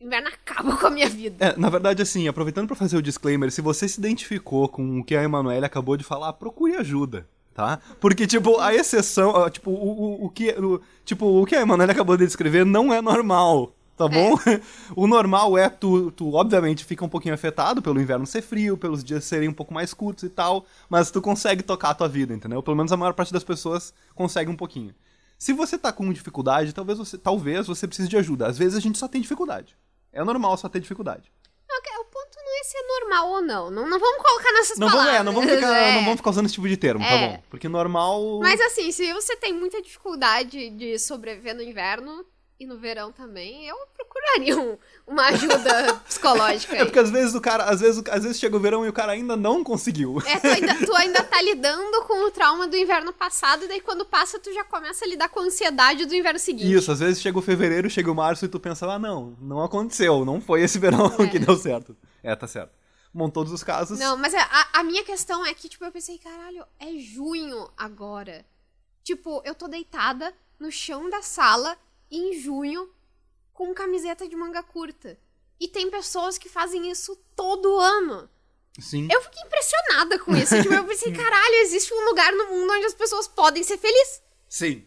inverno 0.00 0.28
acaba 0.28 0.76
com 0.76 0.86
a 0.86 0.90
minha 0.90 1.08
vida. 1.08 1.44
É, 1.44 1.56
na 1.58 1.68
verdade, 1.68 2.00
assim, 2.02 2.28
aproveitando 2.28 2.66
pra 2.68 2.76
fazer 2.76 2.96
o 2.96 3.02
disclaimer, 3.02 3.50
se 3.50 3.60
você 3.60 3.88
se 3.88 3.98
identificou 3.98 4.68
com 4.68 5.00
o 5.00 5.04
que 5.04 5.16
a 5.16 5.22
Emanuele 5.24 5.66
acabou 5.66 5.96
de 5.96 6.04
falar, 6.04 6.32
procure 6.34 6.76
ajuda, 6.76 7.28
tá? 7.52 7.80
Porque, 8.00 8.24
tipo, 8.26 8.60
a 8.60 8.72
exceção, 8.72 9.50
tipo, 9.50 9.70
o, 9.72 9.74
o, 10.22 10.26
o 10.26 10.30
que, 10.30 10.50
o, 10.52 10.80
tipo, 11.04 11.26
o 11.26 11.44
que 11.44 11.56
a 11.56 11.60
Emanuele 11.60 11.90
acabou 11.92 12.16
de 12.16 12.24
descrever 12.26 12.64
não 12.64 12.92
é 12.94 13.00
normal, 13.00 13.74
tá 13.96 14.06
bom? 14.08 14.34
o 14.94 15.06
normal 15.06 15.56
é 15.56 15.68
tu, 15.68 16.10
tu, 16.10 16.34
obviamente, 16.34 16.84
fica 16.84 17.04
um 17.04 17.08
pouquinho 17.08 17.34
afetado 17.34 17.80
pelo 17.80 18.00
inverno 18.00 18.26
ser 18.26 18.42
frio, 18.42 18.76
pelos 18.76 19.02
dias 19.02 19.24
serem 19.24 19.48
um 19.48 19.52
pouco 19.52 19.72
mais 19.72 19.94
curtos 19.94 20.24
e 20.24 20.28
tal, 20.28 20.66
mas 20.88 21.10
tu 21.10 21.20
consegue 21.22 21.62
tocar 21.62 21.90
a 21.90 21.94
tua 21.94 22.08
vida, 22.08 22.34
entendeu? 22.34 22.62
Pelo 22.62 22.76
menos 22.76 22.92
a 22.92 22.96
maior 22.96 23.12
parte 23.14 23.32
das 23.32 23.44
pessoas 23.44 23.92
consegue 24.14 24.50
um 24.50 24.56
pouquinho. 24.56 24.94
Se 25.38 25.52
você 25.52 25.76
tá 25.76 25.92
com 25.92 26.12
dificuldade, 26.12 26.72
talvez 26.72 26.98
você, 26.98 27.18
talvez 27.18 27.66
você 27.66 27.86
precise 27.86 28.08
de 28.08 28.16
ajuda. 28.16 28.46
Às 28.46 28.56
vezes 28.56 28.76
a 28.76 28.80
gente 28.80 28.98
só 28.98 29.06
tem 29.08 29.20
dificuldade. 29.20 29.76
É 30.12 30.24
normal 30.24 30.56
só 30.56 30.68
ter 30.68 30.80
dificuldade. 30.80 31.30
O 31.98 32.04
ponto 32.04 32.36
não 32.36 32.60
é 32.60 32.64
se 32.64 32.76
é 32.76 32.82
normal 33.00 33.28
ou 33.30 33.42
não. 33.42 33.70
Não, 33.70 33.88
não 33.88 33.98
vamos 33.98 34.22
colocar 34.22 34.52
nessas 34.52 34.78
Não 34.78 34.88
vamos, 34.88 35.04
palavras. 35.04 35.20
é, 35.20 35.24
não 35.24 35.32
vamos, 35.32 35.50
ficar, 35.50 35.76
É. 35.76 35.94
não 35.94 36.00
vamos 36.04 36.16
ficar 36.16 36.30
usando 36.30 36.46
esse 36.46 36.54
tipo 36.54 36.68
de 36.68 36.76
termo, 36.76 37.04
tá 37.04 37.10
É. 37.10 37.28
bom? 37.28 37.42
Porque 37.50 37.68
normal. 37.68 38.38
Mas 38.40 38.60
assim, 38.60 38.90
se 38.92 39.12
você 39.12 39.36
tem 39.36 39.52
muita 39.52 39.80
dificuldade 39.82 40.70
de 40.70 40.98
sobreviver 40.98 41.54
no 41.54 41.62
inverno 41.62 42.24
e 42.58 42.66
no 42.66 42.78
verão 42.78 43.12
também, 43.12 43.66
eu 43.66 43.76
procuraria 43.94 44.58
um- 44.58 44.78
uma 45.06 45.26
ajuda 45.26 45.94
psicológica 46.08 46.72
aí. 46.74 46.80
É 46.80 46.84
porque 46.84 46.98
às 46.98 47.10
vezes 47.10 47.34
o 47.34 47.40
cara, 47.40 47.64
às 47.64 47.80
vezes, 47.80 48.02
às 48.10 48.22
vezes 48.24 48.38
chega 48.38 48.56
o 48.56 48.60
verão 48.60 48.84
e 48.84 48.88
o 48.88 48.92
cara 48.92 49.12
ainda 49.12 49.36
não 49.36 49.62
conseguiu. 49.62 50.22
É, 50.26 50.38
tu 50.38 50.46
ainda, 50.46 50.74
tu 50.86 50.94
ainda 50.96 51.22
tá 51.22 51.40
lidando 51.42 52.02
com 52.04 52.26
o 52.26 52.30
trauma 52.30 52.66
do 52.66 52.76
inverno 52.76 53.12
passado, 53.12 53.64
e 53.64 53.68
daí 53.68 53.80
quando 53.80 54.04
passa, 54.06 54.38
tu 54.38 54.52
já 54.54 54.64
começa 54.64 55.04
a 55.04 55.08
lidar 55.08 55.28
com 55.28 55.40
a 55.40 55.42
ansiedade 55.42 56.06
do 56.06 56.14
inverno 56.14 56.38
seguinte. 56.38 56.72
Isso, 56.72 56.90
às 56.90 57.00
vezes 57.00 57.20
chega 57.20 57.38
o 57.38 57.42
fevereiro, 57.42 57.90
chega 57.90 58.10
o 58.10 58.14
março 58.14 58.44
e 58.44 58.48
tu 58.48 58.58
pensa, 58.58 58.86
ah, 58.90 58.98
não, 58.98 59.36
não 59.40 59.62
aconteceu, 59.62 60.24
não 60.24 60.40
foi 60.40 60.62
esse 60.62 60.78
verão 60.78 61.06
É. 61.20 61.26
que 61.26 61.38
deu 61.38 61.56
certo. 61.56 61.94
É, 62.22 62.34
tá 62.34 62.46
certo. 62.48 62.72
Bom, 63.12 63.30
todos 63.30 63.52
os 63.52 63.62
casos. 63.62 63.98
Não, 63.98 64.16
mas 64.16 64.34
a, 64.34 64.68
a 64.74 64.82
minha 64.84 65.02
questão 65.04 65.44
é 65.44 65.54
que, 65.54 65.68
tipo, 65.68 65.84
eu 65.84 65.92
pensei, 65.92 66.18
caralho, 66.18 66.64
é 66.78 66.92
junho 66.98 67.70
agora. 67.76 68.44
Tipo, 69.02 69.40
eu 69.44 69.54
tô 69.54 69.68
deitada 69.68 70.34
no 70.58 70.70
chão 70.70 71.08
da 71.08 71.22
sala 71.22 71.76
em 72.10 72.38
junho 72.38 72.90
com 73.52 73.74
camiseta 73.74 74.28
de 74.28 74.36
manga 74.36 74.62
curta. 74.62 75.18
E 75.58 75.66
tem 75.66 75.90
pessoas 75.90 76.36
que 76.36 76.48
fazem 76.48 76.90
isso 76.90 77.16
todo 77.34 77.78
ano. 77.78 78.28
Sim. 78.78 79.08
Eu 79.10 79.22
fiquei 79.22 79.42
impressionada 79.42 80.18
com 80.18 80.36
isso. 80.36 80.60
tipo, 80.62 80.74
eu 80.74 80.84
pensei, 80.86 81.12
caralho, 81.12 81.54
existe 81.62 81.92
um 81.94 82.04
lugar 82.04 82.32
no 82.32 82.46
mundo 82.48 82.72
onde 82.72 82.84
as 82.84 82.94
pessoas 82.94 83.26
podem 83.26 83.62
ser 83.62 83.78
felizes. 83.78 84.22
Sim. 84.48 84.84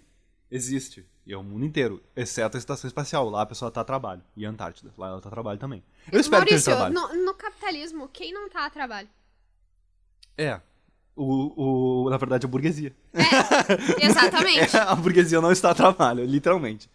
Existe. 0.51 1.05
E 1.25 1.33
é 1.33 1.37
o 1.37 1.43
mundo 1.43 1.65
inteiro. 1.65 2.01
Exceto 2.15 2.57
a 2.57 2.59
estação 2.59 2.87
espacial. 2.87 3.29
Lá 3.29 3.41
a 3.41 3.45
pessoa 3.45 3.71
tá 3.71 3.81
a 3.81 3.83
trabalho. 3.83 4.21
E 4.35 4.45
a 4.45 4.49
Antártida. 4.49 4.93
Lá 4.97 5.09
ela 5.09 5.21
tá 5.21 5.29
a 5.29 5.31
trabalho 5.31 5.59
também. 5.59 5.83
Eu 6.11 6.19
espero 6.19 6.45
que 6.45 6.51
Maurício, 6.51 6.71
esteja 6.71 6.77
a 6.77 6.91
trabalho. 6.91 7.17
no, 7.17 7.25
no 7.25 7.33
capitalismo, 7.33 8.07
quem 8.09 8.33
não 8.33 8.49
tá 8.49 8.65
a 8.65 8.69
trabalho? 8.69 9.09
É. 10.37 10.59
O, 11.15 12.05
o, 12.05 12.09
na 12.09 12.17
verdade, 12.17 12.45
a 12.45 12.49
burguesia. 12.49 12.95
Exatamente. 13.99 14.75
É, 14.77 14.79
a 14.79 14.95
burguesia 14.95 15.41
não 15.41 15.51
está 15.51 15.71
a 15.71 15.75
trabalho, 15.75 16.23
literalmente. 16.25 16.89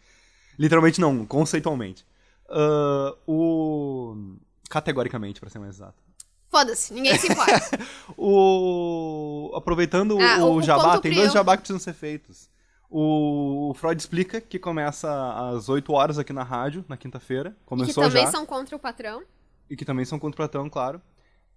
Literalmente 0.58 1.00
não, 1.00 1.24
conceitualmente. 1.26 2.04
Ah, 2.48 3.14
o. 3.26 4.36
Categoricamente, 4.70 5.40
pra 5.40 5.48
ser 5.50 5.58
mais 5.58 5.74
exato. 5.76 6.02
Foda-se, 6.50 6.92
ninguém 6.94 7.18
se 7.18 7.30
importa. 7.30 7.78
O. 8.16 9.52
Aproveitando 9.55 10.18
Ah, 10.20 10.44
o, 10.44 10.55
o- 10.57 10.62
jabá, 10.62 10.98
tem 10.98 11.12
dois 11.14 11.32
jabá 11.32 11.57
que 11.57 11.62
precisam 11.62 11.80
ser 11.80 11.92
feitos. 11.94 12.48
O 12.90 13.74
Freud 13.76 14.00
explica 14.00 14.40
que 14.40 14.59
começa 14.59 15.11
às 15.50 15.68
8 15.68 15.92
horas 15.92 16.16
aqui 16.18 16.32
na 16.32 16.44
rádio, 16.44 16.84
na 16.88 16.96
quinta-feira. 16.96 17.50
E 17.50 17.52
que 17.61 17.64
Começou 17.66 18.05
também 18.05 18.24
já. 18.24 18.30
são 18.30 18.46
contra 18.46 18.76
o 18.76 18.78
patrão. 18.78 19.22
E 19.68 19.76
que 19.76 19.84
também 19.84 20.05
são 20.05 20.18
contra 20.18 20.40
o 20.42 20.46
patrão, 20.46 20.68
claro. 20.70 21.00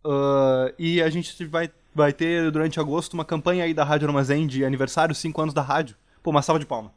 Ah, 0.03 0.73
e 0.79 1.01
a 1.01 1.09
gente 1.09 1.45
vai, 1.45 1.69
vai 1.93 2.11
ter 2.11 2.49
durante 2.51 2.79
agosto 2.79 3.13
uma 3.13 3.25
campanha 3.25 3.65
aí 3.65 3.73
da 3.73 3.83
Rádio 3.83 4.07
Armazém 4.07 4.47
de 4.47 4.65
aniversário, 4.65 5.13
5 5.13 5.39
anos 5.41 5.53
da 5.53 5.61
rádio. 5.61 5.95
Pô, 6.23 6.31
uma 6.31 6.41
salva 6.41 6.59
de 6.59 6.65
palma. 6.65 6.91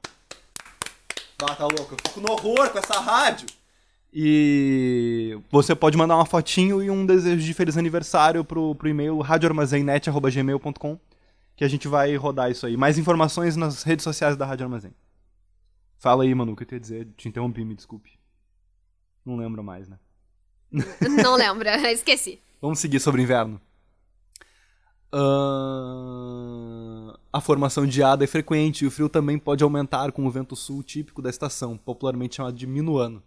Ah, 1.43 1.55
tá 1.55 1.65
louco. 1.65 1.95
Eu 1.95 1.99
fico 2.07 2.21
no 2.21 2.33
horror 2.33 2.71
com 2.71 2.79
essa 2.79 3.01
rádio. 3.01 3.47
E 4.13 5.39
você 5.51 5.75
pode 5.75 5.97
mandar 5.97 6.17
uma 6.17 6.27
fotinho 6.27 6.83
e 6.83 6.91
um 6.91 7.07
desejo 7.07 7.45
de 7.45 7.55
feliz 7.55 7.77
aniversário 7.77 8.45
pro, 8.45 8.75
pro 8.75 8.89
e-mail 8.89 9.19
radioarmazennet.gmail.com 9.21 10.99
que 11.61 11.65
a 11.65 11.69
gente 11.69 11.87
vai 11.87 12.17
rodar 12.17 12.51
isso 12.51 12.67
aí. 12.67 12.75
Mais 12.75 12.97
informações 12.97 13.55
nas 13.55 13.83
redes 13.83 14.03
sociais 14.03 14.35
da 14.35 14.47
Rádio 14.47 14.65
Armazém. 14.65 14.95
Fala 15.99 16.25
aí, 16.25 16.35
Manu, 16.35 16.53
o 16.53 16.57
que 16.57 16.65
eu 16.65 16.69
ia 16.73 16.81
dizer? 16.81 17.07
Te 17.19 17.29
interrompi, 17.29 17.63
me 17.67 17.75
desculpe. 17.75 18.19
Não 19.25 19.37
lembro 19.37 19.63
mais, 19.63 19.87
né? 19.87 19.99
Não 21.23 21.37
lembra, 21.37 21.77
esqueci. 21.93 22.41
Vamos 22.63 22.79
seguir 22.79 22.99
sobre 22.99 23.21
o 23.21 23.25
inverno. 23.25 23.61
Ahn, 25.13 26.80
A 27.33 27.41
formação 27.41 27.87
de 27.87 27.93
geada 27.93 28.25
é 28.25 28.27
frequente 28.27 28.83
e 28.83 28.89
o 28.89 28.91
frio 28.91 29.09
também 29.09 29.39
pode 29.39 29.63
aumentar 29.63 30.11
com 30.11 30.27
o 30.27 30.31
vento 30.33 30.57
sul 30.57 30.83
típico 30.83 31.23
da 31.23 31.31
estação, 31.31 31.77
popularmente 31.77 32.35
chamado 32.35 32.57
de 32.57 32.67
minuano. 32.67 33.23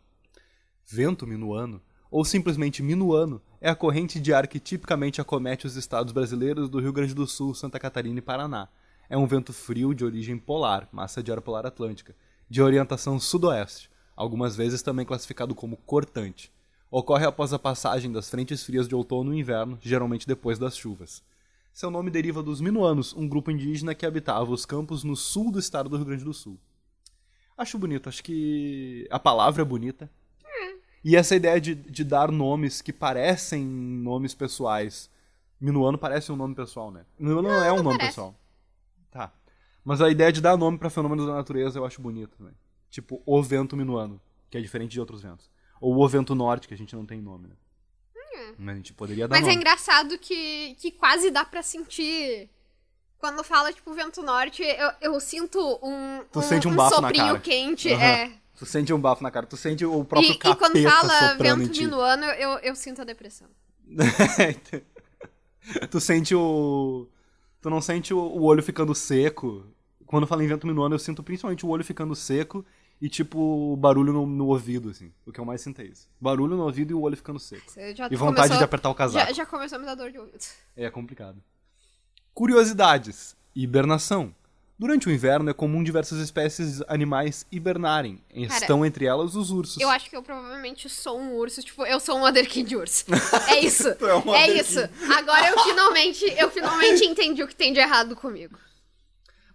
Vento 0.85 1.25
minuano, 1.25 1.81
ou 2.11 2.25
simplesmente 2.25 2.83
minuano, 2.83 3.41
é 3.61 3.69
a 3.69 3.75
corrente 3.75 4.19
de 4.19 4.33
ar 4.33 4.45
que 4.45 4.59
tipicamente 4.59 5.21
acomete 5.21 5.65
os 5.65 5.77
estados 5.77 6.11
brasileiros 6.11 6.67
do 6.69 6.81
Rio 6.81 6.91
Grande 6.91 7.13
do 7.13 7.25
Sul, 7.25 7.55
Santa 7.55 7.79
Catarina 7.79 8.19
e 8.19 8.21
Paraná. 8.21 8.67
É 9.09 9.17
um 9.17 9.25
vento 9.25 9.53
frio 9.53 9.93
de 9.93 10.03
origem 10.03 10.37
polar, 10.37 10.89
massa 10.91 11.23
de 11.23 11.31
ar 11.31 11.39
polar 11.39 11.65
atlântica, 11.65 12.13
de 12.49 12.61
orientação 12.61 13.17
sudoeste, 13.17 13.89
algumas 14.17 14.53
vezes 14.53 14.81
também 14.81 15.05
classificado 15.05 15.55
como 15.55 15.77
cortante. 15.77 16.51
Ocorre 16.91 17.25
após 17.25 17.53
a 17.53 17.57
passagem 17.57 18.11
das 18.11 18.29
frentes 18.29 18.65
frias 18.65 18.85
de 18.85 18.95
outono 18.95 19.33
e 19.33 19.39
inverno, 19.39 19.79
geralmente 19.81 20.27
depois 20.27 20.59
das 20.59 20.75
chuvas. 20.75 21.23
Seu 21.73 21.89
nome 21.89 22.11
deriva 22.11 22.43
dos 22.43 22.61
Minuanos, 22.61 23.15
um 23.15 23.27
grupo 23.27 23.49
indígena 23.49 23.95
que 23.95 24.05
habitava 24.05 24.51
os 24.51 24.63
campos 24.63 25.03
no 25.03 25.15
sul 25.15 25.51
do 25.51 25.57
estado 25.57 25.89
do 25.89 25.97
Rio 25.97 26.05
Grande 26.05 26.23
do 26.23 26.31
Sul. 26.31 26.59
Acho 27.57 27.79
bonito, 27.79 28.07
acho 28.07 28.23
que 28.23 29.07
a 29.09 29.19
palavra 29.19 29.63
é 29.63 29.65
bonita. 29.65 30.07
E 31.03 31.15
essa 31.15 31.35
ideia 31.35 31.59
de, 31.59 31.73
de 31.73 32.03
dar 32.03 32.31
nomes 32.31 32.79
que 32.79 32.93
parecem 32.93 33.65
nomes 33.65 34.35
pessoais. 34.35 35.09
Minuano 35.59 35.97
parece 35.97 36.31
um 36.31 36.35
nome 36.35 36.53
pessoal, 36.53 36.91
né? 36.91 37.05
Minuano 37.17 37.49
não, 37.49 37.63
é 37.63 37.71
um 37.71 37.77
não 37.77 37.83
nome 37.85 37.97
parece. 37.97 38.15
pessoal. 38.17 38.35
Tá. 39.09 39.33
Mas 39.83 39.99
a 39.99 40.11
ideia 40.11 40.31
de 40.31 40.41
dar 40.41 40.55
nome 40.55 40.77
pra 40.77 40.91
fenômenos 40.91 41.25
da 41.25 41.33
natureza 41.33 41.79
eu 41.79 41.85
acho 41.85 41.99
bonito 41.99 42.37
também. 42.37 42.53
Tipo, 42.91 43.19
o 43.25 43.41
vento 43.41 43.75
minuano, 43.75 44.21
que 44.47 44.59
é 44.59 44.61
diferente 44.61 44.91
de 44.91 44.99
outros 44.99 45.23
ventos. 45.23 45.49
Ou 45.81 45.97
o 45.97 46.07
vento 46.07 46.35
norte, 46.35 46.67
que 46.67 46.73
a 46.75 46.77
gente 46.77 46.95
não 46.95 47.05
tem 47.05 47.19
nome, 47.19 47.47
né? 47.47 47.55
Mas 48.57 48.73
a 48.73 48.77
gente 48.77 48.93
poderia 48.93 49.27
dar. 49.27 49.35
Mas 49.35 49.43
é 49.43 49.49
nome. 49.49 49.55
engraçado 49.55 50.17
que, 50.17 50.75
que 50.79 50.91
quase 50.91 51.31
dá 51.31 51.45
pra 51.45 51.63
sentir. 51.63 52.49
Quando 53.17 53.43
fala, 53.43 53.71
tipo, 53.71 53.93
vento 53.93 54.21
norte, 54.21 54.63
eu, 54.63 55.13
eu 55.13 55.19
sinto 55.19 55.57
um, 55.81 56.23
Tu 56.31 56.39
um, 56.39 56.41
sente 56.41 56.67
um 56.67 56.71
um 56.71 56.89
soprinho 56.89 57.25
cara. 57.25 57.39
quente. 57.39 57.91
Aham. 57.91 58.03
É. 58.03 58.31
Tu 58.57 58.65
sente 58.65 58.93
um 58.93 58.99
bafo 58.99 59.23
na 59.23 59.31
cara, 59.31 59.45
tu 59.45 59.57
sente 59.57 59.85
o 59.85 60.03
próprio 60.05 60.31
E, 60.31 60.35
e 60.35 60.37
capeta 60.37 60.59
quando 60.59 60.83
fala 60.83 61.33
vento 61.35 61.79
minuano, 61.79 62.25
eu, 62.25 62.51
eu 62.59 62.75
sinto 62.75 63.01
a 63.01 63.05
depressão. 63.05 63.47
tu 65.89 65.99
sente 65.99 66.35
o. 66.35 67.07
Tu 67.61 67.69
não 67.69 67.81
sente 67.81 68.13
o, 68.13 68.19
o 68.19 68.43
olho 68.43 68.61
ficando 68.61 68.93
seco. 68.93 69.65
Quando 70.05 70.27
fala 70.27 70.43
em 70.43 70.47
vento 70.47 70.67
minuano, 70.67 70.93
eu 70.93 70.99
sinto 70.99 71.23
principalmente 71.23 71.65
o 71.65 71.69
olho 71.69 71.83
ficando 71.83 72.15
seco 72.15 72.63
e, 73.03 73.09
tipo, 73.09 73.75
barulho 73.75 74.13
no, 74.13 74.25
no 74.25 74.47
ouvido, 74.47 74.89
assim. 74.89 75.11
O 75.25 75.31
que 75.33 75.37
eu 75.37 75.43
mais 75.43 75.59
sinto 75.59 75.81
é 75.81 75.83
isso. 75.83 76.07
Barulho 76.21 76.55
no 76.55 76.63
ouvido 76.63 76.91
e 76.91 76.93
o 76.93 77.01
olho 77.01 77.17
ficando 77.17 77.37
seco. 77.37 77.65
E 77.77 78.15
vontade 78.15 78.47
começou- 78.47 78.57
de 78.59 78.63
apertar 78.63 78.89
o 78.89 78.95
casaco. 78.95 79.27
Já, 79.27 79.33
já 79.33 79.45
começou 79.45 79.75
a 79.75 79.79
me 79.79 79.85
dar 79.85 79.95
dor 79.95 80.09
de 80.09 80.17
ouvido. 80.19 80.39
É 80.77 80.89
complicado. 80.89 81.35
Curiosidades. 82.33 83.35
Hibernação. 83.53 84.33
Durante 84.79 85.07
o 85.07 85.11
inverno 85.11 85.49
é 85.49 85.53
comum 85.53 85.83
diversas 85.83 86.19
espécies 86.19 86.81
animais 86.87 87.45
hibernarem. 87.51 88.21
Estão 88.33 88.85
entre 88.85 89.05
elas 89.05 89.35
os 89.35 89.51
ursos. 89.51 89.81
Eu 89.81 89.89
acho 89.89 90.09
que 90.09 90.15
eu 90.15 90.23
provavelmente 90.23 90.89
sou 90.89 91.19
um 91.19 91.33
urso, 91.35 91.61
tipo, 91.61 91.85
eu 91.85 91.99
sou 91.99 92.17
um 92.17 92.23
Otherkin 92.23 92.63
de 92.63 92.75
urso. 92.75 93.05
É 93.49 93.59
isso. 93.63 93.89
É 93.89 94.15
um 94.15 94.33
é 94.33 94.49
isso. 94.49 94.79
Agora 95.15 95.49
eu 95.49 95.59
finalmente, 95.59 96.25
eu 96.37 96.49
finalmente 96.49 97.03
entendi 97.05 97.43
o 97.43 97.47
que 97.47 97.55
tem 97.55 97.71
de 97.71 97.79
errado 97.79 98.15
comigo. 98.15 98.57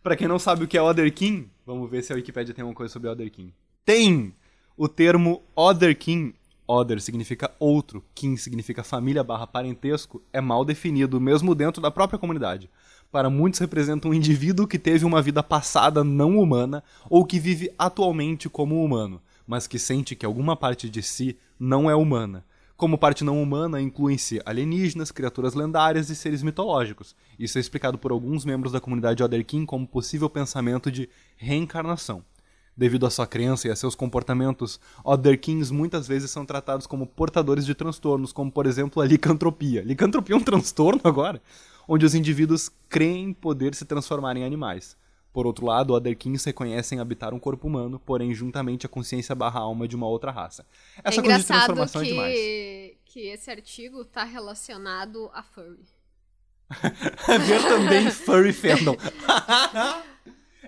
Pra 0.02 0.16
quem 0.16 0.28
não 0.28 0.38
sabe 0.38 0.64
o 0.64 0.68
que 0.68 0.78
é 0.78 0.82
Otherkin, 0.82 1.50
vamos 1.68 1.90
ver 1.90 2.02
se 2.02 2.10
a 2.10 2.16
Wikipedia 2.16 2.54
tem 2.54 2.62
alguma 2.62 2.74
coisa 2.74 2.90
sobre 2.90 3.10
Otherkin. 3.10 3.52
Tem! 3.84 4.34
O 4.74 4.88
termo 4.88 5.42
Otherkin, 5.54 6.32
Other 6.66 6.98
significa 6.98 7.50
outro, 7.58 8.02
Kin 8.14 8.38
significa 8.38 8.82
família 8.82 9.22
barra 9.22 9.46
parentesco, 9.46 10.22
é 10.32 10.40
mal 10.40 10.64
definido, 10.64 11.20
mesmo 11.20 11.54
dentro 11.54 11.82
da 11.82 11.90
própria 11.90 12.18
comunidade. 12.18 12.70
Para 13.12 13.28
muitos 13.28 13.60
representa 13.60 14.08
um 14.08 14.14
indivíduo 14.14 14.66
que 14.66 14.78
teve 14.78 15.04
uma 15.04 15.20
vida 15.20 15.42
passada 15.42 16.02
não 16.02 16.38
humana 16.38 16.82
ou 17.10 17.24
que 17.24 17.38
vive 17.38 17.70
atualmente 17.78 18.48
como 18.48 18.82
humano, 18.82 19.20
mas 19.46 19.66
que 19.66 19.78
sente 19.78 20.16
que 20.16 20.24
alguma 20.24 20.56
parte 20.56 20.88
de 20.88 21.02
si 21.02 21.36
não 21.58 21.90
é 21.90 21.94
humana. 21.94 22.44
Como 22.78 22.96
parte 22.96 23.24
não 23.24 23.42
humana, 23.42 23.80
incluem-se 23.82 24.40
alienígenas, 24.46 25.10
criaturas 25.10 25.52
lendárias 25.52 26.10
e 26.10 26.14
seres 26.14 26.44
mitológicos. 26.44 27.16
Isso 27.36 27.58
é 27.58 27.60
explicado 27.60 27.98
por 27.98 28.12
alguns 28.12 28.44
membros 28.44 28.72
da 28.72 28.80
comunidade 28.80 29.20
Otherkin 29.20 29.66
como 29.66 29.84
possível 29.84 30.30
pensamento 30.30 30.88
de 30.88 31.08
reencarnação. 31.36 32.22
Devido 32.76 33.04
à 33.04 33.10
sua 33.10 33.26
crença 33.26 33.66
e 33.66 33.70
a 33.72 33.74
seus 33.74 33.96
comportamentos, 33.96 34.78
Otherkins 35.02 35.72
muitas 35.72 36.06
vezes 36.06 36.30
são 36.30 36.46
tratados 36.46 36.86
como 36.86 37.04
portadores 37.04 37.66
de 37.66 37.74
transtornos, 37.74 38.32
como 38.32 38.52
por 38.52 38.64
exemplo 38.64 39.02
a 39.02 39.06
licantropia. 39.06 39.82
Licantropia 39.82 40.36
é 40.36 40.38
um 40.38 40.40
transtorno 40.44 41.00
agora? 41.02 41.42
Onde 41.88 42.06
os 42.06 42.14
indivíduos 42.14 42.70
creem 42.88 43.32
poder 43.32 43.74
se 43.74 43.84
transformar 43.86 44.36
em 44.36 44.44
animais. 44.44 44.96
Por 45.38 45.46
outro 45.46 45.64
lado, 45.64 45.94
Otherkins 45.94 46.42
reconhecem 46.42 46.98
habitar 46.98 47.32
um 47.32 47.38
corpo 47.38 47.68
humano, 47.68 48.02
porém 48.04 48.34
juntamente 48.34 48.86
a 48.86 48.88
consciência 48.88 49.36
barra 49.36 49.60
alma 49.60 49.86
de 49.86 49.94
uma 49.94 50.08
outra 50.08 50.32
raça. 50.32 50.66
Essa 51.04 51.20
é 51.20 51.22
coisa 51.22 51.38
de 51.38 51.46
transformação 51.46 52.02
é 52.02 52.04
demais. 52.04 52.34
que, 52.34 52.98
que 53.04 53.20
esse 53.28 53.48
artigo 53.48 54.04
tá 54.04 54.24
relacionado 54.24 55.30
a 55.32 55.40
furry. 55.40 55.86
Ver 57.46 57.62
também 57.62 58.10
furry 58.10 58.52
fandom. 58.52 58.96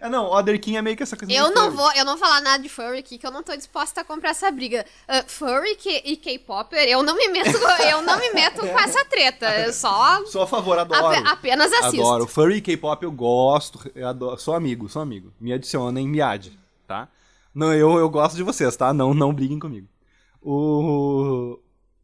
é, 0.01 0.09
não, 0.09 0.27
Otherkin 0.31 0.77
é 0.77 0.83
meio 0.83 0.97
que 0.97 1.03
essa 1.03 1.17
coisa 1.17 1.33
Eu 1.33 1.53
não 1.55 1.65
furry. 1.67 1.77
vou, 1.77 1.93
eu 1.93 2.05
não 2.05 2.13
vou 2.17 2.21
falar 2.27 2.41
nada 2.41 2.63
de 2.63 2.69
furry 2.69 2.99
aqui, 2.99 3.19
que 3.19 3.27
eu 3.27 3.31
não 3.31 3.43
tô 3.43 3.55
disposta 3.57 4.01
a 4.01 4.05
comprar 4.05 4.31
essa 4.31 4.51
briga. 4.51 4.85
Ah, 5.07 5.23
furry 5.27 5.75
que- 5.77 6.03
e 6.05 6.17
K-popper, 6.17 6.83
eu 6.89 7.03
não 7.03 7.15
me 7.17 7.29
meto, 7.29 7.57
eu 7.91 8.03
não 8.03 8.19
me 8.19 8.31
meto 8.33 8.61
com 8.61 8.79
essa 8.79 9.05
treta. 9.05 9.47
Eu 9.61 9.73
só 9.75 10.25
Sou 10.27 10.43
a 10.43 10.47
favor, 10.47 10.79
adoro. 10.79 11.07
ape- 11.07 11.29
apenas 11.29 11.73
assisto. 11.73 12.01
Adoro. 12.01 12.27
Furry 12.27 12.57
e 12.57 12.61
K-pop 12.61 13.03
eu 13.05 13.13
gosto. 13.13 13.79
Eu 13.95 14.09
adoro. 14.09 14.39
Sou 14.41 14.55
amigo, 14.55 14.89
sou 14.89 15.03
amigo. 15.03 15.33
Me 15.41 15.53
adicionem, 15.53 16.09
me 16.09 16.21
ad, 16.21 16.57
tá? 16.87 17.09
Não, 17.55 17.73
eu, 17.75 17.99
eu 17.99 18.09
gosto 18.09 18.37
de 18.37 18.43
vocês, 18.43 18.77
tá? 18.77 18.93
Não, 18.95 19.13
não 19.15 19.33
briguem 19.35 19.59
comigo. 19.59 19.87
O. 20.51 21.59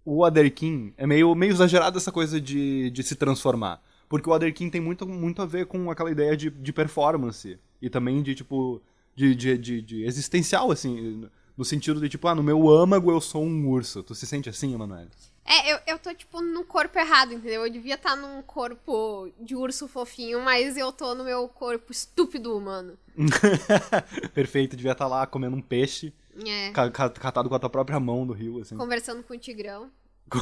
O 0.04 0.22
Otherkin 0.24 0.94
é 0.96 1.04
meio, 1.04 1.34
meio 1.34 1.50
exagerado 1.50 1.98
essa 1.98 2.12
coisa 2.12 2.40
de, 2.40 2.90
de 2.90 3.02
se 3.02 3.16
transformar. 3.16 3.82
Porque 4.08 4.30
o 4.30 4.32
Otherkin 4.32 4.70
tem 4.70 4.80
muito, 4.80 5.04
muito 5.04 5.42
a 5.42 5.46
ver 5.46 5.66
com 5.66 5.90
aquela 5.90 6.08
ideia 6.12 6.36
de, 6.36 6.48
de 6.48 6.72
performance. 6.72 7.58
E 7.80 7.88
também 7.90 8.22
de, 8.22 8.34
tipo. 8.34 8.80
De, 9.14 9.34
de, 9.34 9.56
de, 9.58 9.80
de 9.82 10.04
existencial, 10.04 10.70
assim. 10.70 11.28
No 11.56 11.64
sentido 11.64 12.00
de, 12.00 12.08
tipo, 12.08 12.28
ah, 12.28 12.34
no 12.34 12.42
meu 12.42 12.68
âmago 12.68 13.10
eu 13.10 13.20
sou 13.20 13.42
um 13.42 13.68
urso. 13.68 14.02
Tu 14.02 14.14
se 14.14 14.26
sente 14.26 14.48
assim, 14.48 14.74
Emanuele? 14.74 15.08
É, 15.48 15.72
eu, 15.72 15.78
eu 15.86 15.98
tô, 15.98 16.12
tipo, 16.12 16.42
no 16.42 16.64
corpo 16.64 16.98
errado, 16.98 17.32
entendeu? 17.32 17.64
Eu 17.64 17.70
devia 17.72 17.94
estar 17.94 18.14
num 18.16 18.42
corpo 18.42 19.30
de 19.40 19.54
urso 19.54 19.86
fofinho, 19.88 20.40
mas 20.42 20.76
eu 20.76 20.90
tô 20.92 21.14
no 21.14 21.22
meu 21.24 21.48
corpo 21.48 21.92
estúpido 21.92 22.54
humano. 22.56 22.98
Perfeito, 24.34 24.76
devia 24.76 24.92
estar 24.92 25.06
lá 25.06 25.26
comendo 25.26 25.56
um 25.56 25.62
peixe. 25.62 26.12
É. 26.46 26.70
ca- 26.72 26.90
ca- 26.90 27.08
catado 27.10 27.48
com 27.48 27.54
a 27.54 27.58
tua 27.58 27.70
própria 27.70 27.98
mão 27.98 28.26
do 28.26 28.32
rio, 28.34 28.60
assim. 28.60 28.76
Conversando 28.76 29.22
com 29.22 29.32
o 29.34 29.38
tigrão. 29.38 29.90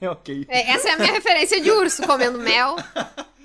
É 0.00 0.10
ok. 0.10 0.44
É, 0.48 0.72
essa 0.72 0.88
é 0.88 0.92
a 0.92 0.98
minha 0.98 1.12
referência 1.12 1.60
de 1.60 1.70
urso, 1.70 2.02
comendo 2.06 2.38
mel. 2.38 2.76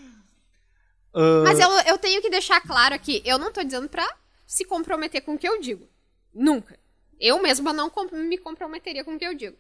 Ah, 1.14 1.43
Mas 1.43 1.59
eu, 1.59 1.70
eu 1.88 1.97
tenho 1.97 2.22
que 2.22 2.30
deixar 2.30 2.62
claro 2.62 2.95
aqui, 2.95 3.22
eu 3.26 3.38
não 3.38 3.51
tô 3.51 3.64
dizendo 3.64 3.89
pra 3.89 4.07
se 4.45 4.64
comprometer 4.66 5.22
com 5.22 5.34
o 5.36 5.38
que 5.38 5.47
eu 5.47 5.59
digo. 5.59 5.88
Nunca. 6.34 6.80
Eu 7.20 7.41
mesma 7.41 7.72
não 7.74 7.89
com- 7.89 8.05
me 8.16 8.38
comprometeria 8.38 9.03
com 9.03 9.16
o 9.16 9.20
que 9.20 9.26
eu 9.26 9.34
digo. 9.34 9.55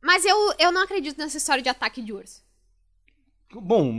Mas 0.00 0.24
eu, 0.24 0.36
eu 0.58 0.70
não 0.72 0.82
acredito 0.82 1.18
nessa 1.18 1.36
história 1.36 1.62
de 1.62 1.68
ataque 1.68 2.00
de 2.00 2.12
urso. 2.12 2.42
Bom, 3.50 3.92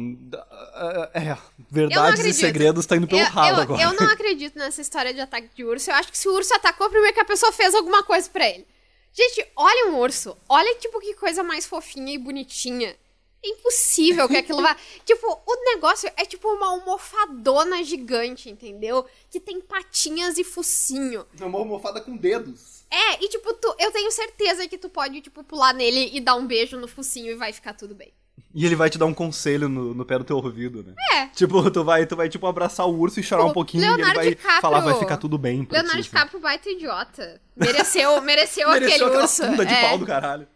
é, 1.14 1.36
verdades 1.72 2.24
e 2.24 2.34
segredos 2.34 2.86
tá 2.86 2.96
indo 2.96 3.08
pelo 3.08 3.20
eu, 3.22 3.26
ralo 3.26 3.58
eu- 3.58 3.62
agora. 3.64 3.82
eu 3.82 3.94
não 3.94 4.08
acredito 4.14 4.56
nessa 4.58 4.80
história 4.80 5.12
de 5.14 5.20
ataque 5.20 5.50
de 5.56 5.64
urso. 5.66 5.90
Eu 5.90 5.96
acho 5.96 6.12
que 6.12 6.18
se 6.18 6.28
o 6.30 6.34
urso 6.34 6.54
atacou, 6.54 6.88
primeiro 6.90 7.14
que 7.16 7.20
a 7.20 7.26
pessoa 7.26 7.52
fez 7.52 7.74
alguma 7.74 8.04
coisa 8.04 8.30
pra 8.30 8.48
ele. 8.48 8.68
Gente, 9.12 9.46
olha 9.56 9.88
um 9.92 9.98
urso. 9.98 10.38
Olha, 10.48 10.76
tipo, 10.76 11.00
que 11.00 11.16
coisa 11.16 11.42
mais 11.44 11.66
fofinha 11.66 12.14
e 12.14 12.18
bonitinha. 12.20 12.96
É 13.44 13.50
impossível 13.50 14.28
que 14.28 14.36
aquilo 14.38 14.62
vá. 14.62 14.76
tipo, 15.06 15.26
o 15.28 15.74
negócio 15.74 16.12
é 16.18 16.26
tipo 16.26 16.48
uma 16.50 16.68
almofadona 16.68 17.84
gigante, 17.84 18.50
entendeu? 18.50 19.06
Que 19.30 19.40
tem 19.40 19.62
patinhas 19.62 20.38
e 20.38 20.44
focinho. 20.44 21.26
É 21.40 21.46
uma 21.46 21.58
almofada 21.60 22.02
com 22.02 22.18
dedos. 22.18 22.84
É, 22.92 23.24
e 23.24 23.30
tipo, 23.30 23.54
tu, 23.54 23.76
eu 23.80 23.92
tenho 23.92 24.12
certeza 24.12 24.68
que 24.68 24.78
tu 24.78 24.90
pode, 24.90 25.22
tipo, 25.22 25.44
pular 25.44 25.74
nele 25.74 26.10
e 26.14 26.20
dar 26.20 26.36
um 26.36 26.46
beijo 26.46 26.78
no 26.78 26.88
focinho 26.88 27.32
e 27.32 27.36
vai 27.36 27.54
ficar 27.54 27.74
tudo 27.74 27.96
bem. 27.96 28.12
E 28.54 28.66
ele 28.66 28.76
vai 28.76 28.90
te 28.90 28.98
dar 28.98 29.06
um 29.06 29.14
conselho 29.14 29.70
no, 29.70 29.94
no 29.94 30.04
pé 30.04 30.18
do 30.18 30.24
teu 30.24 30.38
ouvido, 30.38 30.84
né? 30.84 30.94
É. 31.14 31.28
Tipo, 31.28 31.70
tu 31.70 31.84
vai, 31.84 32.06
tu 32.08 32.16
vai 32.16 32.28
tipo, 32.28 32.48
abraçar 32.48 32.88
o 32.88 32.98
urso 32.98 33.20
e 33.20 33.24
chorar 33.24 33.44
Pô, 33.44 33.50
um 33.50 33.54
pouquinho 33.54 33.84
Leonardo 33.84 34.02
e 34.02 34.10
ele 34.10 34.16
vai 34.16 34.30
DiCaprio- 34.30 34.62
falar, 34.62 34.80
vai 34.80 34.96
ficar 34.96 35.18
tudo 35.18 35.38
bem 35.38 35.68
Leonardo 35.70 35.92
ti. 35.92 36.00
assim. 36.00 36.02
DiCaprio 36.02 36.40
baita 36.40 36.70
idiota. 36.70 37.40
Mereceu, 37.56 38.20
mereceu, 38.22 38.68
Mereceu 38.72 38.72
aquele 38.72 38.94
aquela 38.94 39.22
urso. 39.24 39.46
funda 39.46 39.66
de 39.66 39.74
é. 39.74 39.82
pau 39.88 39.98
do 40.00 40.06
caralho. 40.06 40.48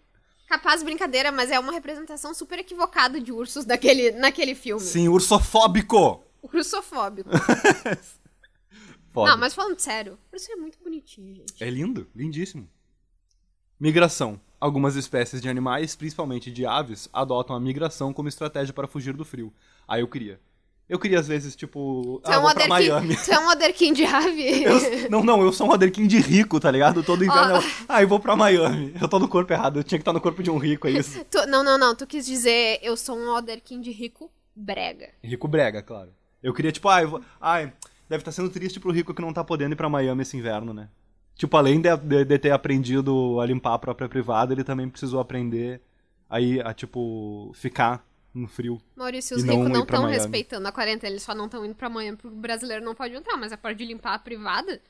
Capaz 0.48 0.84
brincadeira, 0.84 1.32
mas 1.32 1.50
é 1.50 1.60
uma 1.60 1.72
representação 1.72 2.34
super 2.34 2.60
equivocada 2.60 3.20
de 3.20 3.32
ursos 3.32 3.66
daquele, 3.66 4.12
naquele 4.12 4.54
filme. 4.56 4.82
Sim, 4.82 5.08
ursofóbico! 5.08 6.24
Ursofóbico. 6.44 7.30
Não, 9.16 9.38
mas 9.38 9.54
falando 9.54 9.80
sério, 9.80 10.18
o 10.32 10.36
urso 10.36 10.52
é 10.52 10.56
muito 10.56 10.80
bonitinho, 10.84 11.36
gente. 11.36 11.64
É 11.64 11.70
lindo, 11.70 12.08
lindíssimo. 12.16 12.68
Migração. 13.80 14.42
Algumas 14.60 14.96
espécies 14.96 15.42
de 15.42 15.50
animais, 15.50 15.96
principalmente 15.96 16.52
de 16.52 16.66
aves, 16.66 17.10
adotam 17.14 17.56
a 17.56 17.60
migração 17.60 18.14
como 18.14 18.30
estratégia 18.30 18.74
para 18.74 18.88
fugir 18.88 19.14
do 19.14 19.26
frio. 19.26 19.54
Aí 19.88 20.02
eu 20.02 20.08
queria. 20.08 20.40
Eu 20.90 21.00
queria, 21.00 21.20
às 21.20 21.28
vezes, 21.28 21.56
tipo. 21.56 22.20
Tu 22.24 22.30
ah, 22.32 22.36
é 22.36 22.38
um 22.40 22.54
pra 22.54 22.68
Miami. 22.68 23.16
Tu 23.16 23.32
é 23.32 23.40
um 23.40 23.48
Otherkin 23.50 23.94
de 23.94 24.04
ave. 24.06 24.64
Eu- 24.64 25.10
não, 25.10 25.24
não, 25.24 25.42
eu 25.42 25.52
sou 25.54 25.68
um 25.68 25.72
Otherkin 25.72 26.06
de 26.06 26.20
rico, 26.20 26.60
tá 26.60 26.70
ligado? 26.70 27.02
Todo 27.02 27.24
inverno. 27.24 27.54
Ó. 27.56 27.58
eu- 27.58 27.64
Ah, 27.88 28.02
eu 28.02 28.08
vou 28.08 28.20
pra 28.20 28.36
Miami. 28.36 28.94
Eu 29.02 29.08
tô 29.08 29.18
no 29.18 29.28
corpo 29.28 29.52
errado, 29.54 29.80
eu 29.80 29.84
tinha 29.84 29.98
que 29.98 30.02
estar 30.02 30.14
no 30.14 30.20
corpo 30.22 30.44
de 30.44 30.52
um 30.52 30.58
rico, 30.58 30.88
é 30.88 30.92
isso. 31.00 31.24
Tu- 31.32 31.48
não, 31.48 31.64
não, 31.64 31.78
não. 31.78 31.96
Tu 31.96 32.06
quis 32.06 32.26
dizer 32.26 32.80
eu 32.84 32.96
sou 32.98 33.18
um 33.18 33.30
Otherkin 33.36 33.80
de 33.82 33.92
rico 33.92 34.30
brega. 34.56 35.10
Rico 35.24 35.48
brega, 35.48 35.82
claro. 35.82 36.10
Eu 36.44 36.54
queria, 36.54 36.72
tipo, 36.72 36.90
ah, 36.90 37.02
eu 37.02 37.10
vou... 37.10 37.22
Ai, 37.40 37.72
deve 38.10 38.22
estar 38.22 38.32
sendo 38.34 38.50
triste 38.50 38.80
pro 38.80 38.92
rico 38.92 39.14
que 39.14 39.22
não 39.22 39.32
tá 39.34 39.44
podendo 39.44 39.72
ir 39.72 39.76
pra 39.78 39.88
Miami 39.90 40.22
esse 40.24 40.36
inverno, 40.38 40.74
né? 40.74 40.90
Tipo, 41.36 41.56
além 41.58 41.80
de, 41.82 41.96
de- 41.98 42.26
de 42.26 42.38
ter 42.38 42.52
aprendido 42.52 43.40
a 43.40 43.46
limpar 43.46 43.74
a 43.74 43.80
própria 43.80 44.10
privada, 44.10 44.54
ele 44.54 44.64
também 44.66 44.88
precisou 44.90 45.20
aprender 45.22 45.82
aí 46.30 46.60
a, 46.62 46.74
tipo, 46.74 47.52
ficar 47.56 48.06
no 48.34 48.48
frio. 48.48 48.82
Maurício, 48.96 49.36
E 49.36 49.38
os 49.38 49.44
ricos 49.44 49.70
não 49.70 49.84
estão 49.84 50.06
respeitando 50.06 50.68
a 50.68 50.72
quarentena, 50.72 51.12
eles 51.12 51.24
só 51.24 51.36
não 51.36 51.46
estão 51.46 51.66
indo 51.66 51.76
pra 51.76 51.90
Miami 51.90 52.18
porque 52.18 52.36
o 52.36 52.40
brasileiro 52.40 52.84
não 52.84 52.96
pode 52.96 53.14
entrar, 53.14 53.38
mas 53.38 53.52
a 53.52 53.58
parte 53.58 53.78
de 53.78 53.86
limpar 53.86 54.16
a 54.16 54.20
privada. 54.20 54.82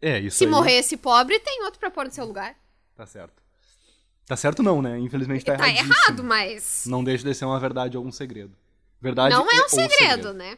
É, 0.00 0.18
isso 0.20 0.38
Se 0.38 0.44
aí 0.44 0.50
morrer 0.50 0.74
esse 0.78 0.96
pobre, 0.96 1.38
tem 1.40 1.64
outro 1.64 1.80
pra 1.80 1.90
pôr 1.90 2.04
no 2.04 2.12
seu 2.12 2.24
lugar. 2.24 2.54
Tá 2.94 3.06
certo. 3.06 3.42
Tá 4.26 4.36
certo 4.36 4.62
não, 4.62 4.80
né? 4.80 4.98
Infelizmente 4.98 5.44
tá, 5.44 5.56
tá 5.56 5.68
erradíssimo. 5.68 5.92
errado, 5.92 6.24
mas. 6.24 6.84
Não 6.86 7.02
deixa 7.02 7.24
de 7.24 7.34
ser 7.34 7.44
uma 7.44 7.58
verdade 7.58 7.96
ou 7.98 8.04
um 8.04 8.12
segredo. 8.12 8.56
Verdade 9.00 9.34
Não 9.34 9.50
é 9.50 9.56
um 9.56 9.62
ou 9.62 9.68
segredo, 9.68 10.32
né? 10.32 10.56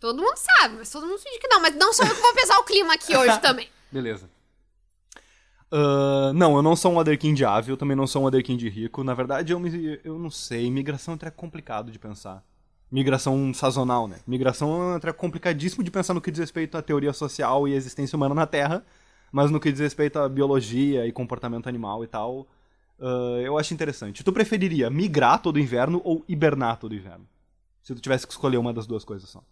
Todo 0.00 0.22
mundo 0.22 0.36
sabe, 0.36 0.76
mas 0.76 0.90
todo 0.90 1.06
mundo 1.06 1.18
finge 1.18 1.38
que 1.38 1.48
não. 1.48 1.60
Mas 1.60 1.74
não 1.74 1.92
sou 1.92 2.06
eu 2.06 2.14
que 2.14 2.20
vou 2.20 2.34
pesar 2.34 2.58
o 2.58 2.64
clima 2.64 2.94
aqui 2.94 3.16
hoje 3.16 3.38
também. 3.40 3.68
Beleza. 3.90 4.30
Ah, 5.78 6.32
não, 6.34 6.56
eu 6.56 6.62
não 6.62 6.74
sou 6.74 6.90
um 6.90 6.96
Otherkin 6.96 7.34
de 7.34 7.44
ave, 7.44 7.70
eu 7.70 7.76
também 7.76 7.94
não 7.94 8.06
sou 8.06 8.22
um 8.22 8.24
Otherkin 8.24 8.56
de 8.56 8.66
rico. 8.66 9.04
Na 9.04 9.12
verdade, 9.12 9.52
eu, 9.52 9.60
me, 9.60 10.00
eu 10.02 10.18
não 10.18 10.30
sei. 10.30 10.70
Migração 10.70 11.14
é 11.14 11.16
treco 11.18 11.36
complicado 11.36 11.92
de 11.92 11.98
pensar. 11.98 12.42
Migração 12.90 13.52
sazonal, 13.52 14.08
né? 14.08 14.20
Migração 14.26 14.96
é 14.96 14.98
treco 14.98 15.18
complicadíssimo 15.18 15.84
de 15.84 15.90
pensar 15.90 16.14
no 16.14 16.20
que 16.20 16.30
diz 16.30 16.40
respeito 16.40 16.78
à 16.78 16.82
teoria 16.82 17.12
social 17.12 17.68
e 17.68 17.74
existência 17.74 18.16
humana 18.16 18.34
na 18.34 18.46
Terra, 18.46 18.86
mas 19.30 19.50
no 19.50 19.60
que 19.60 19.70
diz 19.70 19.80
respeito 19.80 20.18
à 20.18 20.28
biologia 20.30 21.06
e 21.06 21.12
comportamento 21.12 21.68
animal 21.68 22.02
e 22.02 22.06
tal, 22.06 22.46
ah, 22.98 23.40
eu 23.44 23.58
acho 23.58 23.74
interessante. 23.74 24.24
Tu 24.24 24.32
preferiria 24.32 24.88
migrar 24.88 25.42
todo 25.42 25.58
inverno 25.60 26.00
ou 26.04 26.24
hibernar 26.26 26.78
todo 26.78 26.94
inverno? 26.94 27.28
Se 27.82 27.94
tu 27.94 28.00
tivesse 28.00 28.26
que 28.26 28.32
escolher 28.32 28.56
uma 28.56 28.72
das 28.72 28.86
duas 28.86 29.04
coisas 29.04 29.28
só. 29.28 29.42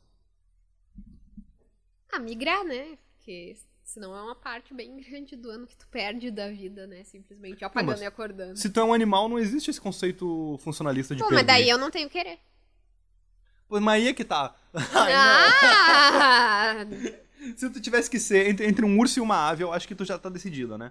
Ah, 2.11 2.19
migrar, 2.19 2.65
né? 2.65 2.97
Porque 3.19 3.57
senão 3.85 4.17
é 4.17 4.21
uma 4.23 4.35
parte 4.35 4.75
bem 4.75 4.97
grande 5.01 5.37
do 5.37 5.51
ano 5.51 5.67
que 5.67 5.77
tu 5.77 5.87
perde 5.89 6.31
da 6.31 6.51
vida, 6.51 6.87
né? 6.87 7.05
Simplesmente 7.05 7.65
apagando 7.65 7.93
mas 7.93 8.01
e 8.01 8.05
acordando. 8.07 8.59
Se 8.59 8.69
tu 8.71 8.81
é 8.81 8.85
um 8.85 8.93
animal, 8.95 9.29
não 9.29 9.39
existe 9.39 9.71
esse 9.71 9.81
conceito 9.81 10.59
funcionalista 10.63 11.15
de 11.15 11.23
Pô, 11.23 11.29
perder. 11.29 11.45
mas 11.45 11.47
daí 11.47 11.69
eu 11.69 11.79
não 11.79 11.91
tenho 11.91 12.09
querer. 12.11 12.39
Pô, 13.69 13.81
mas 13.81 13.95
aí 14.03 14.09
é 14.09 14.15
que 14.15 14.25
tá. 14.25 14.55
Ai, 14.75 15.13
Ah! 15.13 16.85
não. 16.85 17.25
Se 17.59 17.69
tu 17.69 17.79
tivesse 17.79 18.09
que 18.09 18.19
ser 18.19 18.49
entre, 18.49 18.67
entre 18.67 18.87
um 18.87 18.99
urso 18.99 19.19
e 19.19 19.23
uma 19.23 19.49
ave, 19.51 19.63
eu 19.63 19.71
acho 19.71 19.87
que 19.87 19.95
tu 19.95 20.03
já 20.03 20.19
tá 20.19 20.31
decidida, 20.31 20.79
né? 20.79 20.91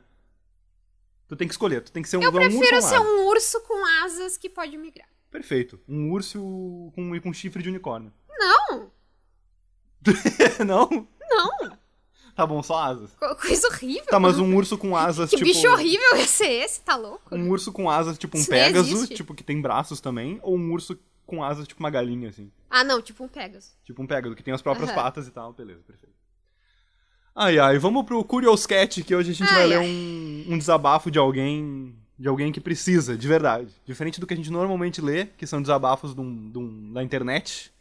Tu 1.27 1.35
tem 1.35 1.47
que 1.47 1.53
escolher, 1.53 1.81
tu 1.81 1.91
tem 1.91 2.03
que 2.03 2.09
ser 2.09 2.17
um, 2.17 2.21
Eu 2.21 2.31
um 2.31 2.35
urso 2.35 2.47
prefiro 2.59 2.75
ou 2.75 2.81
uma 2.83 2.89
ser 2.89 2.99
um 2.99 3.25
urso 3.27 3.61
com 3.61 3.85
asas 4.03 4.37
que 4.37 4.47
pode 4.47 4.77
migrar. 4.77 5.07
Perfeito. 5.31 5.79
Um 5.87 6.11
urso 6.11 6.91
com, 6.93 7.19
com 7.21 7.33
chifre 7.33 7.63
de 7.63 7.69
unicórnio. 7.69 8.13
Não! 8.37 8.91
não? 10.63 11.07
Não! 11.27 11.77
Tá 12.35 12.45
bom, 12.47 12.63
só 12.63 12.77
asas. 12.79 13.11
Co- 13.19 13.35
Coisa 13.35 13.67
horrível. 13.67 14.05
Tá, 14.07 14.19
mas 14.19 14.39
um 14.39 14.55
urso 14.55 14.77
com 14.77 14.97
asas, 14.97 15.29
Que 15.29 15.37
tipo... 15.37 15.47
bicho 15.47 15.67
horrível 15.69 16.15
ia 16.17 16.27
ser 16.27 16.47
esse, 16.63 16.81
tá 16.81 16.95
louco? 16.95 17.35
Um 17.35 17.49
urso 17.49 17.71
com 17.71 17.89
asas, 17.89 18.17
tipo 18.17 18.37
um 18.37 18.41
Isso 18.41 18.53
existe. 18.53 19.15
tipo, 19.15 19.33
que 19.35 19.43
tem 19.43 19.61
braços 19.61 20.01
também, 20.01 20.39
ou 20.41 20.57
um 20.57 20.71
urso 20.71 20.97
com 21.25 21.43
asas, 21.43 21.67
tipo 21.67 21.79
uma 21.79 21.89
galinha, 21.91 22.29
assim. 22.29 22.51
Ah, 22.69 22.83
não, 22.83 23.01
tipo 23.01 23.23
um 23.23 23.27
Pegasus. 23.27 23.71
Tipo 23.85 24.01
um 24.01 24.07
pégaso, 24.07 24.35
que 24.35 24.41
tem 24.43 24.53
as 24.53 24.61
próprias 24.61 24.91
patas 24.91 25.27
e 25.27 25.31
tal. 25.31 25.53
Beleza, 25.53 25.81
perfeito. 25.85 26.13
Ai, 27.35 27.57
ai, 27.57 27.77
vamos 27.79 28.05
pro 28.05 28.23
Curious 28.23 28.65
Cat, 28.67 29.03
que 29.03 29.15
hoje 29.15 29.31
a 29.31 29.33
gente 29.33 29.47
Ai, 29.49 29.53
vai 29.59 29.67
ler 29.67 29.77
ai. 29.79 29.87
um, 29.87 30.45
um 30.53 30.57
desabafo 30.57 31.09
de 31.09 31.17
alguém 31.19 31.95
de 32.17 32.27
alguém 32.27 32.51
que 32.51 32.61
precisa, 32.61 33.17
de 33.17 33.27
verdade. 33.27 33.73
Diferente 33.85 34.19
do 34.19 34.27
que 34.27 34.33
a 34.35 34.37
gente 34.37 34.51
normalmente 34.51 35.01
lê, 35.01 35.25
que 35.25 35.47
são 35.47 35.59
desabafos 35.61 36.13
de 36.13 36.21
um- 36.21 36.51
de 36.51 36.57
um- 36.59 36.93
da 36.93 37.03
internet. 37.03 37.72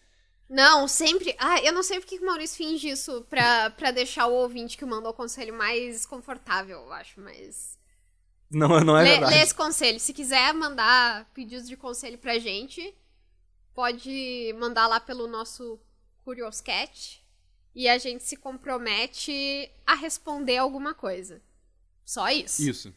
Não, 0.52 0.86
sempre. 0.86 1.34
Ah, 1.38 1.62
eu 1.62 1.72
não 1.72 1.82
sei 1.82 1.98
porque 1.98 2.18
que 2.18 2.22
o 2.22 2.26
Maurício 2.26 2.58
finge 2.58 2.86
isso 2.86 3.22
pra, 3.30 3.70
pra 3.70 3.90
deixar 3.90 4.26
o 4.26 4.34
ouvinte 4.34 4.76
que 4.76 4.84
mandou 4.84 5.10
o 5.10 5.14
conselho 5.14 5.56
mais 5.56 6.04
confortável, 6.04 6.78
eu 6.78 6.92
acho, 6.92 7.18
mas. 7.22 7.78
Não, 8.50 8.68
não 8.80 8.94
é 8.98 9.02
lê, 9.02 9.10
verdade. 9.12 9.34
lê 9.34 9.40
esse 9.40 9.54
conselho. 9.54 9.98
Se 9.98 10.12
quiser 10.12 10.52
mandar 10.52 11.24
pedidos 11.32 11.66
de 11.66 11.74
conselho 11.74 12.18
pra 12.18 12.38
gente, 12.38 12.94
pode 13.72 14.54
mandar 14.58 14.86
lá 14.88 15.00
pelo 15.00 15.26
nosso 15.26 15.80
Curious 16.22 16.60
Cat 16.60 17.24
e 17.74 17.88
a 17.88 17.96
gente 17.96 18.22
se 18.22 18.36
compromete 18.36 19.70
a 19.86 19.94
responder 19.94 20.58
alguma 20.58 20.92
coisa. 20.92 21.40
Só 22.04 22.28
isso. 22.28 22.60
Isso. 22.60 22.94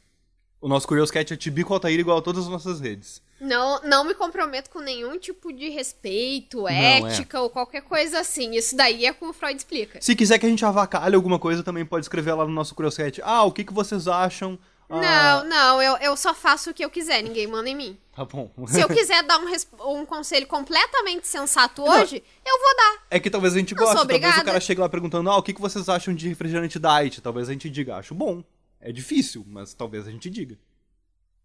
O 0.59 0.67
nosso 0.67 0.85
Curious 0.85 1.09
Cat 1.09 1.33
é 1.33 1.37
Tibico 1.37 1.73
Altair 1.73 2.01
igual 2.01 2.17
a 2.17 2.21
todas 2.21 2.43
as 2.43 2.49
nossas 2.49 2.81
redes. 2.81 3.21
Não, 3.39 3.81
não 3.81 4.05
me 4.05 4.13
comprometo 4.13 4.69
com 4.69 4.79
nenhum 4.79 5.17
tipo 5.17 5.51
de 5.51 5.69
respeito, 5.69 6.67
é. 6.67 6.99
ética 6.99 7.41
ou 7.41 7.49
qualquer 7.49 7.81
coisa 7.81 8.19
assim. 8.19 8.55
Isso 8.55 8.75
daí 8.75 9.05
é 9.05 9.13
como 9.13 9.31
o 9.31 9.33
Freud 9.33 9.57
explica. 9.57 10.01
Se 10.01 10.15
quiser 10.15 10.39
que 10.39 10.45
a 10.45 10.49
gente 10.49 10.63
avacalhe 10.63 11.15
alguma 11.15 11.38
coisa, 11.38 11.61
também 11.61 11.86
pode 11.86 12.05
escrever 12.05 12.33
lá 12.33 12.45
no 12.45 12.51
nosso 12.51 12.73
Curious 12.73 12.95
Cat. 12.95 13.21
Ah, 13.23 13.43
o 13.43 13.51
que, 13.51 13.63
que 13.63 13.73
vocês 13.73 14.07
acham? 14.07 14.57
Ah, 14.89 15.01
Não, 15.01 15.49
não, 15.49 15.81
eu, 15.81 15.97
eu 15.97 16.15
só 16.15 16.33
faço 16.33 16.69
o 16.69 16.73
que 16.73 16.86
eu 16.86 16.89
quiser, 16.89 17.21
ninguém 17.23 17.47
manda 17.47 17.67
em 17.67 17.75
mim. 17.75 17.97
Tá 18.15 18.23
bom. 18.23 18.49
Se 18.67 18.79
eu 18.79 18.88
quiser 18.88 19.23
dar 19.23 19.39
um, 19.39 19.99
um 19.99 20.05
conselho 20.05 20.47
completamente 20.47 21.27
sensato 21.27 21.83
hoje, 21.83 22.23
eu 22.45 22.59
vou 22.59 22.75
dar. 22.77 23.03
É 23.09 23.19
que 23.19 23.29
talvez 23.29 23.55
a 23.55 23.57
gente 23.57 23.75
Não 23.75 23.83
goste. 23.83 23.95
Talvez 23.95 24.38
o 24.38 24.45
cara 24.45 24.59
chegue 24.59 24.79
lá 24.79 24.88
perguntando, 24.88 25.29
ah, 25.29 25.38
o 25.38 25.43
que, 25.43 25.53
que 25.53 25.61
vocês 25.61 25.89
acham 25.89 26.13
de 26.13 26.29
refrigerante 26.29 26.79
diet? 26.79 27.19
Talvez 27.19 27.49
a 27.49 27.51
gente 27.51 27.69
diga, 27.69 27.97
acho 27.97 28.13
bom. 28.13 28.43
É 28.79 28.91
difícil, 28.91 29.43
mas 29.47 29.73
talvez 29.73 30.07
a 30.07 30.11
gente 30.11 30.29
diga. 30.29 30.57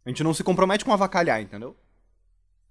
A 0.04 0.08
gente 0.08 0.22
não 0.24 0.32
se 0.34 0.42
compromete 0.42 0.84
com 0.84 0.92
avacalhar, 0.92 1.40
entendeu? 1.40 1.76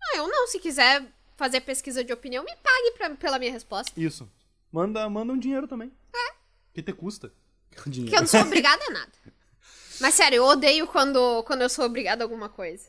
Ah, 0.01 0.17
eu 0.17 0.27
não, 0.27 0.47
se 0.47 0.59
quiser 0.59 1.03
fazer 1.37 1.61
pesquisa 1.61 2.03
de 2.03 2.11
opinião, 2.11 2.43
me 2.43 2.55
pague 2.57 2.91
pra- 2.97 3.09
pela 3.15 3.39
minha 3.39 3.51
resposta. 3.51 3.91
Isso. 3.99 4.29
Manda, 4.71 5.09
manda 5.09 5.31
um 5.33 5.37
dinheiro 5.37 5.67
também. 5.67 5.91
É. 6.13 6.33
Que 6.73 6.81
te 6.81 6.93
custa? 6.93 7.31
Dinheiro. 7.85 8.05
Porque 8.11 8.15
eu 8.15 8.21
não 8.21 8.27
sou 8.27 8.41
obrigada 8.41 8.83
a 8.87 8.91
nada. 8.91 9.11
Mas 10.01 10.15
sério, 10.15 10.37
eu 10.37 10.43
odeio 10.45 10.87
quando, 10.87 11.43
quando 11.43 11.61
eu 11.61 11.69
sou 11.69 11.85
obrigada 11.85 12.23
a 12.23 12.25
alguma 12.25 12.49
coisa. 12.49 12.87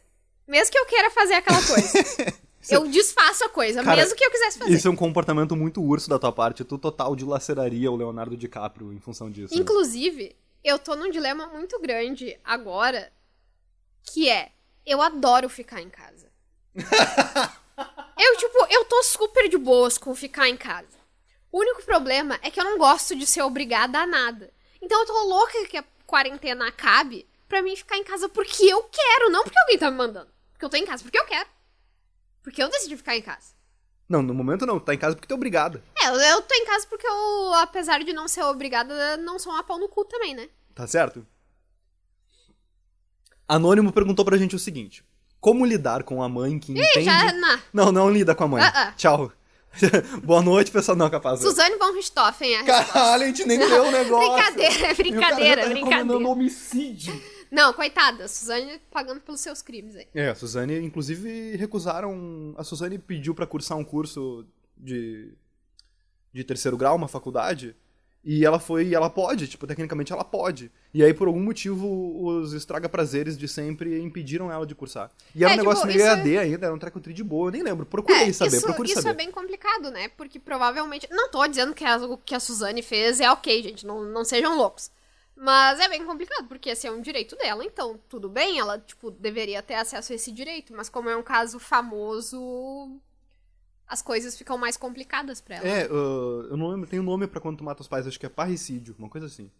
Mesmo 0.48 0.72
que 0.72 0.78
eu 0.78 0.86
queira 0.86 1.10
fazer 1.10 1.34
aquela 1.34 1.60
coisa. 1.64 1.92
eu 2.70 2.86
desfaço 2.88 3.44
a 3.44 3.48
coisa, 3.48 3.82
Cara, 3.82 3.96
mesmo 3.96 4.16
que 4.16 4.24
eu 4.24 4.30
quisesse 4.30 4.58
fazer. 4.58 4.72
Isso 4.72 4.88
é 4.88 4.90
um 4.90 4.96
comportamento 4.96 5.54
muito 5.56 5.82
urso 5.82 6.08
da 6.08 6.18
tua 6.18 6.32
parte. 6.32 6.64
Tu 6.64 6.78
total 6.78 7.14
dilaceraria 7.14 7.90
o 7.90 7.96
Leonardo 7.96 8.36
DiCaprio 8.36 8.92
em 8.92 8.98
função 9.00 9.30
disso. 9.30 9.54
né? 9.54 9.60
Inclusive, 9.60 10.34
eu 10.64 10.78
tô 10.78 10.94
num 10.96 11.10
dilema 11.10 11.46
muito 11.48 11.80
grande 11.80 12.36
agora, 12.44 13.12
que 14.02 14.28
é, 14.28 14.52
eu 14.84 15.00
adoro 15.00 15.48
ficar 15.48 15.80
em 15.80 15.90
casa. 15.90 16.30
eu, 16.74 18.36
tipo, 18.36 18.66
eu 18.70 18.84
tô 18.84 19.02
super 19.02 19.48
de 19.48 19.58
boas 19.58 19.98
com 19.98 20.14
ficar 20.14 20.48
em 20.48 20.56
casa. 20.56 20.98
O 21.52 21.58
único 21.58 21.82
problema 21.82 22.38
é 22.42 22.50
que 22.50 22.60
eu 22.60 22.64
não 22.64 22.78
gosto 22.78 23.16
de 23.16 23.26
ser 23.26 23.42
obrigada 23.42 23.98
a 23.98 24.06
nada. 24.06 24.52
Então 24.80 25.00
eu 25.00 25.06
tô 25.06 25.22
louca 25.24 25.66
que 25.66 25.76
a 25.76 25.84
quarentena 26.06 26.68
acabe 26.68 27.26
pra 27.48 27.62
mim 27.62 27.74
ficar 27.74 27.96
em 27.96 28.04
casa 28.04 28.28
porque 28.28 28.64
eu 28.64 28.84
quero, 28.84 29.30
não 29.30 29.42
porque 29.42 29.58
alguém 29.58 29.78
tá 29.78 29.90
me 29.90 29.96
mandando. 29.96 30.30
Porque 30.52 30.64
eu 30.64 30.68
tô 30.68 30.76
em 30.76 30.86
casa 30.86 31.02
porque 31.02 31.18
eu 31.18 31.26
quero. 31.26 31.48
Porque 32.42 32.62
eu 32.62 32.68
decidi 32.68 32.96
ficar 32.96 33.16
em 33.16 33.22
casa. 33.22 33.54
Não, 34.08 34.22
no 34.22 34.34
momento 34.34 34.66
não. 34.66 34.80
Tá 34.80 34.94
em 34.94 34.98
casa 34.98 35.14
porque 35.14 35.28
tu 35.28 35.32
é 35.32 35.36
obrigada. 35.36 35.82
É, 36.00 36.08
eu, 36.08 36.14
eu 36.14 36.42
tô 36.42 36.54
em 36.54 36.64
casa 36.64 36.86
porque 36.88 37.06
eu, 37.06 37.54
apesar 37.54 38.02
de 38.02 38.12
não 38.12 38.26
ser 38.26 38.42
obrigada, 38.42 39.16
não 39.18 39.38
sou 39.38 39.52
uma 39.52 39.62
pau 39.62 39.78
no 39.78 39.88
cu 39.88 40.04
também, 40.04 40.34
né? 40.34 40.48
Tá 40.74 40.86
certo? 40.86 41.26
Anônimo 43.50 43.92
perguntou 43.92 44.24
pra 44.24 44.36
gente 44.36 44.54
o 44.54 44.58
seguinte: 44.60 45.04
Como 45.40 45.66
lidar 45.66 46.04
com 46.04 46.22
a 46.22 46.28
mãe 46.28 46.56
que 46.56 46.70
entende. 46.70 47.02
Já, 47.02 47.32
na, 47.32 47.60
Não, 47.72 47.90
não 47.90 48.08
lida 48.08 48.32
com 48.32 48.44
a 48.44 48.48
mãe. 48.48 48.62
Ah, 48.62 48.72
ah. 48.74 48.92
Tchau. 48.92 49.32
Boa 50.22 50.40
noite, 50.40 50.70
pessoal. 50.70 50.96
Não, 50.96 51.10
capaz. 51.10 51.40
Suzane 51.40 51.76
von 51.76 51.92
Richthofen 51.92 52.54
é 52.54 52.60
a. 52.60 52.64
Caralho, 52.64 53.24
a 53.24 53.26
gente 53.26 53.44
nem 53.44 53.58
leu 53.58 53.84
o 53.86 53.90
negócio. 53.90 54.32
Brincadeira, 54.32 54.74
é 54.74 54.76
E 54.76 54.76
o 54.76 54.80
cara 54.80 54.94
já 54.94 55.02
brincadeira, 55.02 55.62
tá 55.62 55.68
brincadeira. 55.68 56.28
homicídio. 56.28 57.22
Não, 57.50 57.72
coitada, 57.72 58.28
Suzane 58.28 58.80
pagando 58.88 59.20
pelos 59.20 59.40
seus 59.40 59.60
crimes 59.60 59.96
aí. 59.96 60.06
É, 60.14 60.28
a 60.28 60.34
Suzane, 60.36 60.78
inclusive, 60.78 61.56
recusaram. 61.56 62.54
A 62.56 62.62
Suzane 62.62 62.98
pediu 62.98 63.34
pra 63.34 63.46
cursar 63.46 63.76
um 63.76 63.84
curso 63.84 64.46
de, 64.76 65.32
de 66.32 66.44
terceiro 66.44 66.76
grau, 66.76 66.94
uma 66.94 67.08
faculdade. 67.08 67.74
E 68.22 68.44
ela 68.44 68.58
foi, 68.60 68.88
e 68.88 68.94
ela 68.94 69.08
pode, 69.08 69.48
tipo, 69.48 69.66
tecnicamente 69.66 70.12
ela 70.12 70.24
pode. 70.24 70.70
E 70.92 71.02
aí, 71.02 71.14
por 71.14 71.26
algum 71.26 71.40
motivo, 71.40 71.86
os 72.26 72.52
estraga-prazeres 72.52 73.36
de 73.38 73.48
sempre 73.48 73.98
impediram 74.00 74.52
ela 74.52 74.66
de 74.66 74.74
cursar. 74.74 75.10
E 75.34 75.42
era 75.42 75.52
É, 75.52 75.54
um 75.54 75.56
negócio 75.56 75.86
tipo, 75.86 75.86
meio 75.86 75.98
isso 75.98 76.06
EAD 76.06 76.38
ainda, 76.38 76.66
era 76.66 76.74
um 76.74 76.78
treco 76.78 77.00
tri 77.00 77.14
de 77.14 77.24
boa, 77.24 77.48
eu 77.48 77.52
nem 77.52 77.62
lembro. 77.62 77.86
Procurei 77.86 78.28
É, 78.28 78.32
saber, 78.32 78.58
isso, 78.58 78.60
procure 78.60 78.90
isso 78.90 79.00
saber. 79.02 79.08
é 79.08 79.14
bem 79.14 79.30
complicado, 79.30 79.90
né? 79.90 80.08
Porque 80.08 80.38
provavelmente. 80.38 81.08
Não 81.10 81.30
tô 81.30 81.46
dizendo 81.46 81.74
que 81.74 81.84
a- 81.84 81.96
o 81.96 82.18
que 82.18 82.34
a 82.34 82.40
Suzane 82.40 82.82
fez 82.82 83.20
é 83.20 83.30
ok, 83.30 83.62
gente. 83.62 83.86
Não, 83.86 84.02
não 84.04 84.24
sejam 84.24 84.56
loucos. 84.56 84.90
Mas 85.36 85.80
é 85.80 85.88
bem 85.88 86.04
complicado, 86.04 86.46
porque 86.48 86.68
esse 86.70 86.86
é 86.86 86.90
um 86.90 87.00
direito 87.00 87.34
dela, 87.36 87.64
então 87.64 87.98
tudo 88.10 88.28
bem, 88.28 88.58
ela, 88.58 88.78
tipo, 88.78 89.10
deveria 89.10 89.62
ter 89.62 89.74
acesso 89.74 90.12
a 90.12 90.16
esse 90.16 90.30
direito. 90.30 90.74
Mas 90.76 90.90
como 90.90 91.08
é 91.08 91.16
um 91.16 91.22
caso 91.22 91.58
famoso, 91.58 93.00
as 93.90 94.00
coisas 94.00 94.38
ficam 94.38 94.56
mais 94.56 94.76
complicadas 94.76 95.40
pra 95.40 95.56
ela. 95.56 95.66
É, 95.66 95.86
uh, 95.86 96.46
eu 96.48 96.56
não 96.56 96.68
lembro, 96.68 96.88
tem 96.88 97.00
um 97.00 97.02
nome 97.02 97.26
pra 97.26 97.40
quando 97.40 97.58
tu 97.58 97.64
mata 97.64 97.82
os 97.82 97.88
pais, 97.88 98.06
acho 98.06 98.20
que 98.20 98.24
é 98.24 98.28
parricídio, 98.28 98.94
uma 98.96 99.08
coisa 99.08 99.26
assim. 99.26 99.50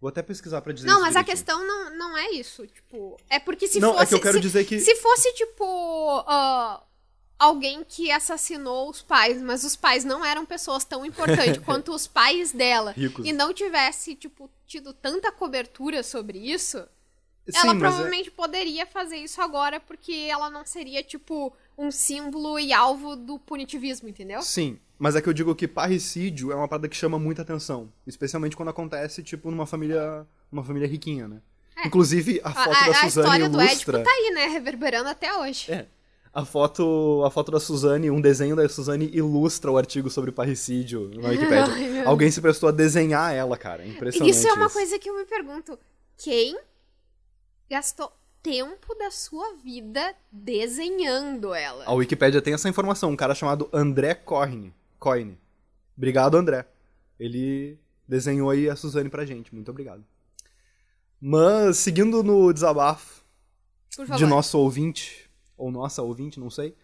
Vou 0.00 0.08
até 0.08 0.22
pesquisar 0.22 0.62
pra 0.62 0.72
dizer 0.72 0.86
Não, 0.86 1.00
mas 1.00 1.16
a 1.16 1.24
questão 1.24 1.66
não, 1.66 1.94
não 1.96 2.16
é 2.16 2.30
isso, 2.30 2.64
tipo... 2.68 3.18
É 3.28 3.38
porque 3.40 3.66
se 3.66 3.80
Não, 3.80 3.92
fosse... 3.92 4.04
é 4.04 4.06
que 4.06 4.14
eu 4.14 4.20
quero 4.20 4.36
se, 4.36 4.40
dizer 4.40 4.64
que- 4.64 4.78
Se 4.78 4.94
fosse, 4.96 5.30
tipo... 5.34 6.24
ah, 6.26 6.82
alguém 7.38 7.84
que 7.84 8.10
assassinou 8.10 8.88
os 8.88 9.02
pais, 9.02 9.42
mas 9.42 9.62
os 9.64 9.74
pais 9.76 10.04
não 10.04 10.24
eram 10.24 10.46
pessoas 10.46 10.84
tão 10.84 11.04
importantes 11.04 11.58
quanto 11.66 11.92
os 11.92 12.06
pais 12.06 12.52
dela. 12.52 12.92
Ricos. 12.92 13.26
E 13.26 13.32
não 13.32 13.52
tivesse, 13.52 14.14
tipo, 14.14 14.48
tido 14.64 14.94
tanta 14.94 15.30
cobertura 15.32 16.02
sobre 16.04 16.38
isso... 16.38 16.78
Sim, 17.48 17.58
ela 17.58 17.72
é- 17.74 17.78
provavelmente 17.78 18.30
poderia 18.30 18.86
fazer 18.86 19.16
isso 19.16 19.40
agora 19.42 19.80
porque 19.80 20.12
ela 20.30 20.48
não 20.48 20.64
seria, 20.64 21.02
tipo, 21.02 21.52
um 21.80 21.90
símbolo 21.90 22.58
e 22.58 22.72
alvo 22.72 23.16
do 23.16 23.38
punitivismo, 23.38 24.08
entendeu? 24.08 24.42
Sim, 24.42 24.78
mas 24.98 25.16
é 25.16 25.20
que 25.22 25.28
eu 25.28 25.32
digo 25.32 25.54
que 25.54 25.66
parricídio 25.66 26.52
é 26.52 26.54
uma 26.54 26.68
parada 26.68 26.88
que 26.88 26.96
chama 26.96 27.18
muita 27.18 27.42
atenção. 27.42 27.90
Especialmente 28.06 28.56
quando 28.56 28.68
acontece, 28.68 29.22
tipo, 29.22 29.50
numa 29.50 29.66
família. 29.66 30.26
Uma 30.52 30.62
família 30.64 30.86
riquinha, 30.88 31.26
né? 31.28 31.40
Inclusive, 31.84 32.40
a 32.44 32.50
A, 32.50 32.52
foto 32.52 32.68
a- 32.68 32.72
da 32.72 32.90
a 32.90 32.94
Suzane 32.94 33.08
história 33.08 33.48
do 33.48 33.62
ilustra. 33.62 33.98
Édipo 34.00 34.10
tá 34.10 34.16
aí, 34.16 34.30
né? 34.34 34.46
Reverberando 34.48 35.08
até 35.08 35.34
hoje. 35.38 35.72
É. 35.72 35.86
A 36.32 36.44
foto, 36.44 37.22
a 37.24 37.30
foto 37.30 37.50
da 37.50 37.58
Suzane, 37.58 38.10
um 38.10 38.20
desenho 38.20 38.54
da 38.54 38.68
Suzane 38.68 39.10
ilustra 39.12 39.70
o 39.70 39.76
artigo 39.78 40.08
sobre 40.10 40.30
parricídio 40.30 41.10
na 41.14 41.28
meu 41.30 42.08
Alguém 42.08 42.30
se 42.30 42.40
prestou 42.40 42.68
a 42.68 42.72
desenhar 42.72 43.34
ela, 43.34 43.56
cara. 43.56 43.82
É 43.82 43.88
impressionante. 43.88 44.30
Isso 44.30 44.46
é 44.46 44.52
uma 44.52 44.68
coisa 44.70 44.96
que 44.98 45.08
eu 45.10 45.16
me 45.16 45.24
pergunto. 45.24 45.76
Quem 46.18 46.56
gastou 47.68 48.12
tempo 48.42 48.94
da 48.94 49.10
sua 49.10 49.54
vida 49.56 50.14
desenhando 50.30 51.54
ela? 51.54 51.84
A 51.84 51.92
Wikipédia 51.92 52.42
tem 52.42 52.54
essa 52.54 52.68
informação, 52.68 53.10
um 53.10 53.16
cara 53.16 53.34
chamado 53.34 53.68
André 53.72 54.14
Coyne. 54.14 54.74
Coyne. 54.98 55.38
Obrigado, 55.96 56.36
André. 56.36 56.66
Ele 57.18 57.78
desenhou 58.08 58.50
aí 58.50 58.68
a 58.68 58.76
Suzane 58.76 59.08
pra 59.08 59.24
gente. 59.24 59.54
Muito 59.54 59.70
obrigado. 59.70 60.04
Mas, 61.20 61.78
seguindo 61.78 62.22
no 62.22 62.52
desabafo 62.52 63.22
de 64.16 64.24
nosso 64.24 64.58
ouvinte, 64.58 65.30
ou 65.56 65.70
nossa 65.70 66.02
ouvinte, 66.02 66.40
não 66.40 66.48
sei. 66.48 66.74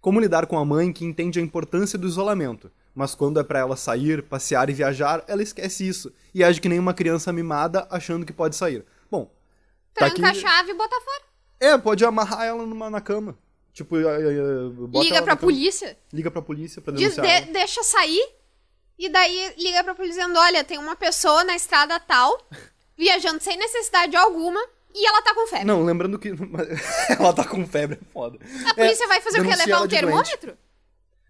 Como 0.00 0.20
lidar 0.20 0.46
com 0.46 0.58
a 0.58 0.64
mãe 0.64 0.92
que 0.92 1.04
entende 1.04 1.40
a 1.40 1.42
importância 1.42 1.98
do 1.98 2.06
isolamento, 2.06 2.70
mas 2.94 3.14
quando 3.14 3.40
é 3.40 3.44
pra 3.44 3.60
ela 3.60 3.76
sair, 3.76 4.22
passear 4.22 4.68
e 4.68 4.74
viajar, 4.74 5.24
ela 5.26 5.42
esquece 5.42 5.86
isso 5.86 6.12
e 6.34 6.44
age 6.44 6.60
que 6.60 6.68
nem 6.68 6.78
uma 6.78 6.94
criança 6.94 7.32
mimada 7.32 7.86
achando 7.90 8.26
que 8.26 8.32
pode 8.32 8.54
sair. 8.54 8.84
Bom, 10.00 10.06
tá 10.06 10.10
Tranca 10.14 10.28
aqui... 10.30 10.38
a 10.38 10.48
chave 10.48 10.70
e 10.70 10.74
bota 10.74 11.00
fora. 11.00 11.22
É, 11.60 11.76
pode 11.78 12.04
amarrar 12.04 12.44
ela 12.44 12.64
numa, 12.66 12.88
na 12.88 13.00
cama. 13.00 13.36
Tipo, 13.72 13.96
eh, 13.96 14.02
eh, 14.02 14.68
bota 14.88 15.04
liga 15.04 15.22
pra 15.22 15.36
polícia. 15.36 15.96
Liga 16.12 16.30
pra 16.30 16.42
polícia 16.42 16.80
pra 16.82 16.92
Diz- 16.92 17.14
denunciar. 17.14 17.44
de- 17.44 17.52
deixa 17.52 17.82
sair. 17.82 18.26
E 18.98 19.08
daí 19.08 19.54
liga 19.56 19.84
pra 19.84 19.94
polícia 19.94 20.20
dizendo: 20.22 20.38
olha, 20.38 20.64
tem 20.64 20.78
uma 20.78 20.96
pessoa 20.96 21.44
na 21.44 21.54
estrada 21.54 21.98
tal, 22.00 22.36
viajando 22.96 23.40
sem 23.42 23.56
necessidade 23.56 24.16
alguma, 24.16 24.60
e 24.92 25.06
ela 25.06 25.22
tá 25.22 25.32
com 25.34 25.46
febre. 25.46 25.64
Não, 25.64 25.84
lembrando 25.84 26.18
que 26.18 26.30
ela 27.18 27.32
tá 27.32 27.44
com 27.44 27.64
febre, 27.66 27.98
é 28.00 28.12
foda. 28.12 28.38
A 28.68 28.74
polícia 28.74 29.06
vai 29.06 29.20
fazer 29.20 29.40
o 29.40 29.44
quê? 29.44 29.54
Levar 29.54 29.76
um 29.76 29.86
doente. 29.86 29.90
termômetro? 29.90 30.58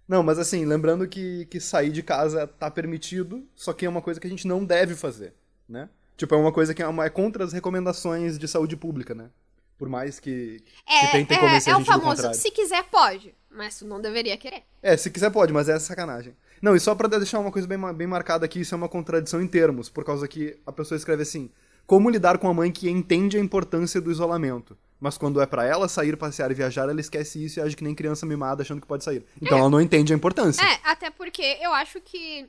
Não, 0.09 0.23
mas 0.23 0.39
assim, 0.39 0.65
lembrando 0.65 1.07
que, 1.07 1.45
que 1.47 1.61
sair 1.61 1.91
de 1.91 2.03
casa 2.03 2.47
tá 2.47 2.71
permitido, 2.71 3.47
só 3.55 3.75
que 3.75 3.85
é 3.85 3.89
uma 3.91 4.01
coisa 4.01 4.19
que 4.19 4.27
a 4.27 4.31
gente 4.31 4.47
não 4.47 4.65
deve 4.65 4.95
fazer, 4.95 5.35
né? 5.69 5.91
Tipo, 6.19 6.35
é 6.35 6.39
uma 6.39 6.53
coisa 6.53 6.75
que 6.75 6.83
é, 6.83 6.87
uma- 6.87 7.07
é 7.07 7.09
contra 7.11 7.43
as 7.45 7.53
recomendações 7.55 8.39
de 8.39 8.47
saúde 8.47 8.77
pública, 8.77 9.15
né? 9.15 9.31
Por 9.79 9.89
mais 9.89 10.19
que, 10.21 10.61
que 10.85 10.93
É, 10.93 11.07
tentem 11.13 11.39
é, 11.39 11.41
convencer 11.41 11.71
é 11.71 11.75
a 11.75 11.77
o 11.77 11.79
gente 11.79 11.87
do 11.87 11.93
famoso, 11.93 12.17
contrário. 12.17 12.37
se 12.39 12.51
quiser 12.51 12.83
pode, 12.91 13.33
mas 13.49 13.79
tu 13.79 13.87
não 13.87 14.01
deveria 14.01 14.37
querer. 14.37 14.65
É, 14.83 14.97
se 14.97 15.09
quiser 15.11 15.31
pode, 15.31 15.53
mas 15.53 15.69
é 15.69 15.79
sacanagem. 15.79 16.37
Não, 16.61 16.75
e 16.75 16.81
só 16.81 16.93
pra 16.95 17.07
deixar 17.07 17.39
uma 17.39 17.53
coisa 17.53 17.69
bem, 17.69 17.79
bem 17.95 18.07
marcada 18.09 18.45
aqui, 18.45 18.61
isso 18.61 18.75
é 18.75 18.77
uma 18.77 18.89
contradição 18.89 19.41
em 19.41 19.47
termos, 19.47 19.89
por 19.89 20.05
causa 20.05 20.27
que 20.27 20.59
a 20.67 20.73
pessoa 20.73 20.97
escreve 20.99 21.23
assim: 21.23 21.49
Como 21.87 22.11
lidar 22.11 22.37
com 22.39 22.49
a 22.49 22.53
mãe 22.53 22.73
que 22.73 22.91
entende 22.91 23.37
a 23.37 23.41
importância 23.41 24.01
do 24.01 24.11
isolamento, 24.11 24.77
mas 24.99 25.17
quando 25.17 25.41
é 25.41 25.47
pra 25.47 25.65
ela 25.65 25.87
sair, 25.89 26.17
passear 26.17 26.51
e 26.51 26.55
viajar, 26.55 26.89
ela 26.89 27.01
esquece 27.01 27.43
isso 27.45 27.61
e 27.61 27.63
age 27.63 27.77
que 27.77 27.85
nem 27.85 27.95
criança 27.95 28.27
mimada 28.27 28.63
achando 28.63 28.81
que 28.81 28.87
pode 28.89 29.05
sair. 29.05 29.25
Então 29.41 29.57
ela 29.57 29.71
não 29.71 29.81
entende 29.81 30.13
a 30.13 30.17
importância. 30.17 30.61
É, 30.61 30.81
até 30.83 31.09
porque 31.11 31.57
eu 31.63 31.73
acho 31.73 32.01
que 32.01 32.49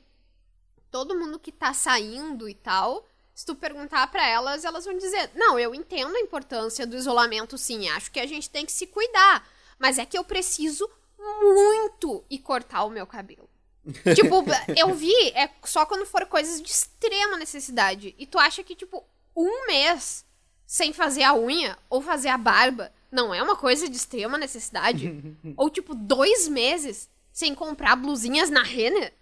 todo 0.90 1.16
mundo 1.16 1.38
que 1.38 1.52
tá 1.52 1.72
saindo 1.72 2.48
e 2.48 2.54
tal, 2.54 3.06
se 3.40 3.46
tu 3.46 3.54
perguntar 3.54 4.06
pra 4.08 4.28
elas, 4.28 4.66
elas 4.66 4.84
vão 4.84 4.98
dizer: 4.98 5.30
"Não, 5.34 5.58
eu 5.58 5.74
entendo 5.74 6.14
a 6.14 6.20
importância 6.20 6.86
do 6.86 6.94
isolamento 6.94 7.56
sim, 7.56 7.88
acho 7.88 8.10
que 8.10 8.20
a 8.20 8.26
gente 8.26 8.50
tem 8.50 8.66
que 8.66 8.72
se 8.72 8.86
cuidar, 8.86 9.48
mas 9.78 9.98
é 9.98 10.04
que 10.04 10.18
eu 10.18 10.22
preciso 10.22 10.86
muito 11.18 12.22
ir 12.28 12.40
cortar 12.40 12.84
o 12.84 12.90
meu 12.90 13.06
cabelo". 13.06 13.48
tipo, 14.14 14.44
eu 14.76 14.94
vi, 14.94 15.14
é 15.30 15.48
só 15.64 15.86
quando 15.86 16.04
for 16.04 16.26
coisas 16.26 16.60
de 16.60 16.68
extrema 16.68 17.38
necessidade. 17.38 18.14
E 18.18 18.26
tu 18.26 18.38
acha 18.38 18.62
que, 18.62 18.74
tipo, 18.74 19.02
um 19.34 19.66
mês 19.66 20.22
sem 20.66 20.92
fazer 20.92 21.22
a 21.22 21.34
unha 21.34 21.78
ou 21.88 22.02
fazer 22.02 22.28
a 22.28 22.36
barba 22.36 22.92
não 23.10 23.34
é 23.34 23.42
uma 23.42 23.56
coisa 23.56 23.88
de 23.88 23.96
extrema 23.96 24.36
necessidade? 24.36 25.34
ou, 25.56 25.70
tipo, 25.70 25.94
dois 25.94 26.46
meses 26.46 27.08
sem 27.32 27.54
comprar 27.54 27.96
blusinhas 27.96 28.50
na 28.50 28.62
Renner? 28.62 29.14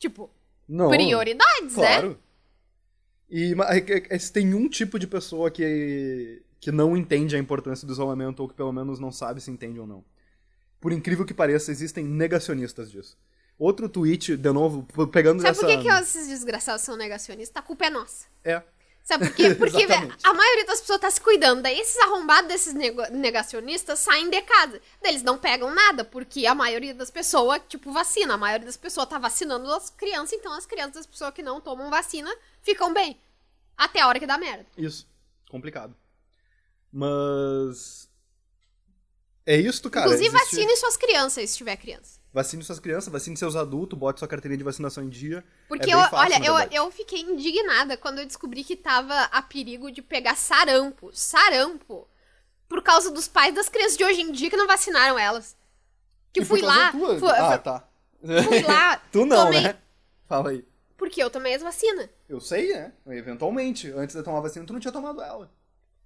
Tipo, 0.00 0.28
Não, 0.68 0.88
prioridades, 0.90 1.76
né? 1.76 2.16
E 3.34 3.54
é 3.54 4.14
é- 4.14 4.18
tem 4.30 4.52
um 4.52 4.68
tipo 4.68 4.98
de 4.98 5.06
pessoa 5.06 5.50
que, 5.50 6.42
que 6.60 6.70
não 6.70 6.94
entende 6.94 7.34
a 7.34 7.38
importância 7.38 7.86
do 7.86 7.92
isolamento, 7.94 8.40
ou 8.40 8.48
que 8.48 8.54
pelo 8.54 8.70
menos 8.70 9.00
não 9.00 9.10
sabe 9.10 9.40
se 9.40 9.50
entende 9.50 9.80
ou 9.80 9.86
não. 9.86 10.04
Por 10.78 10.92
incrível 10.92 11.24
que 11.24 11.32
pareça, 11.32 11.70
existem 11.70 12.04
negacionistas 12.04 12.90
disso. 12.90 13.16
Outro 13.58 13.88
tweet, 13.88 14.36
de 14.36 14.52
novo, 14.52 14.86
pegando 15.10 15.40
Sabe 15.40 15.52
essa... 15.52 15.60
por 15.60 15.68
que, 15.68 15.82
que 15.82 15.88
esses 15.88 16.28
desgraçados 16.28 16.82
são 16.82 16.94
negacionistas? 16.94 17.56
A 17.56 17.64
culpa 17.64 17.86
é 17.86 17.90
nossa. 17.90 18.26
É. 18.44 18.62
Sabe 19.04 19.28
por 19.28 19.34
quê? 19.36 19.54
Porque 19.56 19.84
a 20.22 20.32
maioria 20.32 20.64
das 20.64 20.80
pessoas 20.80 21.00
tá 21.00 21.10
se 21.10 21.20
cuidando. 21.20 21.60
Daí 21.62 21.78
esses 21.80 21.96
arrombados 21.98 22.48
desses 22.48 22.72
negacionistas 23.10 23.98
saem 23.98 24.30
de 24.30 24.40
casa. 24.42 24.80
Daí 25.02 25.12
eles 25.12 25.22
não 25.22 25.36
pegam 25.36 25.74
nada, 25.74 26.04
porque 26.04 26.46
a 26.46 26.54
maioria 26.54 26.94
das 26.94 27.10
pessoas, 27.10 27.60
tipo, 27.68 27.90
vacina. 27.92 28.34
A 28.34 28.38
maioria 28.38 28.66
das 28.66 28.76
pessoas 28.76 29.08
tá 29.08 29.18
vacinando 29.18 29.72
as 29.72 29.90
crianças, 29.90 30.32
então 30.38 30.52
as 30.52 30.66
crianças 30.66 30.94
das 30.94 31.06
pessoas 31.06 31.34
que 31.34 31.42
não 31.42 31.60
tomam 31.60 31.90
vacina 31.90 32.32
ficam 32.62 32.92
bem. 32.94 33.20
Até 33.76 34.00
a 34.00 34.06
hora 34.08 34.20
que 34.20 34.26
dá 34.26 34.38
merda. 34.38 34.66
Isso. 34.78 35.06
Complicado. 35.50 35.94
Mas... 36.92 38.08
É 39.44 39.56
isso, 39.56 39.90
cara. 39.90 40.06
Inclusive, 40.06 40.36
existe- 40.36 40.56
vacine 40.56 40.76
suas 40.76 40.96
crianças, 40.96 41.50
se 41.50 41.56
tiver 41.56 41.76
criança. 41.76 42.21
Vacine 42.32 42.62
suas 42.64 42.80
crianças, 42.80 43.12
vacine 43.12 43.36
seus 43.36 43.54
adultos, 43.54 43.98
bote 43.98 44.18
sua 44.18 44.26
carteirinha 44.28 44.56
de 44.56 44.64
vacinação 44.64 45.04
em 45.04 45.08
dia. 45.08 45.44
Porque, 45.68 45.90
é 45.90 45.94
eu, 45.94 45.98
fácil, 46.08 46.16
olha, 46.16 46.44
eu, 46.46 46.84
eu 46.84 46.90
fiquei 46.90 47.20
indignada 47.20 47.96
quando 47.96 48.20
eu 48.20 48.26
descobri 48.26 48.64
que 48.64 48.74
tava 48.74 49.14
a 49.24 49.42
perigo 49.42 49.90
de 49.92 50.00
pegar 50.00 50.34
sarampo. 50.34 51.10
Sarampo. 51.12 52.08
Por 52.68 52.82
causa 52.82 53.10
dos 53.10 53.28
pais 53.28 53.54
das 53.54 53.68
crianças 53.68 53.98
de 53.98 54.04
hoje 54.04 54.22
em 54.22 54.32
dia 54.32 54.48
que 54.48 54.56
não 54.56 54.66
vacinaram 54.66 55.18
elas. 55.18 55.54
Que 56.32 56.40
E 56.40 56.44
fui 56.44 56.62
lá. 56.62 56.90
tua? 56.90 57.18
Fui, 57.18 57.28
Ah, 57.30 57.58
tá. 57.58 57.88
fui 58.48 58.62
lá. 58.62 58.96
tu 59.12 59.26
não, 59.26 59.44
tomei- 59.44 59.60
né? 59.60 59.76
Fala 60.26 60.50
aí. 60.50 60.64
Porque 60.96 61.22
eu 61.22 61.28
tomei 61.28 61.54
as 61.54 61.60
vacinas. 61.60 62.08
Eu 62.26 62.40
sei, 62.40 62.72
né? 62.72 62.92
Eventualmente. 63.08 63.90
Antes 63.90 64.16
de 64.16 64.22
tomar 64.22 64.38
a 64.38 64.42
vacina, 64.42 64.64
tu 64.64 64.72
não 64.72 64.80
tinha 64.80 64.92
tomado 64.92 65.20
ela. 65.20 65.50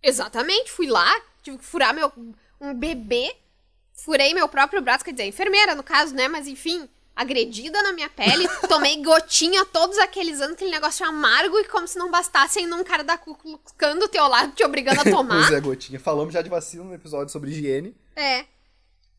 Exatamente, 0.03 0.71
fui 0.73 0.87
lá, 0.89 1.09
tive 1.43 1.59
que 1.59 1.65
furar 1.65 1.95
meu 1.95 2.13
um 2.61 2.75
bebê, 2.75 3.35
furei 3.97 4.33
meu 4.35 4.49
próprio 4.49 4.81
braço, 4.83 5.05
quer 5.05 5.13
dizer, 5.13 5.25
enfermeira 5.25 5.75
no 5.75 5.83
caso, 5.83 6.15
né? 6.15 6.29
Mas 6.29 6.47
enfim, 6.47 6.89
agredida 7.15 7.83
na 7.83 7.93
minha 7.93 8.09
pele, 8.11 8.47
tomei 8.69 9.03
gotinha 9.03 9.65
todos 9.67 9.99
aqueles 9.99 10.41
anos, 10.41 10.55
aquele 10.55 10.71
negócio 10.71 11.05
amargo, 11.07 11.59
e 11.59 11.65
como 11.65 11.89
se 11.89 11.99
não 11.99 12.11
bastasse 12.11 12.59
ainda 12.59 12.77
um 12.77 12.85
cara 12.85 13.03
da 13.03 13.17
Ku 13.19 13.35
Klux 13.35 13.73
Klan 13.73 13.97
do 13.99 14.07
teu 14.09 14.27
lado 14.29 14.53
te 14.55 14.63
obrigando 14.65 15.01
a 15.01 15.03
Pois 15.05 15.15
tomar. 15.17 15.53
é, 15.53 15.61
Gotinha. 15.61 15.99
Falamos 15.99 16.33
já 16.35 16.43
de 16.43 16.49
vacina 16.51 16.85
no 16.85 16.95
episódio 16.95 17.33
sobre 17.33 17.51
higiene. 17.51 17.97
é. 18.15 18.45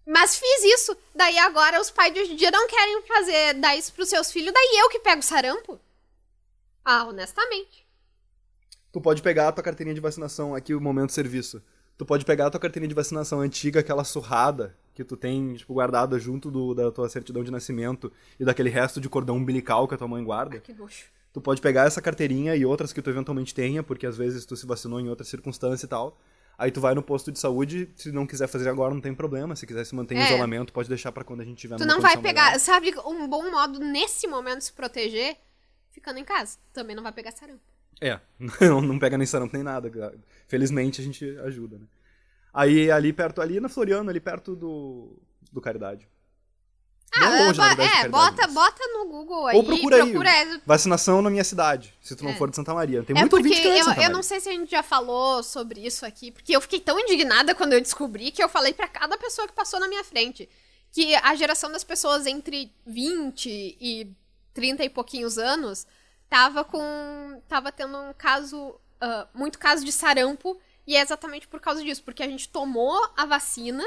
Mas 0.10 0.38
fiz 0.38 0.64
isso. 0.64 0.96
Daí 1.14 1.38
agora 1.38 1.82
os 1.82 1.92
pais 1.92 2.14
de 2.14 2.22
hoje 2.22 2.32
em 2.32 2.36
dia 2.38 2.50
não 2.50 2.66
querem 2.70 3.02
fazer, 3.06 3.56
dar 3.56 3.76
isso 3.76 3.92
pros 3.92 4.08
seus 4.08 4.32
filhos, 4.32 4.54
daí 4.54 4.78
eu 4.80 4.88
que 4.88 5.00
pego 5.00 5.22
sarampo. 5.22 5.78
Ah, 6.86 7.04
honestamente. 7.04 7.86
Tu 8.94 9.02
pode 9.02 9.22
pegar 9.22 9.50
a 9.50 9.52
tua 9.52 9.62
carteirinha 9.66 9.94
de 9.94 10.00
vacinação 10.00 10.56
aqui, 10.56 10.74
o 10.74 10.80
momento 10.80 11.12
serviço. 11.12 11.62
Tu 11.98 12.06
pode 12.06 12.24
pegar 12.26 12.48
a 12.48 12.50
tua 12.50 12.60
carteirinha 12.60 12.88
de 12.90 12.94
vacinação 12.96 13.40
antiga, 13.42 13.80
aquela 13.80 14.04
surrada 14.04 14.76
que 14.94 15.04
tu 15.04 15.16
tem, 15.18 15.56
tipo, 15.56 15.74
guardada 15.74 16.20
junto 16.20 16.50
do, 16.52 16.74
da 16.74 16.92
tua 16.92 17.10
certidão 17.10 17.44
de 17.44 17.52
nascimento 17.52 18.12
e 18.40 18.46
daquele 18.46 18.70
resto 18.70 19.00
de 19.02 19.10
cordão 19.10 19.38
umbilical 19.38 19.88
que 19.88 19.96
a 19.96 19.98
tua 19.98 20.08
mãe 20.08 20.24
guarda. 20.24 20.60
Que 20.60 20.74
luxo. 20.74 21.06
Tu 21.34 21.42
pode 21.42 21.62
pegar 21.62 21.86
essa 21.86 22.02
carteirinha 22.02 22.56
e 22.56 22.66
outras 22.66 22.92
que 22.94 23.02
tu 23.02 23.10
eventualmente 23.10 23.54
tenha, 23.54 23.84
porque 23.84 24.06
às 24.08 24.18
vezes 24.18 24.46
tu 24.46 24.56
se 24.56 24.66
vacinou 24.66 25.00
em 25.00 25.10
outra 25.10 25.26
circunstância 25.26 25.86
e 25.86 25.90
tal. 25.90 26.18
Aí 26.58 26.72
tu 26.72 26.82
vai 26.82 26.96
no 26.96 27.04
posto 27.04 27.32
de 27.32 27.38
saúde, 27.38 27.90
se 27.96 28.12
não 28.12 28.26
quiser 28.26 28.48
fazer 28.48 28.68
agora 28.70 28.92
não 28.92 29.02
tem 29.02 29.14
problema, 29.14 29.56
se 29.56 29.68
quiser 29.68 29.86
se 29.86 29.94
manter 29.94 30.16
em 30.16 30.20
É. 30.20 30.26
isolamento, 30.26 30.74
pode 30.74 30.90
deixar 30.90 31.12
pra 31.12 31.24
quando 31.24 31.42
a 31.42 31.46
gente 31.46 31.58
tiver 31.60 31.76
Tu 31.78 31.86
não 31.86 32.02
vai 32.02 32.18
pegar, 32.20 32.46
melhor. 32.48 32.60
sabe, 32.60 32.92
um 33.06 33.28
bom 33.28 33.52
modo 33.52 33.80
nesse 33.80 34.26
momento 34.26 34.58
de 34.60 34.64
se 34.66 34.74
proteger, 34.74 35.38
ficando 35.92 36.18
em 36.18 36.26
casa. 36.26 36.58
Também 36.74 36.96
não 36.96 37.04
vai 37.04 37.12
pegar 37.12 37.32
sarampo. 37.32 37.62
É, 38.02 38.20
não, 38.62 38.82
não 38.82 39.00
pega 39.00 39.18
nem 39.18 39.26
sarampo 39.28 39.54
nem 39.56 39.64
nada. 39.64 39.90
Felizmente 40.48 41.02
a 41.02 41.04
gente 41.04 41.26
ajuda, 41.40 41.78
né? 41.78 41.86
Aí 42.54 42.90
ali 42.92 43.12
perto, 43.14 43.42
ali 43.42 43.60
na 43.60 43.70
Floriano, 43.70 44.10
ali 44.10 44.20
perto 44.20 44.56
do, 44.56 45.20
do 45.52 45.62
Caridade. 45.62 46.08
Não 47.16 47.24
Ah, 47.28 47.30
longe, 47.48 47.58
na 47.60 47.68
verdade, 47.70 47.76
de 47.76 47.82
é, 47.82 47.90
Caridade, 48.02 48.10
bota, 48.12 48.42
mas- 48.48 48.54
bota 48.54 48.88
no 48.94 49.06
Google 49.08 49.48
aí. 49.48 49.56
Ou 49.58 49.64
procura 49.64 49.96
aí. 49.98 50.02
procura 50.12 50.62
Vacinação 50.66 51.22
na 51.22 51.30
minha 51.30 51.44
cidade, 51.44 51.94
se 52.02 52.16
tu 52.16 52.24
não 52.24 52.32
É. 52.32 52.36
for 52.36 52.50
de 52.50 52.56
Santa 52.56 52.74
Maria. 52.74 53.02
Tem 53.04 53.16
É 53.16 53.20
muito 53.22 53.32
porque 53.32 53.54
é 53.54 53.80
eu, 53.80 53.84
Santa 53.84 53.96
eu 53.98 54.02
Maria. 54.04 54.10
não 54.10 54.22
sei 54.24 54.40
se 54.40 54.50
a 54.50 54.52
gente 54.52 54.70
já 54.70 54.84
falou 54.84 55.42
sobre 55.42 55.86
isso 55.86 56.06
aqui, 56.06 56.32
porque 56.32 56.56
eu 56.56 56.62
fiquei 56.62 56.80
tão 56.80 57.00
indignada 57.00 57.56
quando 57.56 57.74
eu 57.74 57.82
descobri 57.82 58.30
que 58.32 58.44
eu 58.44 58.50
falei 58.50 58.74
pra 58.74 58.88
cada 58.88 59.18
pessoa 59.18 59.48
que 59.48 59.54
passou 59.54 59.80
na 59.80 59.88
minha 59.88 60.04
frente 60.04 60.50
que 60.92 61.16
a 61.16 61.34
geração 61.36 61.72
das 61.72 61.84
pessoas 61.84 62.26
entre 62.26 62.72
20 62.86 63.48
e 63.80 64.16
30 64.54 64.84
e 64.84 64.90
pouquinhos 64.90 65.38
anos 65.38 65.86
tava 66.30 66.64
com 66.64 67.42
tava 67.48 67.72
tendo 67.72 67.98
um 67.98 68.14
caso 68.14 68.80
ah, 69.00 69.28
muito 69.34 69.58
caso 69.60 69.84
de 69.86 69.92
sarampo 69.92 70.60
e 70.86 70.96
é 70.96 71.02
exatamente 71.02 71.48
por 71.48 71.60
causa 71.60 71.84
disso, 71.84 72.04
porque 72.04 72.24
a 72.24 72.28
gente 72.28 72.48
tomou 72.50 72.98
a 73.16 73.26
vacina 73.26 73.84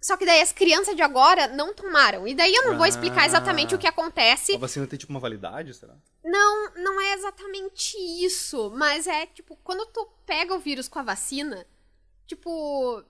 só 0.00 0.16
que 0.16 0.26
daí 0.26 0.40
as 0.40 0.52
crianças 0.52 0.94
de 0.94 1.02
agora 1.02 1.48
não 1.48 1.74
tomaram. 1.74 2.28
E 2.28 2.34
daí 2.34 2.54
eu 2.54 2.66
não 2.66 2.76
vou 2.76 2.86
explicar 2.86 3.22
Ah. 3.22 3.26
exatamente 3.26 3.74
o 3.74 3.78
que 3.78 3.88
acontece, 3.88 4.54
A 4.54 4.58
vacina 4.58 4.86
tem 4.86 4.98
tipo 4.98 5.10
uma 5.12 5.18
validade, 5.18 5.74
será? 5.74 5.94
não, 6.22 6.74
não 6.74 7.00
é 7.00 7.14
exatamente 7.14 7.96
isso, 8.24 8.70
mas 8.76 9.06
é 9.08 9.26
tipo, 9.26 9.56
quando 9.64 9.84
tu 9.86 10.06
pega 10.24 10.54
o 10.54 10.60
vírus 10.60 10.86
com 10.86 10.98
a 10.98 11.02
vacina, 11.02 11.66
tipo. 12.26 13.02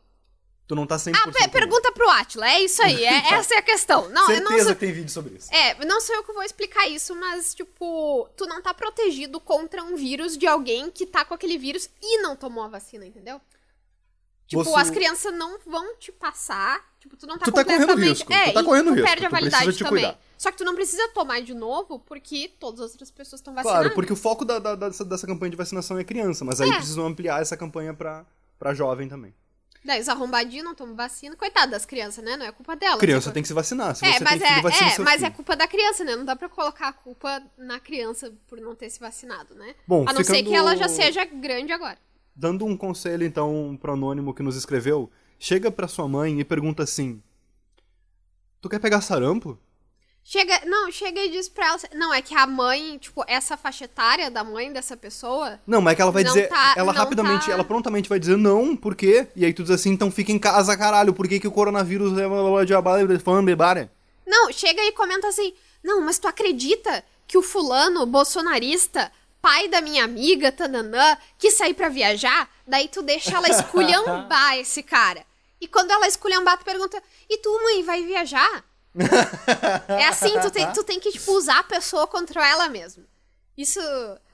Tu 0.66 0.74
não 0.74 0.84
tá 0.86 0.96
100% 0.96 1.12
Ah, 1.14 1.30
pe- 1.30 1.48
pergunta 1.48 1.92
pro 1.92 2.08
Atila, 2.10 2.48
é 2.50 2.60
isso 2.60 2.82
aí, 2.82 3.04
é, 3.04 3.34
essa 3.34 3.54
é 3.54 3.58
a 3.58 3.62
questão. 3.62 4.08
Não, 4.08 4.28
eu 4.30 4.40
não 4.40 4.48
Certeza 4.48 4.64
sou, 4.64 4.74
que 4.74 4.80
tem 4.80 4.92
vídeo 4.92 5.10
sobre 5.10 5.34
isso. 5.36 5.48
é, 5.54 5.84
não 5.84 6.00
sou 6.00 6.14
eu 6.16 6.24
que 6.24 6.32
vou 6.32 6.42
explicar 6.42 6.88
isso, 6.88 7.14
mas, 7.14 7.54
tipo, 7.54 8.28
tu 8.36 8.46
não 8.46 8.60
tá 8.60 8.74
protegido 8.74 9.38
contra 9.38 9.84
um 9.84 9.94
vírus 9.94 10.36
de 10.36 10.44
alguém 10.46 10.90
que 10.90 11.06
tá 11.06 11.24
com 11.24 11.34
aquele 11.34 11.56
vírus 11.56 11.88
e 12.02 12.18
não 12.20 12.34
tomou 12.34 12.64
a 12.64 12.68
vacina, 12.68 13.06
entendeu? 13.06 13.40
Tipo, 14.48 14.64
Você- 14.64 14.76
as 14.80 14.90
crianças 14.90 15.32
não 15.34 15.58
vão 15.66 15.96
te 15.96 16.10
passar. 16.12 16.84
Tipo, 17.00 17.16
tu 17.16 17.26
não 17.26 17.36
tá 17.38 17.44
Tu 17.44 17.52
tá 17.52 17.64
correndo 17.64 17.80
completamente... 17.80 18.08
risco, 18.18 18.32
É, 18.32 18.44
tu 18.50 18.54
tá 18.54 18.60
e 18.60 18.64
correndo 18.64 18.86
tu 18.86 18.94
risco, 18.94 19.06
perde 19.08 19.26
a 19.26 19.28
validade 19.28 19.78
também. 19.78 20.04
cuidar. 20.04 20.20
Só 20.38 20.50
que 20.50 20.58
tu 20.58 20.64
não 20.64 20.74
precisa 20.74 21.08
tomar 21.08 21.40
de 21.42 21.54
novo 21.54 21.98
porque 22.00 22.52
todas 22.58 22.80
as 22.80 22.90
outras 22.92 23.10
pessoas 23.10 23.40
estão 23.40 23.54
vacinadas. 23.54 23.80
Claro, 23.82 23.94
porque 23.94 24.12
o 24.12 24.16
foco 24.16 24.44
da, 24.44 24.58
da- 24.58 24.74
dessa, 24.74 25.04
dessa 25.04 25.26
campanha 25.26 25.50
de 25.50 25.56
vacinação 25.56 25.96
é 25.98 26.04
criança, 26.04 26.44
mas 26.44 26.60
aí 26.60 26.68
É. 26.70 26.74
precisam 26.76 27.06
ampliar 27.06 27.40
essa 27.40 27.56
campanha 27.56 27.94
pra, 27.94 28.24
pra 28.58 28.74
jovem 28.74 29.08
também. 29.08 29.32
Daí 29.86 30.00
os 30.00 30.08
arrombadinhos 30.08 30.64
não 30.64 30.74
tomam 30.74 30.96
vacina. 30.96 31.36
Coitado 31.36 31.70
das 31.70 31.86
crianças, 31.86 32.24
né? 32.24 32.36
Não 32.36 32.44
é 32.44 32.50
culpa 32.52 32.74
delas. 32.74 32.98
Criança 32.98 33.22
Tipo, 33.28 33.34
tem 33.34 33.42
que 33.42 33.48
se 33.48 33.54
vacinar. 33.54 33.94
Se 33.94 34.04
É, 34.04 34.14
você 34.18 34.24
mas, 34.24 34.30
tem 34.30 34.40
filho, 34.40 34.50
é, 34.68 34.94
é, 34.94 34.98
mas 34.98 35.14
é 35.22 35.26
filho. 35.26 35.32
culpa 35.32 35.54
da 35.56 35.68
criança, 35.68 36.02
né? 36.04 36.16
Não 36.16 36.24
dá 36.24 36.34
pra 36.34 36.48
colocar 36.48 36.88
a 36.88 36.92
culpa 36.92 37.40
na 37.56 37.78
criança 37.78 38.32
por 38.48 38.60
não 38.60 38.74
ter 38.74 38.90
se 38.90 38.98
vacinado, 38.98 39.54
né? 39.54 39.74
Bom, 39.86 40.02
a 40.08 40.12
não 40.12 40.24
ser 40.24 40.34
ficando- 40.34 40.50
que 40.50 40.54
ela 40.56 40.74
já 40.76 40.88
seja 40.88 41.24
grande 41.24 41.72
agora. 41.72 41.96
Dando 42.34 42.66
um 42.66 42.76
conselho, 42.76 43.24
então, 43.24 43.78
pro 43.80 43.92
anônimo 43.92 44.34
que 44.34 44.42
nos 44.42 44.56
escreveu, 44.56 45.10
chega 45.38 45.70
pra 45.70 45.86
sua 45.88 46.06
mãe 46.08 46.38
e 46.40 46.44
pergunta 46.44 46.82
assim: 46.82 47.22
Tu 48.60 48.68
quer 48.68 48.80
pegar 48.80 49.00
sarampo? 49.00 49.58
Chega, 50.28 50.62
não, 50.66 50.90
chega 50.90 51.20
e 51.24 51.30
diz 51.30 51.48
pra 51.48 51.68
ela. 51.68 51.78
Não, 51.94 52.12
é 52.12 52.20
que 52.20 52.34
a 52.34 52.48
mãe, 52.48 52.98
tipo, 52.98 53.22
essa 53.28 53.56
faixa 53.56 53.84
etária 53.84 54.28
da 54.28 54.42
mãe 54.42 54.72
dessa 54.72 54.96
pessoa. 54.96 55.60
Não, 55.64 55.80
mas 55.80 55.92
é 55.92 55.94
que 55.94 56.02
ela 56.02 56.10
vai 56.10 56.24
dizer. 56.24 56.48
tá- 56.48 56.74
ela 56.76 56.90
rapidamente, 56.90 57.46
tá- 57.46 57.52
ela 57.52 57.62
prontamente 57.62 58.08
vai 58.08 58.18
dizer 58.18 58.36
não, 58.36 58.74
por 58.74 58.96
quê? 58.96 59.28
E 59.36 59.44
aí 59.44 59.54
tu 59.54 59.62
diz 59.62 59.70
assim, 59.70 59.90
então 59.90 60.10
fica 60.10 60.32
em 60.32 60.38
casa, 60.38 60.76
caralho, 60.76 61.14
por 61.14 61.28
que, 61.28 61.38
que 61.38 61.46
o 61.46 61.52
coronavírus 61.52 62.12
é 62.18 62.64
de 62.64 62.74
abale 62.74 63.06
Não, 64.26 64.50
chega 64.52 64.82
e 64.82 64.90
comenta 64.90 65.28
assim: 65.28 65.54
Não, 65.80 66.00
mas 66.00 66.18
tu 66.18 66.26
acredita 66.26 67.04
que 67.28 67.38
o 67.38 67.42
fulano 67.42 68.04
bolsonarista, 68.04 69.12
pai 69.40 69.68
da 69.68 69.80
minha 69.80 70.02
amiga, 70.02 70.50
tananã, 70.50 71.16
quis 71.38 71.54
sair 71.54 71.74
pra 71.74 71.88
viajar? 71.88 72.50
Daí 72.66 72.88
tu 72.88 73.00
deixa 73.00 73.36
ela 73.36 73.46
esculhambar 73.48 74.58
esse 74.58 74.82
cara. 74.82 75.24
E 75.60 75.68
quando 75.68 75.92
ela 75.92 76.08
esculhambar, 76.08 76.58
tu 76.58 76.64
pergunta: 76.64 77.00
E 77.30 77.38
tu, 77.38 77.62
mãe, 77.62 77.84
vai 77.84 78.02
viajar? 78.04 78.64
É 79.88 80.06
assim, 80.06 80.38
tu 80.40 80.50
tem, 80.50 80.72
tu 80.72 80.84
tem 80.84 81.00
que, 81.00 81.12
tipo, 81.12 81.32
usar 81.32 81.60
a 81.60 81.64
pessoa 81.64 82.06
contra 82.06 82.46
ela 82.48 82.68
mesmo. 82.68 83.04
Isso. 83.56 83.80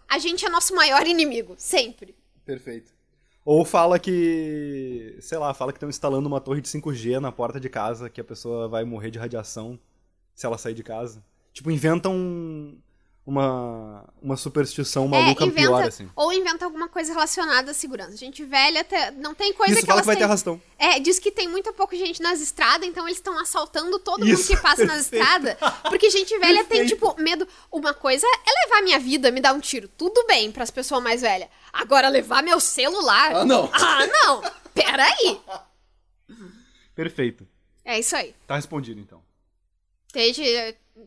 A 0.09 0.19
gente 0.19 0.45
é 0.45 0.49
nosso 0.49 0.75
maior 0.75 1.07
inimigo, 1.07 1.55
sempre. 1.57 2.15
Perfeito. 2.45 2.93
Ou 3.45 3.65
fala 3.65 3.99
que. 3.99 5.17
Sei 5.21 5.39
lá, 5.39 5.53
fala 5.53 5.73
que 5.73 5.77
estão 5.77 5.89
instalando 5.89 6.29
uma 6.29 6.41
torre 6.41 6.61
de 6.61 6.69
5G 6.69 7.19
na 7.19 7.33
porta 7.33 7.59
de 7.59 7.69
casa, 7.69 8.09
que 8.09 8.21
a 8.21 8.25
pessoa 8.25 8.69
vai 8.69 8.85
morrer 8.85 9.11
de 9.11 9.19
radiação 9.19 9.79
se 10.35 10.47
ela 10.47 10.59
sair 10.59 10.75
de 10.75 10.83
casa. 10.83 11.25
Tipo, 11.53 11.71
inventam 11.71 12.15
um, 12.15 12.79
uma, 13.25 14.05
uma 14.21 14.37
superstição 14.37 15.07
maluca 15.07 15.45
é, 15.45 15.47
inventa, 15.47 15.69
pior, 15.69 15.85
assim. 15.85 16.11
Ou 16.17 16.33
inventa 16.33 16.65
alguma 16.65 16.89
coisa 16.89 17.13
relacionada 17.13 17.71
à 17.71 17.75
segurança. 17.75 18.17
Gente 18.17 18.45
velha, 18.45 18.83
te- 18.83 19.13
não 19.13 19.33
tem 19.35 19.53
coisa 19.53 19.73
Isso, 19.75 19.83
que 19.83 19.87
fala 19.87 20.01
que 20.01 20.07
vai 20.07 20.17
ter 20.17 20.21
têm- 20.21 20.27
arrastão. 20.27 20.61
É, 20.77 20.99
diz 20.99 21.19
que 21.21 21.31
tem 21.31 21.47
muita 21.49 21.73
pouca 21.73 21.97
gente 21.97 22.21
nas 22.21 22.41
estradas, 22.41 22.87
então 22.89 23.07
eles 23.07 23.19
estão 23.19 23.39
assaltando 23.39 23.99
todo 24.01 24.21
mundo 24.27 24.33
Isso, 24.35 24.49
que 24.49 24.61
passa 24.61 24.85
nas 24.85 25.03
estradas. 25.13 25.57
Porque 25.85 26.11
gente 26.11 26.37
velha 26.39 26.65
tem, 26.65 26.85
tipo, 26.87 27.15
medo. 27.21 27.47
Uma 27.71 27.95
coisa 27.95 28.27
é 28.27 28.67
levar 28.67 28.83
minha 28.83 28.99
vida, 28.99 29.31
me 29.31 29.41
dar 29.41 29.53
um 29.55 29.61
tiro. 29.61 29.87
Tudo 29.89 30.27
bem 30.27 30.51
pras 30.51 30.71
pessoas 30.71 31.03
mais 31.03 31.21
velhas. 31.23 31.49
Agora, 31.73 32.09
levar 32.09 32.43
meu 32.43 32.59
celular. 32.59 33.37
Ah, 33.37 33.45
não. 33.45 33.71
Ah, 33.73 34.07
não! 34.07 34.43
Peraí! 34.75 35.41
Perfeito. 36.95 37.47
É 37.85 37.99
isso 37.99 38.15
aí. 38.17 38.35
Tá 38.47 38.57
respondido, 38.57 39.01
então. 39.01 39.23
Esteja, 40.09 40.43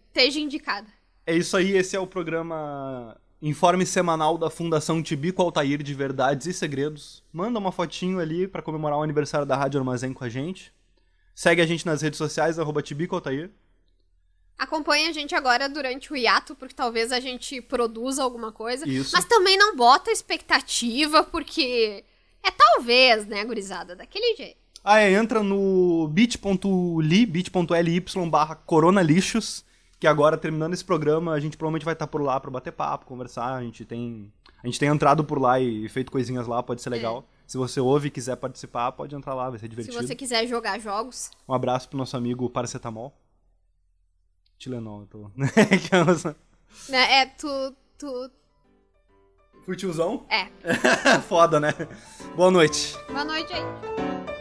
esteja 0.07 0.39
indicada. 0.39 0.87
É 1.27 1.35
isso 1.35 1.57
aí, 1.57 1.75
esse 1.75 1.95
é 1.95 1.99
o 1.99 2.05
programa 2.05 3.17
Informe 3.41 3.85
Semanal 3.85 4.37
da 4.37 4.49
Fundação 4.49 5.01
Tibico 5.01 5.41
Altair 5.41 5.81
de 5.81 5.93
Verdades 5.93 6.45
e 6.45 6.53
Segredos. 6.53 7.23
Manda 7.33 7.57
uma 7.57 7.71
fotinho 7.71 8.19
ali 8.19 8.47
pra 8.47 8.61
comemorar 8.61 8.99
o 8.99 9.03
aniversário 9.03 9.45
da 9.45 9.55
Rádio 9.55 9.79
Armazém 9.79 10.13
com 10.13 10.23
a 10.23 10.29
gente. 10.29 10.71
Segue 11.33 11.61
a 11.61 11.65
gente 11.65 11.85
nas 11.85 12.01
redes 12.01 12.17
sociais, 12.17 12.59
arroba 12.59 12.81
Tibico 12.81 13.15
Altair. 13.15 13.49
Acompanhe 14.57 15.07
a 15.07 15.11
gente 15.11 15.35
agora 15.35 15.67
durante 15.67 16.13
o 16.13 16.15
hiato, 16.15 16.55
porque 16.55 16.73
talvez 16.73 17.11
a 17.11 17.19
gente 17.19 17.59
produza 17.59 18.23
alguma 18.23 18.51
coisa. 18.51 18.87
Isso. 18.87 19.11
Mas 19.13 19.25
também 19.25 19.57
não 19.57 19.75
bota 19.75 20.11
expectativa, 20.11 21.23
porque 21.23 22.05
é 22.41 22.51
talvez, 22.51 23.25
né, 23.25 23.43
gurizada? 23.43 23.95
Daquele 23.95 24.35
jeito. 24.35 24.57
Ah, 24.83 24.99
é, 24.99 25.11
entra 25.11 25.41
no 25.41 26.07
bit.ly, 26.07 27.25
bit.ly 27.25 28.05
barra 28.29 28.55
coronalixos, 28.55 29.64
que 29.99 30.07
agora, 30.07 30.37
terminando 30.37 30.73
esse 30.73 30.83
programa, 30.83 31.33
a 31.33 31.39
gente 31.39 31.57
provavelmente 31.57 31.85
vai 31.85 31.93
estar 31.93 32.07
por 32.07 32.21
lá 32.21 32.39
pra 32.39 32.51
bater 32.51 32.71
papo, 32.71 33.05
conversar, 33.05 33.55
a 33.55 33.61
gente 33.63 33.85
tem... 33.85 34.31
A 34.63 34.67
gente 34.67 34.79
tem 34.79 34.89
entrado 34.89 35.23
por 35.23 35.39
lá 35.39 35.59
e 35.59 35.87
feito 35.89 36.11
coisinhas 36.11 36.47
lá, 36.47 36.61
pode 36.63 36.81
ser 36.81 36.89
legal. 36.89 37.23
Se 37.45 37.55
você 37.57 37.79
ouve 37.79 38.07
e 38.07 38.11
quiser 38.11 38.35
participar, 38.35 38.91
pode 38.93 39.13
entrar 39.15 39.35
lá, 39.35 39.49
vai 39.49 39.59
ser 39.59 39.65
Se 39.65 39.69
divertido. 39.69 40.01
você 40.07 40.15
quiser 40.15 40.47
jogar 40.47 40.79
jogos. 40.79 41.29
Um 41.47 41.53
abraço 41.53 41.87
pro 41.87 41.97
nosso 41.97 42.17
amigo 42.17 42.49
Paracetamol. 42.49 43.15
Tilenol, 44.57 45.01
eu 45.01 45.07
tô... 45.07 45.31
É 45.61 46.31
Né, 46.89 47.21
é, 47.21 47.25
tu. 47.27 47.47
tu 47.97 48.31
Fui 49.63 49.75
tiozão? 49.75 50.25
é. 50.29 50.47
Foda, 51.29 51.59
né? 51.59 51.73
Boa 52.35 52.51
noite. 52.51 52.95
Boa 53.07 53.23
noite 53.23 53.53
aí. 53.53 54.34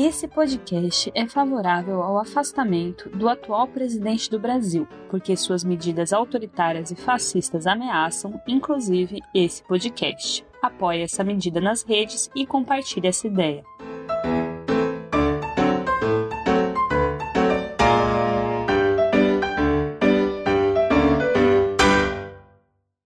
Esse 0.00 0.28
podcast 0.28 1.10
é 1.12 1.26
favorável 1.26 2.00
ao 2.00 2.20
afastamento 2.20 3.08
do 3.08 3.28
atual 3.28 3.66
presidente 3.66 4.30
do 4.30 4.38
Brasil, 4.38 4.86
porque 5.10 5.36
suas 5.36 5.64
medidas 5.64 6.12
autoritárias 6.12 6.92
e 6.92 6.94
fascistas 6.94 7.66
ameaçam, 7.66 8.40
inclusive, 8.46 9.20
esse 9.34 9.60
podcast. 9.64 10.46
Apoie 10.62 11.02
essa 11.02 11.24
medida 11.24 11.60
nas 11.60 11.82
redes 11.82 12.30
e 12.32 12.46
compartilhe 12.46 13.08
essa 13.08 13.26
ideia. 13.26 13.64